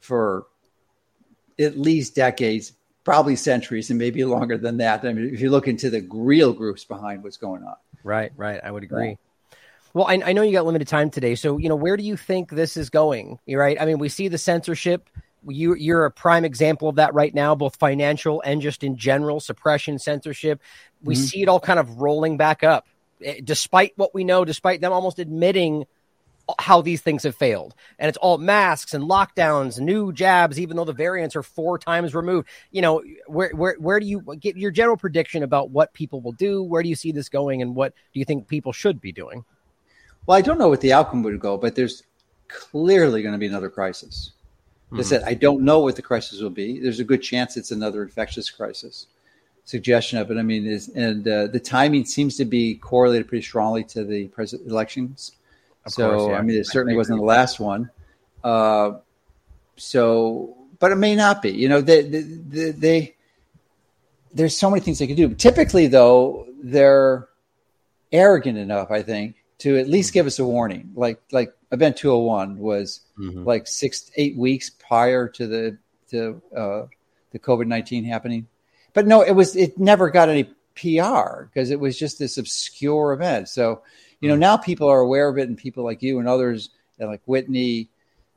for 0.00 0.46
at 1.58 1.76
least 1.76 2.14
decades, 2.14 2.72
probably 3.04 3.36
centuries, 3.36 3.90
and 3.90 3.98
maybe 3.98 4.24
longer 4.24 4.56
than 4.56 4.78
that. 4.78 5.04
I 5.04 5.12
mean, 5.12 5.32
if 5.32 5.40
you 5.40 5.50
look 5.50 5.68
into 5.68 5.90
the 5.90 6.06
real 6.10 6.52
groups 6.52 6.84
behind 6.84 7.22
what's 7.22 7.36
going 7.36 7.64
on. 7.64 7.76
Right, 8.04 8.32
right. 8.36 8.60
I 8.62 8.70
would 8.70 8.82
agree. 8.82 9.10
Yeah. 9.10 9.14
Well, 9.94 10.06
I, 10.06 10.20
I, 10.24 10.32
know 10.32 10.42
you 10.42 10.52
got 10.52 10.64
limited 10.64 10.88
time 10.88 11.10
today, 11.10 11.34
so 11.34 11.58
you 11.58 11.68
know 11.68 11.76
where 11.76 11.96
do 11.96 12.02
you 12.02 12.16
think 12.16 12.50
this 12.50 12.76
is 12.76 12.88
going? 12.88 13.38
You're 13.44 13.60
right. 13.60 13.80
I 13.80 13.84
mean, 13.84 13.98
we 13.98 14.08
see 14.08 14.28
the 14.28 14.38
censorship. 14.38 15.10
You, 15.46 15.74
you're 15.74 16.06
a 16.06 16.10
prime 16.10 16.44
example 16.44 16.88
of 16.88 16.96
that 16.96 17.12
right 17.14 17.34
now, 17.34 17.54
both 17.54 17.76
financial 17.76 18.40
and 18.42 18.62
just 18.62 18.84
in 18.84 18.96
general 18.96 19.38
suppression, 19.40 19.98
censorship. 19.98 20.62
We 21.02 21.14
mm-hmm. 21.14 21.24
see 21.24 21.42
it 21.42 21.48
all 21.48 21.60
kind 21.60 21.78
of 21.78 22.00
rolling 22.00 22.36
back 22.38 22.62
up, 22.62 22.86
eh, 23.22 23.40
despite 23.44 23.92
what 23.96 24.14
we 24.14 24.24
know, 24.24 24.44
despite 24.44 24.80
them 24.80 24.92
almost 24.92 25.18
admitting 25.18 25.84
how 26.58 26.82
these 26.82 27.00
things 27.00 27.22
have 27.22 27.36
failed. 27.36 27.74
And 27.98 28.08
it's 28.08 28.18
all 28.18 28.38
masks 28.38 28.94
and 28.94 29.04
lockdowns, 29.04 29.78
new 29.78 30.12
jabs, 30.12 30.58
even 30.58 30.76
though 30.76 30.84
the 30.84 30.92
variants 30.92 31.36
are 31.36 31.42
four 31.42 31.78
times 31.78 32.14
removed. 32.14 32.48
You 32.70 32.82
know, 32.82 33.02
where 33.26 33.50
where 33.50 33.76
where 33.78 34.00
do 34.00 34.06
you 34.06 34.20
get 34.40 34.56
your 34.56 34.70
general 34.70 34.96
prediction 34.96 35.42
about 35.42 35.70
what 35.70 35.92
people 35.92 36.20
will 36.20 36.32
do? 36.32 36.62
Where 36.62 36.82
do 36.82 36.88
you 36.88 36.96
see 36.96 37.12
this 37.12 37.28
going, 37.28 37.62
and 37.62 37.74
what 37.74 37.94
do 38.12 38.18
you 38.18 38.24
think 38.24 38.48
people 38.48 38.72
should 38.72 39.00
be 39.00 39.12
doing? 39.12 39.44
Well, 40.26 40.38
I 40.38 40.40
don't 40.40 40.58
know 40.58 40.68
what 40.68 40.80
the 40.80 40.92
outcome 40.92 41.22
would 41.22 41.38
go, 41.40 41.56
but 41.56 41.74
there's 41.74 42.04
clearly 42.48 43.22
going 43.22 43.32
to 43.32 43.38
be 43.38 43.46
another 43.46 43.70
crisis. 43.70 44.32
Mm-hmm. 44.86 45.00
I 45.00 45.02
said 45.02 45.22
I 45.24 45.34
don't 45.34 45.62
know 45.62 45.80
what 45.80 45.96
the 45.96 46.02
crisis 46.02 46.40
will 46.40 46.50
be. 46.50 46.80
There's 46.80 47.00
a 47.00 47.04
good 47.04 47.22
chance 47.22 47.56
it's 47.56 47.70
another 47.70 48.02
infectious 48.02 48.50
crisis. 48.50 49.06
Suggestion 49.64 50.18
of 50.18 50.28
it. 50.30 50.38
I 50.38 50.42
mean, 50.42 50.66
is 50.66 50.88
and 50.88 51.26
uh, 51.26 51.46
the 51.46 51.60
timing 51.60 52.04
seems 52.04 52.36
to 52.38 52.44
be 52.44 52.74
correlated 52.74 53.28
pretty 53.28 53.44
strongly 53.44 53.84
to 53.84 54.04
the 54.04 54.26
president 54.28 54.68
elections 54.68 55.32
of 55.84 55.92
so 55.92 56.10
course, 56.10 56.30
yeah. 56.30 56.38
I 56.38 56.42
mean, 56.42 56.58
it 56.58 56.66
certainly 56.66 56.96
wasn't 56.96 57.18
the 57.18 57.24
last 57.24 57.60
one. 57.60 57.90
Uh, 58.44 58.92
so, 59.76 60.56
but 60.78 60.92
it 60.92 60.96
may 60.96 61.14
not 61.14 61.42
be. 61.42 61.50
You 61.50 61.68
know, 61.68 61.80
they, 61.80 62.02
they, 62.02 62.70
they, 62.70 63.16
there's 64.32 64.56
so 64.56 64.70
many 64.70 64.80
things 64.80 64.98
they 64.98 65.06
can 65.06 65.16
do. 65.16 65.34
Typically, 65.34 65.86
though, 65.86 66.46
they're 66.62 67.28
arrogant 68.12 68.58
enough, 68.58 68.90
I 68.90 69.02
think, 69.02 69.36
to 69.58 69.78
at 69.78 69.88
least 69.88 70.12
give 70.12 70.26
us 70.26 70.38
a 70.38 70.44
warning. 70.44 70.92
Like 70.94 71.20
like 71.32 71.54
Event 71.70 71.96
201 71.96 72.58
was 72.58 73.00
mm-hmm. 73.18 73.44
like 73.44 73.66
six 73.66 74.10
eight 74.16 74.36
weeks 74.36 74.70
prior 74.70 75.28
to 75.28 75.46
the 75.46 75.78
to 76.10 76.42
uh, 76.56 76.86
the 77.30 77.38
COVID 77.38 77.66
19 77.66 78.04
happening. 78.04 78.46
But 78.92 79.06
no, 79.06 79.22
it 79.22 79.32
was 79.32 79.56
it 79.56 79.78
never 79.78 80.10
got 80.10 80.28
any 80.28 80.44
PR 80.74 81.44
because 81.44 81.70
it 81.70 81.80
was 81.80 81.98
just 81.98 82.18
this 82.18 82.38
obscure 82.38 83.12
event. 83.12 83.48
So 83.48 83.82
you 84.22 84.28
know, 84.28 84.36
now 84.36 84.56
people 84.56 84.88
are 84.88 85.00
aware 85.00 85.28
of 85.28 85.36
it, 85.36 85.48
and 85.48 85.58
people 85.58 85.84
like 85.84 86.00
you 86.00 86.20
and 86.20 86.28
others, 86.28 86.70
and 86.98 87.10
like 87.10 87.20
Whitney 87.26 87.88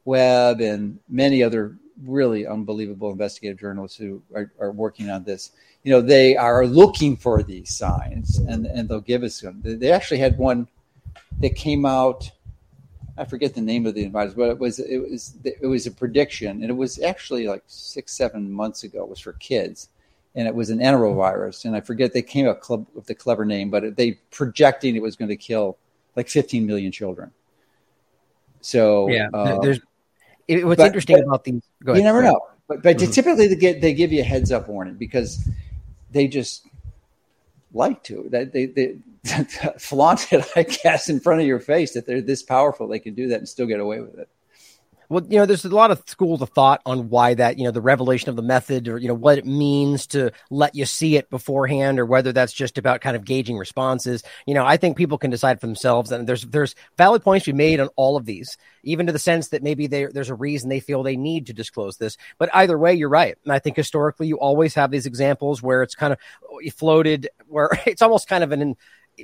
Webb 0.04 0.60
and 0.60 1.00
many 1.08 1.44
other 1.44 1.78
really 2.04 2.46
unbelievable 2.46 3.12
investigative 3.12 3.60
journalists 3.60 3.98
who 3.98 4.22
are, 4.34 4.52
are, 4.60 4.72
working 4.72 5.10
on 5.10 5.24
this. 5.24 5.52
You 5.84 5.92
know, 5.92 6.02
they 6.02 6.36
are 6.36 6.66
looking 6.66 7.16
for 7.16 7.44
these 7.44 7.74
signs, 7.74 8.40
and 8.40 8.66
and 8.66 8.90
they'll 8.90 9.00
give 9.00 9.22
us 9.24 9.40
them. 9.40 9.62
They 9.64 9.92
actually 9.92 10.18
had 10.18 10.38
one 10.40 10.68
that 11.40 11.56
came 11.56 11.86
out. 11.86 12.32
I 13.18 13.24
forget 13.24 13.54
the 13.54 13.62
name 13.62 13.86
of 13.86 13.94
the 13.94 14.06
advisor, 14.06 14.36
but 14.36 14.50
it 14.50 14.60
was 14.60 14.80
it 14.80 14.98
was 14.98 15.36
it 15.44 15.68
was 15.68 15.86
a 15.86 15.92
prediction, 15.92 16.64
and 16.64 16.70
it 16.72 16.76
was 16.76 17.00
actually 17.00 17.48
like 17.48 17.64
six 17.68 18.12
seven 18.14 18.52
months 18.52 18.84
ago. 18.84 19.04
It 19.04 19.10
was 19.10 19.20
for 19.20 19.34
kids, 19.34 19.90
and 20.36 20.48
it 20.48 20.54
was 20.54 20.70
an 20.70 20.80
enterovirus. 20.80 21.66
And 21.66 21.76
I 21.76 21.82
forget 21.82 22.14
they 22.14 22.22
came 22.22 22.48
up 22.48 22.62
with 22.94 23.06
the 23.06 23.16
clever 23.16 23.46
name, 23.46 23.70
but 23.70 23.96
they 23.96 24.14
projecting 24.32 24.96
it 24.96 25.02
was 25.02 25.16
going 25.16 25.30
to 25.30 25.38
kill 25.38 25.78
like 26.16 26.28
15 26.28 26.66
million 26.66 26.92
children. 26.92 27.32
So 28.62 29.08
yeah, 29.10 29.30
uh, 29.34 29.60
there's 29.60 29.80
it, 30.48 30.66
what's 30.66 30.78
but, 30.78 30.88
interesting 30.88 31.18
but 31.18 31.26
about 31.26 31.44
these. 31.44 31.62
Ahead, 31.86 31.98
you 31.98 32.04
never 32.04 32.24
know, 32.24 32.40
but 32.68 32.82
but 32.82 32.98
mm-hmm. 32.98 33.12
typically 33.12 33.48
they 33.48 33.56
get 33.56 33.82
they 33.82 33.94
give 33.94 34.12
you 34.12 34.22
a 34.22 34.24
heads 34.24 34.52
up 34.52 34.68
warning 34.68 34.96
because 34.96 35.48
they 36.12 36.28
just 36.28 36.68
like 37.74 38.04
to 38.04 38.28
they 38.30 38.46
they, 38.46 38.66
they 38.66 38.96
flaunt 39.78 40.34
it, 40.34 40.46
I 40.56 40.64
guess, 40.64 41.10
in 41.10 41.20
front 41.20 41.42
of 41.42 41.48
your 41.48 41.60
face 41.60 41.94
that 41.94 42.08
they're 42.08 42.22
this 42.22 42.42
powerful. 42.42 42.88
They 42.88 43.00
can 43.00 43.14
do 43.14 43.28
that 43.28 43.38
and 43.38 43.48
still 43.48 43.68
get 43.68 43.80
away 43.80 44.00
with 44.00 44.18
it. 44.18 44.30
Well, 45.10 45.26
you 45.30 45.38
know, 45.38 45.46
there's 45.46 45.66
a 45.66 45.70
lot 45.70 45.92
of 45.92 46.04
schools 46.08 46.42
of 46.42 46.50
thought 46.50 46.82
on 46.86 47.10
why 47.10 47.34
that, 47.36 47.58
you 47.58 47.64
know, 47.64 47.72
the 47.72 47.82
revelation 47.82 48.30
of 48.30 48.36
the 48.36 48.42
method 48.42 48.88
or, 48.88 48.98
you 48.98 49.08
know, 49.08 49.14
what 49.14 49.38
it 49.38 49.46
means 49.46 50.08
to 50.08 50.32
let 50.50 50.76
you 50.76 50.86
see 50.86 51.16
it 51.16 51.30
beforehand 51.30 52.00
or 52.00 52.06
whether 52.06 52.32
that's 52.32 52.54
just 52.54 52.78
about 52.78 53.02
kind 53.02 53.16
of 53.16 53.26
gauging 53.26 53.58
responses. 53.58 54.24
You 54.48 54.54
know, 54.54 54.66
I 54.66 54.78
think 54.78 54.98
people 54.98 55.18
can 55.18 55.32
decide 55.32 55.62
for 55.62 55.68
themselves 55.68 56.12
and 56.12 56.28
there's, 56.28 56.44
there's 56.44 56.76
valid 56.98 57.24
points 57.24 57.46
be 57.46 57.54
made 57.54 57.80
on 57.80 57.90
all 57.96 58.18
of 58.18 58.26
these, 58.26 58.58
even 58.84 59.06
to 59.08 59.14
the 59.14 59.20
sense 59.20 59.50
that 59.50 59.64
maybe 59.64 59.88
they, 59.88 60.06
there's 60.06 60.30
a 60.30 60.36
reason 60.36 60.70
they 60.70 60.80
feel 60.80 61.04
they 61.04 61.18
need 61.18 61.48
to 61.48 61.54
disclose 61.54 61.98
this. 61.98 62.18
But 62.38 62.50
either 62.54 62.78
way, 62.78 62.94
you're 62.96 63.10
right. 63.10 63.38
And 63.44 63.54
I 63.54 63.60
think 63.60 63.76
historically 63.76 64.28
you 64.28 64.40
always 64.40 64.74
have 64.76 64.92
these 64.92 65.06
examples 65.06 65.62
where 65.62 65.84
it's 65.84 65.96
kind 65.96 66.14
of 66.14 66.20
floated, 66.74 67.30
where 67.48 67.70
it's 67.86 68.02
almost 68.02 68.28
kind 68.28 68.44
of 68.44 68.52
an 68.52 68.76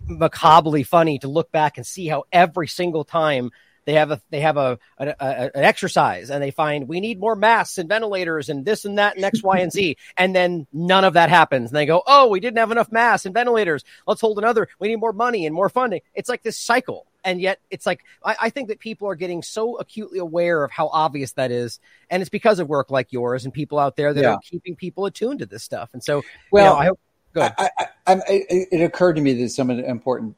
macabrely 0.07 0.85
funny 0.85 1.19
to 1.19 1.27
look 1.27 1.51
back 1.51 1.77
and 1.77 1.85
see 1.85 2.07
how 2.07 2.23
every 2.31 2.67
single 2.67 3.03
time 3.03 3.51
they 3.85 3.93
have 3.93 4.11
a 4.11 4.21
they 4.29 4.41
have 4.41 4.57
a, 4.57 4.77
a, 4.97 5.07
a, 5.07 5.51
an 5.55 5.63
exercise 5.63 6.29
and 6.29 6.41
they 6.41 6.51
find 6.51 6.87
we 6.87 6.99
need 6.99 7.19
more 7.19 7.35
masks 7.35 7.77
and 7.77 7.89
ventilators 7.89 8.49
and 8.49 8.63
this 8.65 8.85
and 8.85 8.97
that 8.97 9.15
and 9.15 9.25
X, 9.25 9.41
Y, 9.41 9.59
and 9.59 9.71
Z. 9.71 9.97
And 10.17 10.35
then 10.35 10.67
none 10.71 11.03
of 11.03 11.13
that 11.13 11.29
happens. 11.29 11.71
And 11.71 11.75
they 11.77 11.85
go, 11.85 12.03
Oh, 12.05 12.27
we 12.27 12.39
didn't 12.39 12.57
have 12.57 12.71
enough 12.71 12.91
masks 12.91 13.25
and 13.25 13.33
ventilators. 13.33 13.83
Let's 14.05 14.21
hold 14.21 14.37
another. 14.37 14.67
We 14.79 14.89
need 14.89 14.97
more 14.97 15.13
money 15.13 15.45
and 15.45 15.55
more 15.55 15.69
funding. 15.69 16.01
It's 16.13 16.29
like 16.29 16.43
this 16.43 16.57
cycle. 16.57 17.07
And 17.23 17.41
yet 17.41 17.59
it's 17.69 17.85
like 17.85 18.03
I, 18.23 18.35
I 18.43 18.49
think 18.49 18.67
that 18.69 18.79
people 18.79 19.07
are 19.07 19.15
getting 19.15 19.41
so 19.41 19.77
acutely 19.77 20.19
aware 20.19 20.63
of 20.63 20.71
how 20.71 20.87
obvious 20.87 21.31
that 21.33 21.51
is. 21.51 21.79
And 22.09 22.21
it's 22.21 22.29
because 22.29 22.59
of 22.59 22.67
work 22.67 22.91
like 22.91 23.11
yours 23.11 23.45
and 23.45 23.53
people 23.53 23.79
out 23.79 23.95
there 23.95 24.13
that 24.13 24.21
yeah. 24.21 24.33
are 24.33 24.39
keeping 24.43 24.75
people 24.75 25.05
attuned 25.05 25.39
to 25.39 25.45
this 25.45 25.63
stuff. 25.63 25.89
And 25.93 26.03
so 26.03 26.21
well 26.51 26.65
you 26.65 26.69
know, 26.71 26.77
I 26.77 26.85
hope 26.85 26.99
I, 27.35 27.69
I, 27.79 28.13
I, 28.13 28.21
it 28.27 28.81
occurred 28.81 29.13
to 29.13 29.21
me 29.21 29.33
that 29.41 29.49
some 29.49 29.69
important 29.69 30.35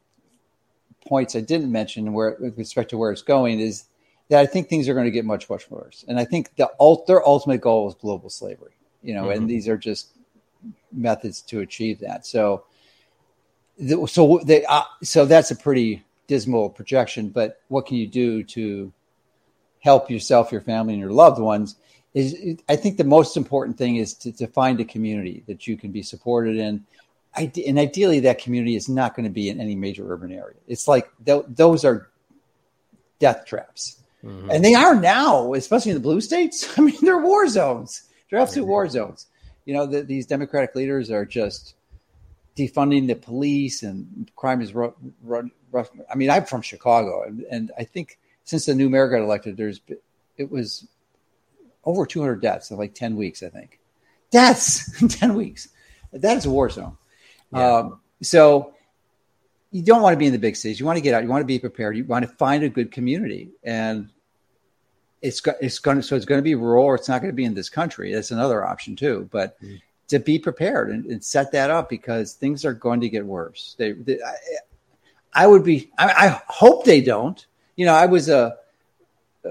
points 1.04 1.36
I 1.36 1.40
didn't 1.40 1.70
mention 1.70 2.12
where 2.12 2.36
with 2.40 2.58
respect 2.58 2.90
to 2.90 2.98
where 2.98 3.12
it's 3.12 3.22
going 3.22 3.60
is 3.60 3.84
that 4.28 4.40
I 4.40 4.46
think 4.46 4.68
things 4.68 4.88
are 4.88 4.94
going 4.94 5.06
to 5.06 5.10
get 5.10 5.24
much 5.24 5.48
much 5.50 5.70
worse, 5.70 6.04
and 6.08 6.18
I 6.18 6.24
think 6.24 6.54
the 6.56 6.70
their 7.06 7.26
ultimate 7.26 7.60
goal 7.60 7.88
is 7.88 7.94
global 7.94 8.30
slavery. 8.30 8.72
You 9.02 9.14
know, 9.14 9.24
mm-hmm. 9.24 9.42
and 9.42 9.50
these 9.50 9.68
are 9.68 9.76
just 9.76 10.12
methods 10.92 11.42
to 11.42 11.60
achieve 11.60 12.00
that. 12.00 12.26
So, 12.26 12.64
so 14.06 14.40
they 14.44 14.64
uh, 14.64 14.84
so 15.02 15.26
that's 15.26 15.50
a 15.50 15.56
pretty 15.56 16.02
dismal 16.26 16.70
projection. 16.70 17.28
But 17.28 17.60
what 17.68 17.86
can 17.86 17.96
you 17.96 18.06
do 18.06 18.42
to 18.44 18.92
help 19.80 20.10
yourself, 20.10 20.50
your 20.50 20.62
family, 20.62 20.94
and 20.94 21.00
your 21.00 21.12
loved 21.12 21.40
ones? 21.40 21.76
Is 22.14 22.58
I 22.68 22.76
think 22.76 22.96
the 22.96 23.04
most 23.04 23.36
important 23.36 23.76
thing 23.76 23.96
is 23.96 24.14
to, 24.14 24.32
to 24.32 24.46
find 24.46 24.80
a 24.80 24.84
community 24.84 25.42
that 25.48 25.66
you 25.66 25.76
can 25.76 25.90
be 25.90 26.02
supported 26.02 26.56
in 26.56 26.84
and 27.36 27.78
ideally 27.78 28.20
that 28.20 28.38
community 28.38 28.76
is 28.76 28.88
not 28.88 29.16
going 29.16 29.24
to 29.24 29.30
be 29.30 29.48
in 29.48 29.60
any 29.60 29.74
major 29.74 30.10
urban 30.12 30.32
area. 30.32 30.56
It's 30.68 30.86
like 30.86 31.10
th- 31.24 31.44
those 31.48 31.84
are 31.84 32.08
death 33.18 33.44
traps. 33.46 34.00
Mm-hmm. 34.24 34.50
And 34.50 34.64
they 34.64 34.74
are 34.74 34.94
now, 34.94 35.52
especially 35.54 35.90
in 35.90 35.96
the 35.96 36.02
blue 36.02 36.20
states. 36.20 36.72
I 36.78 36.82
mean, 36.82 36.96
they're 37.02 37.18
war 37.18 37.46
zones. 37.48 38.04
They're 38.30 38.38
absolute 38.38 38.64
mm-hmm. 38.64 38.70
war 38.70 38.88
zones. 38.88 39.26
You 39.64 39.74
know, 39.74 39.86
the, 39.86 40.02
these 40.02 40.26
Democratic 40.26 40.74
leaders 40.74 41.10
are 41.10 41.24
just 41.24 41.74
defunding 42.56 43.06
the 43.06 43.14
police 43.14 43.82
and 43.82 44.30
crime 44.36 44.60
is 44.60 44.72
rough. 44.74 44.94
I 46.10 46.14
mean, 46.14 46.30
I'm 46.30 46.44
from 46.44 46.62
Chicago, 46.62 47.24
and, 47.24 47.44
and 47.50 47.72
I 47.76 47.84
think 47.84 48.18
since 48.44 48.66
the 48.66 48.74
new 48.74 48.88
mayor 48.88 49.08
got 49.08 49.22
elected, 49.22 49.56
there's 49.56 49.80
it 50.36 50.50
was 50.50 50.86
over 51.84 52.06
200 52.06 52.40
deaths 52.40 52.70
in 52.70 52.76
like 52.76 52.94
10 52.94 53.16
weeks. 53.16 53.42
I 53.42 53.48
think 53.48 53.80
deaths 54.30 55.00
in 55.02 55.08
10 55.08 55.34
weeks. 55.34 55.68
That 56.12 56.36
is 56.36 56.46
a 56.46 56.50
war 56.50 56.70
zone. 56.70 56.96
Yeah. 57.54 57.76
Um, 57.76 58.00
so 58.22 58.74
you 59.70 59.82
don't 59.82 60.02
want 60.02 60.14
to 60.14 60.18
be 60.18 60.26
in 60.26 60.32
the 60.32 60.38
big 60.38 60.56
cities. 60.56 60.78
You 60.78 60.86
want 60.86 60.98
to 60.98 61.02
get 61.02 61.14
out. 61.14 61.22
You 61.22 61.28
want 61.28 61.42
to 61.42 61.46
be 61.46 61.58
prepared. 61.58 61.96
You 61.96 62.04
want 62.04 62.24
to 62.24 62.30
find 62.36 62.62
a 62.62 62.68
good 62.68 62.92
community, 62.92 63.50
and 63.62 64.08
it's 65.20 65.42
it's 65.60 65.78
going 65.78 65.96
to 65.96 66.02
so 66.02 66.16
it's 66.16 66.24
going 66.24 66.38
to 66.38 66.44
be 66.44 66.54
rural. 66.54 66.84
Or 66.84 66.94
it's 66.94 67.08
not 67.08 67.20
going 67.20 67.32
to 67.32 67.36
be 67.36 67.44
in 67.44 67.54
this 67.54 67.68
country. 67.68 68.12
That's 68.12 68.30
another 68.30 68.64
option 68.64 68.94
too. 68.94 69.28
But 69.32 69.60
mm. 69.60 69.80
to 70.08 70.20
be 70.20 70.38
prepared 70.38 70.90
and, 70.90 71.06
and, 71.06 71.24
set 71.24 71.50
that 71.52 71.70
up 71.70 71.88
because 71.88 72.34
things 72.34 72.64
are 72.64 72.72
going 72.72 73.00
to 73.00 73.08
get 73.08 73.26
worse. 73.26 73.74
They, 73.76 73.92
they 73.92 74.20
I, 74.22 74.34
I, 75.32 75.46
would 75.46 75.64
be. 75.64 75.90
I, 75.98 76.06
I, 76.06 76.42
hope 76.46 76.84
they 76.84 77.00
don't. 77.00 77.44
You 77.76 77.86
know, 77.86 77.94
I 77.94 78.06
was 78.06 78.28
a. 78.28 78.56
Uh, 79.44 79.50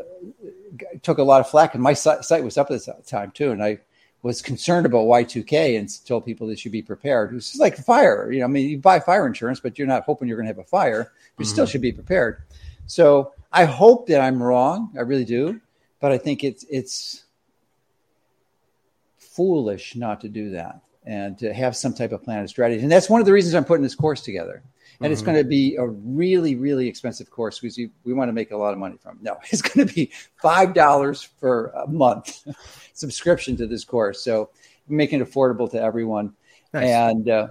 took 1.01 1.17
a 1.17 1.23
lot 1.23 1.41
of 1.41 1.49
flack, 1.49 1.73
and 1.73 1.83
my 1.83 1.93
site 1.93 2.43
was 2.43 2.57
up 2.57 2.71
at 2.71 2.83
the 2.83 2.95
time 3.05 3.31
too, 3.31 3.51
and 3.51 3.63
I 3.63 3.79
was 4.23 4.41
concerned 4.41 4.85
about 4.85 5.05
Y2K 5.05 5.77
and 5.77 6.05
told 6.05 6.25
people 6.25 6.47
they 6.47 6.55
should 6.55 6.71
be 6.71 6.81
prepared. 6.81 7.35
It's 7.35 7.57
like 7.59 7.75
fire. 7.77 8.31
You 8.31 8.39
know, 8.39 8.45
I 8.45 8.47
mean, 8.47 8.69
you 8.69 8.77
buy 8.79 8.99
fire 8.99 9.27
insurance, 9.27 9.59
but 9.59 9.77
you're 9.77 9.87
not 9.87 10.03
hoping 10.05 10.27
you're 10.27 10.37
going 10.37 10.47
to 10.47 10.53
have 10.53 10.59
a 10.59 10.63
fire. 10.63 11.11
You 11.37 11.43
mm-hmm. 11.43 11.51
still 11.51 11.65
should 11.65 11.81
be 11.81 11.91
prepared. 11.91 12.41
So 12.87 13.33
I 13.51 13.65
hope 13.65 14.07
that 14.07 14.21
I'm 14.21 14.41
wrong. 14.41 14.91
I 14.97 15.01
really 15.01 15.25
do, 15.25 15.59
but 15.99 16.11
I 16.11 16.17
think 16.17 16.43
it's 16.43 16.65
it's 16.69 17.25
foolish 19.17 19.95
not 19.95 20.21
to 20.21 20.29
do 20.29 20.51
that 20.51 20.79
and 21.05 21.37
to 21.39 21.53
have 21.53 21.75
some 21.75 21.93
type 21.93 22.13
of 22.13 22.23
plan 22.23 22.39
and 22.39 22.49
strategy. 22.49 22.81
And 22.81 22.91
that's 22.91 23.09
one 23.09 23.19
of 23.19 23.25
the 23.25 23.33
reasons 23.33 23.55
I'm 23.55 23.65
putting 23.65 23.83
this 23.83 23.95
course 23.95 24.21
together. 24.21 24.63
And 24.99 25.05
mm-hmm. 25.05 25.13
it's 25.13 25.21
going 25.21 25.37
to 25.37 25.43
be 25.43 25.75
a 25.75 25.87
really, 25.87 26.55
really 26.55 26.87
expensive 26.87 27.29
course 27.29 27.59
because 27.59 27.77
we, 27.77 27.89
we 28.03 28.13
want 28.13 28.29
to 28.29 28.33
make 28.33 28.51
a 28.51 28.57
lot 28.57 28.73
of 28.73 28.79
money 28.79 28.97
from. 29.01 29.17
It. 29.17 29.23
No, 29.23 29.37
it's 29.51 29.61
going 29.61 29.87
to 29.87 29.93
be 29.93 30.11
five 30.41 30.73
dollars 30.73 31.23
for 31.23 31.67
a 31.75 31.87
month 31.87 32.47
subscription 32.93 33.57
to 33.57 33.67
this 33.67 33.83
course. 33.83 34.23
So 34.23 34.49
making 34.87 35.21
it 35.21 35.29
affordable 35.29 35.69
to 35.71 35.81
everyone. 35.81 36.33
Nice. 36.73 36.89
And 36.89 37.29
uh, 37.29 37.47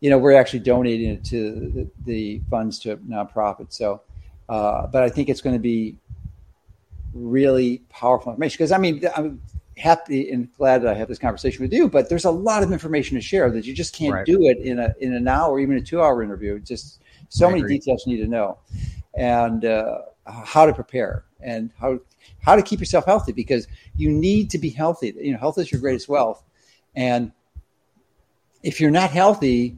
you 0.00 0.10
know, 0.10 0.18
we're 0.18 0.38
actually 0.38 0.60
donating 0.60 1.10
it 1.10 1.24
to 1.26 1.52
the, 1.74 1.90
the 2.04 2.42
funds 2.50 2.78
to 2.80 2.96
nonprofits. 2.98 3.72
So, 3.74 4.02
uh, 4.48 4.86
but 4.86 5.02
I 5.02 5.08
think 5.08 5.28
it's 5.28 5.40
going 5.40 5.56
to 5.56 5.60
be 5.60 5.96
really 7.14 7.82
powerful 7.88 8.30
information 8.30 8.56
because 8.56 8.72
I 8.72 8.78
mean, 8.78 9.02
I 9.16 9.22
mean 9.22 9.40
happy 9.76 10.30
and 10.30 10.52
glad 10.56 10.82
that 10.82 10.94
I 10.94 10.94
have 10.94 11.08
this 11.08 11.18
conversation 11.18 11.62
with 11.62 11.72
you, 11.72 11.88
but 11.88 12.08
there's 12.08 12.24
a 12.24 12.30
lot 12.30 12.62
of 12.62 12.72
information 12.72 13.16
to 13.16 13.20
share 13.20 13.50
that 13.50 13.64
you 13.64 13.74
just 13.74 13.94
can't 13.94 14.14
right. 14.14 14.26
do 14.26 14.46
it 14.48 14.58
in 14.58 14.78
a 14.78 14.94
in 15.00 15.12
an 15.14 15.28
hour 15.28 15.52
or 15.52 15.60
even 15.60 15.76
a 15.76 15.80
two 15.80 16.00
hour 16.00 16.22
interview. 16.22 16.58
Just 16.58 17.02
so 17.28 17.46
I 17.46 17.50
many 17.50 17.62
agree. 17.62 17.78
details 17.78 18.04
you 18.06 18.16
need 18.16 18.22
to 18.22 18.28
know, 18.28 18.58
and 19.14 19.64
uh, 19.64 19.98
how 20.24 20.66
to 20.66 20.72
prepare 20.72 21.24
and 21.40 21.70
how 21.78 21.98
how 22.40 22.56
to 22.56 22.62
keep 22.62 22.80
yourself 22.80 23.04
healthy 23.04 23.32
because 23.32 23.68
you 23.96 24.10
need 24.10 24.50
to 24.50 24.58
be 24.58 24.70
healthy. 24.70 25.14
You 25.16 25.32
know, 25.32 25.38
health 25.38 25.58
is 25.58 25.70
your 25.70 25.80
greatest 25.80 26.08
wealth, 26.08 26.42
and 26.94 27.32
if 28.62 28.80
you're 28.80 28.90
not 28.90 29.10
healthy, 29.10 29.76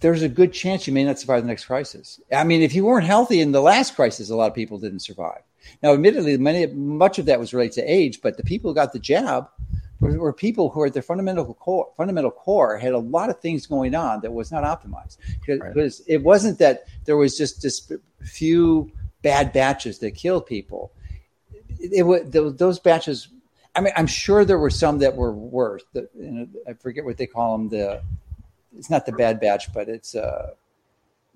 there's 0.00 0.22
a 0.22 0.28
good 0.28 0.52
chance 0.52 0.86
you 0.86 0.92
may 0.92 1.04
not 1.04 1.18
survive 1.18 1.42
the 1.42 1.48
next 1.48 1.64
crisis. 1.64 2.20
I 2.32 2.44
mean, 2.44 2.62
if 2.62 2.74
you 2.74 2.84
weren't 2.84 3.06
healthy 3.06 3.40
in 3.40 3.52
the 3.52 3.60
last 3.60 3.96
crisis, 3.96 4.30
a 4.30 4.36
lot 4.36 4.48
of 4.48 4.54
people 4.54 4.78
didn't 4.78 5.00
survive. 5.00 5.42
Now, 5.82 5.92
admittedly, 5.92 6.36
many 6.36 6.66
much 6.66 7.18
of 7.18 7.26
that 7.26 7.38
was 7.38 7.52
related 7.52 7.74
to 7.74 7.82
age, 7.82 8.20
but 8.22 8.36
the 8.36 8.42
people 8.42 8.70
who 8.70 8.74
got 8.74 8.92
the 8.92 8.98
jab 8.98 9.48
were, 10.00 10.18
were 10.18 10.32
people 10.32 10.70
who, 10.70 10.84
at 10.84 10.92
their 10.92 11.02
fundamental 11.02 11.54
core, 11.54 11.90
fundamental 11.96 12.30
core, 12.30 12.78
had 12.78 12.92
a 12.92 12.98
lot 12.98 13.30
of 13.30 13.40
things 13.40 13.66
going 13.66 13.94
on 13.94 14.20
that 14.22 14.32
was 14.32 14.50
not 14.50 14.64
optimized 14.64 15.18
because 15.40 15.60
right. 15.60 16.00
it 16.06 16.22
wasn't 16.22 16.58
that 16.58 16.84
there 17.04 17.16
was 17.16 17.36
just 17.36 17.62
this 17.62 17.92
few 18.22 18.90
bad 19.22 19.52
batches 19.52 19.98
that 19.98 20.12
killed 20.12 20.46
people. 20.46 20.92
It, 21.78 22.04
it, 22.04 22.58
those 22.58 22.78
batches. 22.78 23.28
I 23.74 23.80
mean, 23.80 23.92
I'm 23.96 24.06
sure 24.06 24.44
there 24.44 24.58
were 24.58 24.70
some 24.70 24.98
that 24.98 25.16
were 25.16 25.32
worse. 25.32 25.84
The, 25.92 26.08
you 26.18 26.30
know, 26.30 26.48
I 26.68 26.72
forget 26.72 27.04
what 27.04 27.16
they 27.16 27.26
call 27.26 27.56
them. 27.56 27.68
The 27.68 28.02
it's 28.76 28.90
not 28.90 29.06
the 29.06 29.12
bad 29.12 29.40
batch, 29.40 29.72
but 29.72 29.88
it's 29.88 30.14
uh, 30.14 30.54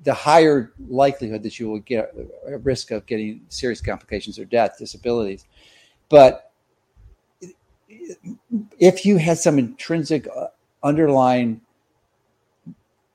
the 0.02 0.14
higher 0.14 0.72
likelihood 0.88 1.42
that 1.42 1.58
you 1.58 1.68
will 1.68 1.78
get 1.80 2.14
a 2.46 2.58
risk 2.58 2.90
of 2.90 3.06
getting 3.06 3.40
serious 3.48 3.80
complications 3.80 4.38
or 4.38 4.44
death, 4.44 4.76
disabilities. 4.78 5.46
But 6.08 6.50
if 8.78 9.06
you 9.06 9.16
had 9.16 9.38
some 9.38 9.58
intrinsic 9.58 10.28
uh, 10.34 10.48
underlying 10.82 11.60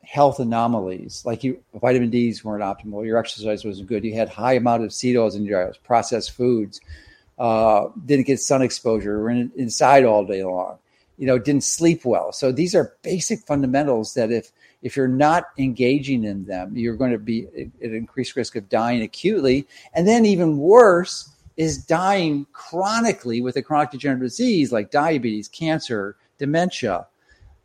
health 0.02 0.40
anomalies, 0.40 1.24
like 1.26 1.44
you 1.44 1.62
vitamin 1.76 2.10
D's 2.10 2.44
weren't 2.44 2.64
optimal, 2.64 3.06
your 3.06 3.18
exercise 3.18 3.64
wasn't 3.64 3.88
good, 3.88 4.04
you 4.04 4.16
had 4.16 4.30
high 4.30 4.54
amount 4.54 4.84
of 4.84 4.92
seed 4.92 5.16
in 5.16 5.46
your 5.46 5.74
processed 5.84 6.32
foods, 6.32 6.82
uh, 7.38 7.88
didn't 8.06 8.26
get 8.26 8.40
sun 8.40 8.62
exposure, 8.62 9.20
were 9.20 9.30
in, 9.30 9.52
inside 9.56 10.06
all 10.06 10.26
day 10.26 10.44
long, 10.44 10.80
you 11.18 11.28
know, 11.28 11.38
didn't 11.38 11.64
sleep 11.64 12.06
well. 12.06 12.32
So 12.32 12.52
these 12.52 12.74
are 12.74 12.96
basic 13.04 13.42
fundamentals 13.42 14.16
that 14.16 14.32
if 14.32 14.52
if 14.82 14.96
you're 14.96 15.08
not 15.08 15.46
engaging 15.58 16.24
in 16.24 16.46
them, 16.46 16.76
you're 16.76 16.96
going 16.96 17.12
to 17.12 17.20
be 17.20 17.48
at 17.84 17.92
increased 17.92 18.36
risk 18.36 18.56
of 18.56 18.70
dying 18.70 19.02
acutely. 19.02 19.68
And 19.94 20.08
then, 20.08 20.26
even 20.26 20.58
worse, 20.58 21.30
is 21.58 21.78
dying 21.78 22.46
chronically 22.54 23.42
with 23.42 23.58
a 23.58 23.62
chronic 23.62 23.92
degenerative 23.92 24.28
disease 24.28 24.72
like 24.72 24.92
diabetes, 24.92 25.48
cancer, 25.50 26.16
dementia, 26.38 27.06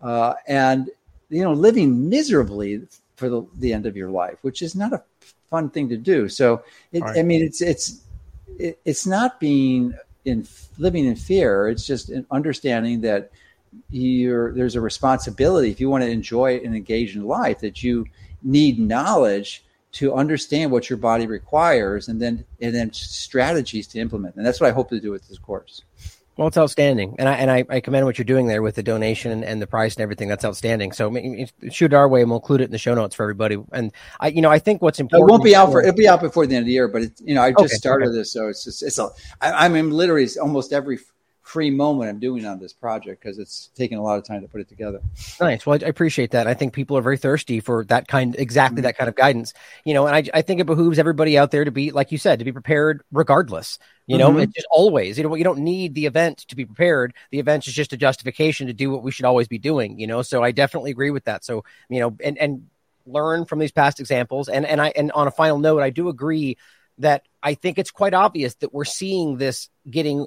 uh, 0.03 0.35
and 0.49 0.91
you 1.31 1.43
know, 1.43 1.53
living 1.53 2.09
miserably 2.09 2.83
for 3.17 3.29
the, 3.29 3.47
the 3.59 3.73
end 3.73 3.87
of 3.87 3.97
your 3.97 4.11
life, 4.11 4.39
which 4.43 4.63
is 4.63 4.75
not 4.75 4.93
a 4.93 5.03
fun 5.51 5.71
thing 5.71 5.89
to 5.89 5.97
do. 5.97 6.29
So, 6.29 6.65
it, 6.93 7.03
right. 7.03 7.19
I 7.19 7.23
mean, 7.23 7.43
it's 7.43 7.63
it's 7.63 8.03
it, 8.59 8.79
it's 8.85 9.07
not 9.07 9.39
being 9.39 9.95
in 10.25 10.47
living 10.79 11.07
in 11.07 11.17
fear. 11.17 11.69
It's 11.69 11.87
just 11.87 12.09
an 12.11 12.27
understanding 12.31 13.01
that 13.03 13.31
there's 13.91 14.77
a 14.77 14.81
responsibility 14.81 15.71
if 15.71 15.81
you 15.81 15.91
want 15.91 16.03
to 16.03 16.11
enjoy 16.11 16.57
and 16.65 16.75
engage 16.75 17.17
in 17.17 17.25
life 17.25 17.61
that 17.61 17.83
you 17.83 18.07
need 18.43 18.79
knowledge 18.79 19.65
to 19.93 20.13
understand 20.15 20.73
what 20.73 20.91
your 20.91 20.97
body 20.97 21.27
requires 21.27 22.09
and 22.09 22.21
then 22.21 22.45
and 22.61 22.75
then 22.75 22.93
strategies 22.93 23.87
to 23.87 23.99
implement 23.99 24.35
and 24.37 24.45
that's 24.45 24.61
what 24.61 24.69
i 24.69 24.73
hope 24.73 24.89
to 24.89 25.01
do 25.01 25.11
with 25.11 25.27
this 25.29 25.39
course 25.39 25.83
well, 26.37 26.49
it's 26.49 26.59
outstanding, 26.59 27.15
and 27.21 27.29
I 27.29 27.35
and 27.35 27.49
I, 27.49 27.65
I, 27.71 27.79
commend 27.79 28.07
what 28.07 28.19
you're 28.19 28.25
doing 28.25 28.49
there 28.49 28.61
with 28.61 28.75
the 28.75 28.83
donation 28.83 29.45
and 29.45 29.63
the 29.63 29.69
price 29.69 29.95
and 29.95 30.03
everything. 30.03 30.29
That's 30.29 30.45
outstanding. 30.45 30.91
So 30.91 31.15
shoot 31.71 31.95
our 31.95 32.09
way, 32.09 32.23
and 32.23 32.31
we'll 32.31 32.41
include 32.41 32.61
it 32.61 32.65
in 32.65 32.71
the 32.73 32.79
show 32.79 32.93
notes 32.93 33.15
for 33.15 33.23
everybody. 33.23 33.57
And 33.71 33.93
I, 34.19 34.29
you 34.29 34.43
know, 34.43 34.51
I 34.51 34.59
think 34.59 34.83
what's 34.83 34.99
important. 34.99 35.29
It 35.29 35.31
won't 35.31 35.45
be 35.45 35.55
out 35.55 35.71
for. 35.71 35.81
It'll 35.81 35.95
be 35.95 36.09
out 36.09 36.21
before 36.21 36.45
the 36.49 36.57
end 36.57 36.65
of 36.65 36.67
the 36.67 36.73
year, 36.73 36.89
but 36.89 37.03
it's 37.03 37.21
you 37.21 37.37
know, 37.37 37.43
I 37.43 37.53
just 37.53 37.65
okay, 37.67 37.75
started 37.75 38.09
okay. 38.09 38.19
this, 38.19 38.33
so 38.33 38.49
it's 38.49 38.65
just 38.65 38.83
it's 38.83 38.99
a. 38.99 39.11
I, 39.41 39.65
I'm 39.65 39.93
literally 39.93 40.27
almost 40.43 40.73
every 40.73 40.99
free 41.45 41.71
moment 41.71 42.09
I'm 42.09 42.19
doing 42.19 42.47
on 42.47 42.59
this 42.59 42.73
project 42.73 43.23
because 43.23 43.39
it's 43.39 43.69
taken 43.77 43.99
a 43.99 44.03
lot 44.03 44.19
of 44.19 44.25
time 44.25 44.41
to 44.41 44.49
put 44.49 44.63
it 44.63 44.69
together. 44.69 45.01
Nice. 45.39 45.65
Well, 45.67 45.79
I, 45.81 45.87
appreciate 45.87 46.31
that. 46.31 46.47
I 46.47 46.55
think 46.55 46.73
people 46.73 46.97
are 46.97 47.03
very 47.03 47.19
thirsty 47.19 47.61
for 47.61 47.85
that 47.85 48.09
kind, 48.09 48.35
exactly 48.37 48.77
mm-hmm. 48.77 48.85
that 48.85 48.97
kind 48.97 49.09
of 49.09 49.15
guidance. 49.15 49.53
You 49.85 49.93
know, 49.93 50.07
and 50.07 50.17
I, 50.17 50.39
I 50.39 50.43
think 50.43 50.61
it 50.61 50.67
behooves 50.67 50.99
everybody 50.99 51.37
out 51.37 51.51
there 51.51 51.65
to 51.65 51.71
be, 51.71 51.93
like 51.93 52.11
you 52.11 52.19
said, 52.19 52.39
to 52.39 52.45
be 52.45 52.53
prepared 52.53 53.03
regardless. 53.13 53.79
You 54.07 54.19
know, 54.19 54.31
mm-hmm. 54.31 54.41
it's 54.41 54.55
just 54.55 54.67
always, 54.71 55.17
you 55.17 55.25
know, 55.25 55.35
you 55.35 55.45
don't 55.45 55.61
need 55.61 55.95
the 55.95 56.07
event 56.07 56.39
to 56.49 56.57
be 56.57 56.67
prepared. 56.67 57.15
The 57.31 57.39
event 57.39 57.67
is 57.67 57.73
just 57.73 57.93
a 57.95 57.97
justification 57.97 58.67
to 58.67 58.75
do 58.75 58.91
what 58.91 59.03
we 59.03 59.11
should 59.11 59.25
always 59.25 59.49
be 59.49 59.59
doing, 59.59 59.99
you 59.99 60.07
know? 60.07 60.21
So 60.21 60.43
I 60.43 60.51
definitely 60.51 60.91
agree 60.91 61.11
with 61.11 61.25
that. 61.25 61.43
So, 61.43 61.65
you 61.89 62.01
know, 62.01 62.17
and, 62.23 62.37
and 62.37 62.67
learn 63.07 63.47
from 63.47 63.61
these 63.61 63.73
past 63.73 64.01
examples. 64.01 64.51
And, 64.51 64.67
and 64.67 64.81
I, 64.81 64.93
and 64.95 65.11
on 65.13 65.27
a 65.27 65.31
final 65.31 65.59
note, 65.59 65.81
I 65.81 65.89
do 65.89 66.11
agree 66.11 66.59
that 66.99 67.27
I 67.43 67.55
think 67.55 67.79
it's 67.79 67.91
quite 67.91 68.13
obvious 68.13 68.55
that 68.57 68.75
we're 68.75 68.85
seeing 68.85 69.39
this 69.39 69.71
getting 69.89 70.27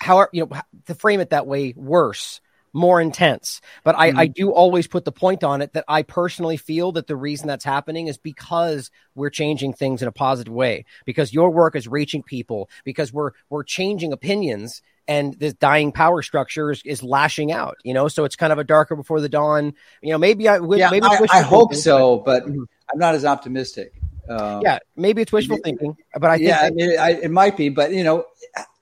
however, 0.00 0.30
you 0.32 0.46
know, 0.46 0.60
to 0.86 0.94
frame 0.94 1.20
it 1.20 1.30
that 1.30 1.46
way, 1.46 1.74
worse, 1.76 2.40
more 2.72 3.00
intense. 3.00 3.60
But 3.84 3.96
I, 3.96 4.10
mm-hmm. 4.10 4.18
I 4.18 4.26
do 4.26 4.50
always 4.50 4.86
put 4.86 5.04
the 5.04 5.12
point 5.12 5.44
on 5.44 5.62
it 5.62 5.72
that 5.74 5.84
I 5.88 6.02
personally 6.02 6.56
feel 6.56 6.92
that 6.92 7.06
the 7.06 7.16
reason 7.16 7.46
that's 7.46 7.64
happening 7.64 8.08
is 8.08 8.18
because 8.18 8.90
we're 9.14 9.30
changing 9.30 9.74
things 9.74 10.02
in 10.02 10.08
a 10.08 10.12
positive 10.12 10.52
way, 10.52 10.84
because 11.04 11.32
your 11.32 11.50
work 11.50 11.76
is 11.76 11.88
reaching 11.88 12.22
people, 12.22 12.68
because 12.84 13.12
we're 13.12 13.30
we're 13.48 13.62
changing 13.62 14.12
opinions 14.12 14.82
and 15.06 15.34
this 15.34 15.52
dying 15.54 15.92
power 15.92 16.22
structure 16.22 16.70
is, 16.70 16.82
is 16.84 17.02
lashing 17.02 17.52
out, 17.52 17.76
you 17.84 17.92
know, 17.94 18.08
so 18.08 18.24
it's 18.24 18.36
kind 18.36 18.52
of 18.52 18.58
a 18.58 18.64
darker 18.64 18.96
before 18.96 19.20
the 19.20 19.28
dawn. 19.28 19.74
You 20.02 20.12
know, 20.12 20.18
maybe 20.18 20.48
I 20.48 20.58
yeah, 20.58 20.90
maybe 20.90 21.06
I, 21.06 21.26
I 21.30 21.42
hope 21.42 21.74
so, 21.74 22.18
but 22.18 22.44
mm-hmm. 22.44 22.62
I'm 22.92 22.98
not 22.98 23.14
as 23.14 23.24
optimistic. 23.24 23.92
Uh, 24.28 24.60
yeah, 24.62 24.78
maybe 24.96 25.22
it's 25.22 25.32
wishful 25.32 25.58
thinking, 25.62 25.96
but 26.18 26.30
I 26.30 26.36
think 26.36 26.48
yeah, 26.48 26.70
that- 26.70 26.98
I, 27.00 27.10
it 27.10 27.30
might 27.30 27.56
be. 27.56 27.68
But 27.68 27.92
you 27.92 28.04
know, 28.04 28.24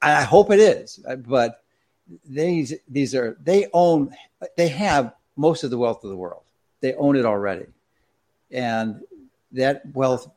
I 0.00 0.22
hope 0.22 0.50
it 0.50 0.60
is, 0.60 1.00
but 1.26 1.62
these 2.28 2.74
these 2.88 3.14
are 3.14 3.36
they 3.42 3.66
own 3.72 4.14
they 4.56 4.68
have 4.68 5.14
most 5.36 5.64
of 5.64 5.70
the 5.70 5.78
wealth 5.78 6.04
of 6.04 6.10
the 6.10 6.16
world. 6.16 6.42
They 6.80 6.94
own 6.94 7.16
it 7.16 7.24
already, 7.24 7.66
and 8.50 9.00
that 9.52 9.82
wealth 9.94 10.30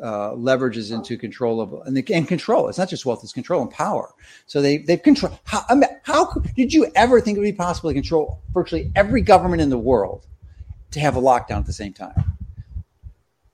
uh, 0.00 0.30
leverages 0.30 0.92
into 0.92 1.16
controllable 1.16 1.82
and, 1.82 2.10
and 2.10 2.28
control. 2.28 2.68
It's 2.68 2.78
not 2.78 2.88
just 2.88 3.04
wealth; 3.04 3.22
it's 3.22 3.32
control 3.32 3.62
and 3.62 3.70
power. 3.70 4.10
So 4.46 4.62
they 4.62 4.78
they 4.78 4.96
control. 4.96 5.38
How, 5.44 5.62
I 5.68 5.74
mean, 5.74 5.90
how 6.02 6.32
did 6.56 6.72
you 6.72 6.90
ever 6.94 7.20
think 7.20 7.36
it 7.36 7.40
would 7.40 7.46
be 7.46 7.52
possible 7.52 7.90
to 7.90 7.94
control 7.94 8.40
virtually 8.52 8.90
every 8.94 9.20
government 9.20 9.62
in 9.62 9.70
the 9.70 9.78
world 9.78 10.26
to 10.92 11.00
have 11.00 11.16
a 11.16 11.20
lockdown 11.20 11.58
at 11.58 11.66
the 11.66 11.72
same 11.72 11.92
time? 11.92 12.14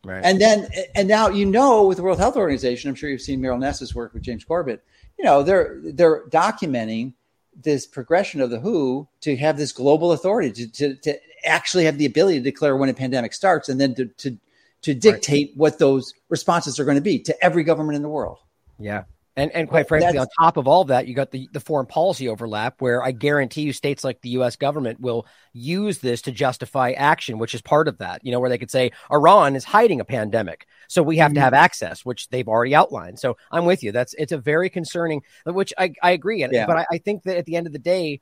Right. 0.09 0.25
And 0.25 0.41
then 0.41 0.69
and 0.95 1.07
now 1.07 1.29
you 1.29 1.45
know 1.45 1.87
with 1.87 1.99
the 1.99 2.03
World 2.03 2.19
Health 2.19 2.37
Organization, 2.37 2.89
I'm 2.89 2.95
sure 2.95 3.11
you've 3.11 3.21
seen 3.21 3.41
Meryl 3.41 3.59
Nass's 3.59 3.95
work 3.95 4.15
with 4.15 4.23
James 4.23 4.45
Corbett 4.45 4.83
you 5.19 5.25
know 5.25 5.43
they're 5.43 5.81
they're 5.83 6.27
documenting 6.29 7.13
this 7.61 7.87
progression 7.87 8.41
of 8.41 8.51
the 8.51 8.61
WHO 8.61 9.09
to 9.21 9.37
have 9.37 9.57
this 9.57 9.73
global 9.73 10.13
authority 10.13 10.53
to, 10.53 10.69
to, 10.69 10.95
to 10.95 11.19
actually 11.45 11.85
have 11.85 11.99
the 11.99 12.07
ability 12.07 12.39
to 12.39 12.45
declare 12.45 12.77
when 12.77 12.89
a 12.89 12.95
pandemic 12.95 13.35
starts 13.35 13.69
and 13.69 13.81
then 13.81 13.95
to 13.97 14.07
to, 14.07 14.39
to 14.83 14.95
dictate 14.95 15.49
right. 15.49 15.57
what 15.57 15.79
those 15.79 16.15
responses 16.29 16.79
are 16.79 16.85
going 16.85 16.97
to 16.97 17.03
be 17.03 17.19
to 17.19 17.45
every 17.45 17.65
government 17.65 17.97
in 17.97 18.03
the 18.03 18.09
world. 18.09 18.39
Yeah. 18.79 19.05
And, 19.39 19.53
and 19.53 19.68
quite 19.68 19.86
frankly, 19.86 20.12
That's, 20.12 20.28
on 20.39 20.45
top 20.45 20.57
of 20.57 20.66
all 20.66 20.84
that, 20.86 21.07
you 21.07 21.14
got 21.14 21.30
the, 21.30 21.49
the 21.53 21.61
foreign 21.61 21.86
policy 21.86 22.28
overlap 22.28 22.80
where 22.80 23.01
I 23.01 23.12
guarantee 23.12 23.62
you 23.62 23.72
states 23.72 24.03
like 24.03 24.20
the 24.20 24.30
US 24.30 24.57
government 24.57 24.99
will 24.99 25.28
use 25.53 25.99
this 25.99 26.22
to 26.22 26.32
justify 26.32 26.91
action, 26.91 27.39
which 27.39 27.55
is 27.55 27.62
part 27.62 27.86
of 27.86 27.99
that, 27.99 28.24
you 28.24 28.32
know, 28.32 28.41
where 28.41 28.51
they 28.51 28.59
could 28.59 28.70
say 28.70 28.91
Iran 29.12 29.55
is 29.55 29.62
hiding 29.62 30.01
a 30.01 30.05
pandemic. 30.05 30.66
So 30.89 31.05
we 31.05 31.18
have 31.18 31.28
mm-hmm. 31.28 31.36
to 31.36 31.41
have 31.43 31.55
access, 31.55 32.05
which 32.05 32.28
they've 32.30 32.49
already 32.49 32.74
outlined. 32.74 33.20
So 33.20 33.36
I'm 33.53 33.64
with 33.64 33.84
you. 33.84 33.93
That's 33.93 34.12
it's 34.14 34.32
a 34.32 34.39
very 34.39 34.70
concerning, 34.70 35.22
which 35.45 35.72
I, 35.78 35.93
I 36.03 36.11
agree. 36.11 36.45
Yeah. 36.45 36.66
But 36.66 36.78
I, 36.78 36.86
I 36.95 36.99
think 36.99 37.22
that 37.22 37.36
at 37.36 37.47
the 37.47 37.55
end 37.55 37.68
of 37.68 37.72
the 37.72 37.78
day, 37.78 38.20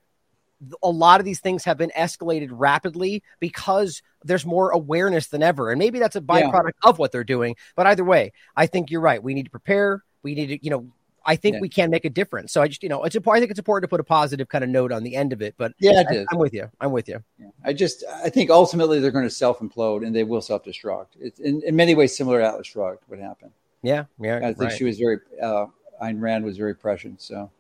a 0.83 0.91
lot 0.91 1.21
of 1.21 1.25
these 1.25 1.41
things 1.41 1.65
have 1.65 1.79
been 1.79 1.93
escalated 1.97 2.49
rapidly 2.51 3.23
because 3.41 4.03
there's 4.23 4.45
more 4.45 4.71
awareness 4.71 5.29
than 5.29 5.43
ever. 5.43 5.71
And 5.71 5.79
maybe 5.79 5.99
that's 5.99 6.17
a 6.17 6.21
byproduct 6.21 6.73
yeah. 6.83 6.91
of 6.91 6.99
what 6.99 7.11
they're 7.11 7.25
doing. 7.25 7.57
But 7.75 7.87
either 7.87 8.05
way, 8.05 8.33
I 8.55 8.67
think 8.67 8.91
you're 8.91 9.01
right. 9.01 9.23
We 9.23 9.33
need 9.33 9.45
to 9.45 9.51
prepare. 9.51 10.03
We 10.23 10.35
need 10.35 10.47
to, 10.47 10.65
you 10.65 10.71
know, 10.71 10.89
I 11.27 11.37
think 11.37 11.55
yeah. 11.55 11.61
we 11.61 11.69
can 11.69 11.91
make 11.91 12.05
a 12.05 12.11
difference. 12.11 12.53
So 12.53 12.63
I 12.63 12.69
just, 12.69 12.83
you 12.83 12.89
know, 12.89 13.03
it's 13.05 13.17
important. 13.17 13.39
I 13.39 13.41
think 13.43 13.51
it's 13.51 13.59
important 13.59 13.83
to 13.85 13.89
put 13.89 14.01
a 14.01 14.05
positive 14.05 14.49
kind 14.49 14.63
of 14.63 14.71
note 14.71 14.93
on 14.93 15.03
the 15.03 15.17
end 15.17 15.33
of 15.33 15.43
it. 15.43 15.55
But 15.59 15.73
yeah, 15.79 16.05
I, 16.09 16.25
am 16.33 16.39
with 16.39 16.55
you. 16.55 16.71
I'm 16.81 16.93
with 16.93 17.09
you. 17.09 17.23
Yeah. 17.39 17.49
I 17.65 17.73
just, 17.73 18.05
I 18.25 18.31
think 18.31 18.49
ultimately 18.51 19.01
they're 19.01 19.11
going 19.11 19.25
to 19.25 19.31
self 19.31 19.59
implode 19.59 20.07
and 20.07 20.15
they 20.15 20.25
will 20.25 20.41
self 20.41 20.65
destruct. 20.65 21.09
It's 21.21 21.41
in, 21.41 21.63
in 21.63 21.75
many 21.77 21.95
ways 21.95 22.17
similar 22.17 22.41
to 22.41 22.47
Atlas 22.47 22.69
Shrugged 22.69 23.03
would 23.09 23.19
happen. 23.19 23.51
Yeah, 23.83 24.05
yeah. 24.21 24.39
I 24.39 24.41
think 24.41 24.59
right. 24.59 24.73
she 24.73 24.85
was 24.85 24.99
very, 24.99 25.19
uh, 25.43 25.67
Ayn 26.03 26.21
Rand 26.21 26.45
was 26.45 26.57
very 26.57 26.75
prescient. 26.75 27.21
So 27.21 27.51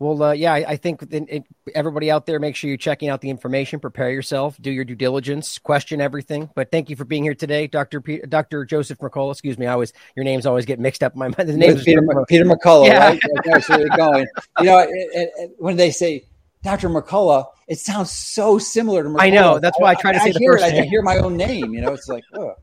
well, 0.00 0.22
uh, 0.22 0.32
yeah, 0.32 0.54
I, 0.54 0.64
I 0.66 0.76
think 0.76 1.02
it, 1.02 1.26
it, 1.28 1.44
everybody 1.74 2.10
out 2.10 2.24
there, 2.24 2.40
make 2.40 2.56
sure 2.56 2.68
you're 2.68 2.78
checking 2.78 3.10
out 3.10 3.20
the 3.20 3.28
information, 3.28 3.80
prepare 3.80 4.10
yourself, 4.10 4.56
do 4.58 4.70
your 4.70 4.86
due 4.86 4.94
diligence, 4.94 5.58
question 5.58 6.00
everything. 6.00 6.48
But 6.54 6.70
thank 6.72 6.88
you 6.88 6.96
for 6.96 7.04
being 7.04 7.22
here 7.22 7.34
today, 7.34 7.66
Doctor 7.66 8.00
P- 8.00 8.22
Doctor 8.26 8.64
Joseph 8.64 8.98
McCullough. 8.98 9.32
Excuse 9.32 9.58
me, 9.58 9.66
I 9.66 9.72
always 9.72 9.92
your 10.16 10.24
names 10.24 10.46
always 10.46 10.64
get 10.64 10.80
mixed 10.80 11.02
up 11.02 11.12
in 11.12 11.18
my 11.18 11.28
mind. 11.38 11.50
The 11.50 11.56
name 11.56 11.76
Peter, 11.76 12.02
Peter 12.26 12.46
Mercola, 12.46 12.86
yeah. 12.86 13.08
right? 13.10 13.20
That's 13.44 13.68
where 13.68 13.80
you're 13.80 13.88
going. 13.90 14.26
You 14.58 14.64
know, 14.64 14.86
it, 14.88 15.50
when 15.58 15.76
they 15.76 15.90
say 15.90 16.24
Dr. 16.62 16.88
McCullough, 16.88 17.48
it 17.68 17.78
sounds 17.78 18.10
so 18.10 18.58
similar 18.58 19.02
to 19.02 19.10
Mercola. 19.10 19.20
I 19.20 19.30
know. 19.30 19.58
That's 19.58 19.78
why 19.78 19.88
I, 19.88 19.92
I 19.92 19.94
try 19.96 20.12
to 20.12 20.18
I, 20.18 20.24
say 20.24 20.30
I 20.30 20.32
the 20.32 20.46
first 20.46 20.64
name. 20.64 20.82
I 20.82 20.86
hear 20.86 21.02
my 21.02 21.18
own 21.18 21.36
name. 21.36 21.74
You 21.74 21.82
know, 21.82 21.92
it's 21.92 22.08
like, 22.08 22.24
oh. 22.34 22.54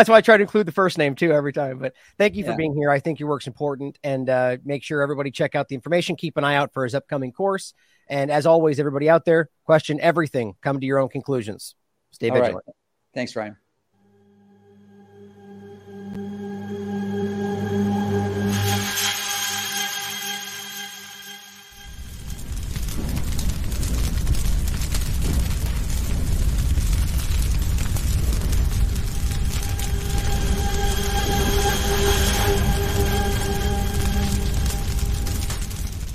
That's 0.00 0.08
why 0.08 0.16
I 0.16 0.22
try 0.22 0.38
to 0.38 0.42
include 0.42 0.64
the 0.64 0.72
first 0.72 0.96
name 0.96 1.14
too 1.14 1.30
every 1.30 1.52
time. 1.52 1.78
But 1.78 1.92
thank 2.16 2.34
you 2.34 2.42
for 2.42 2.56
being 2.56 2.74
here. 2.74 2.90
I 2.90 3.00
think 3.00 3.20
your 3.20 3.28
work's 3.28 3.46
important, 3.46 3.98
and 4.02 4.30
uh, 4.30 4.56
make 4.64 4.82
sure 4.82 5.02
everybody 5.02 5.30
check 5.30 5.54
out 5.54 5.68
the 5.68 5.74
information. 5.74 6.16
Keep 6.16 6.38
an 6.38 6.44
eye 6.44 6.54
out 6.54 6.72
for 6.72 6.84
his 6.84 6.94
upcoming 6.94 7.32
course. 7.32 7.74
And 8.08 8.30
as 8.30 8.46
always, 8.46 8.80
everybody 8.80 9.10
out 9.10 9.26
there, 9.26 9.50
question 9.66 10.00
everything. 10.00 10.54
Come 10.62 10.80
to 10.80 10.86
your 10.86 11.00
own 11.00 11.10
conclusions. 11.10 11.74
Stay 12.12 12.30
All 12.30 12.36
vigilant. 12.36 12.64
Right. 12.66 12.74
Thanks, 13.12 13.36
Ryan. 13.36 13.58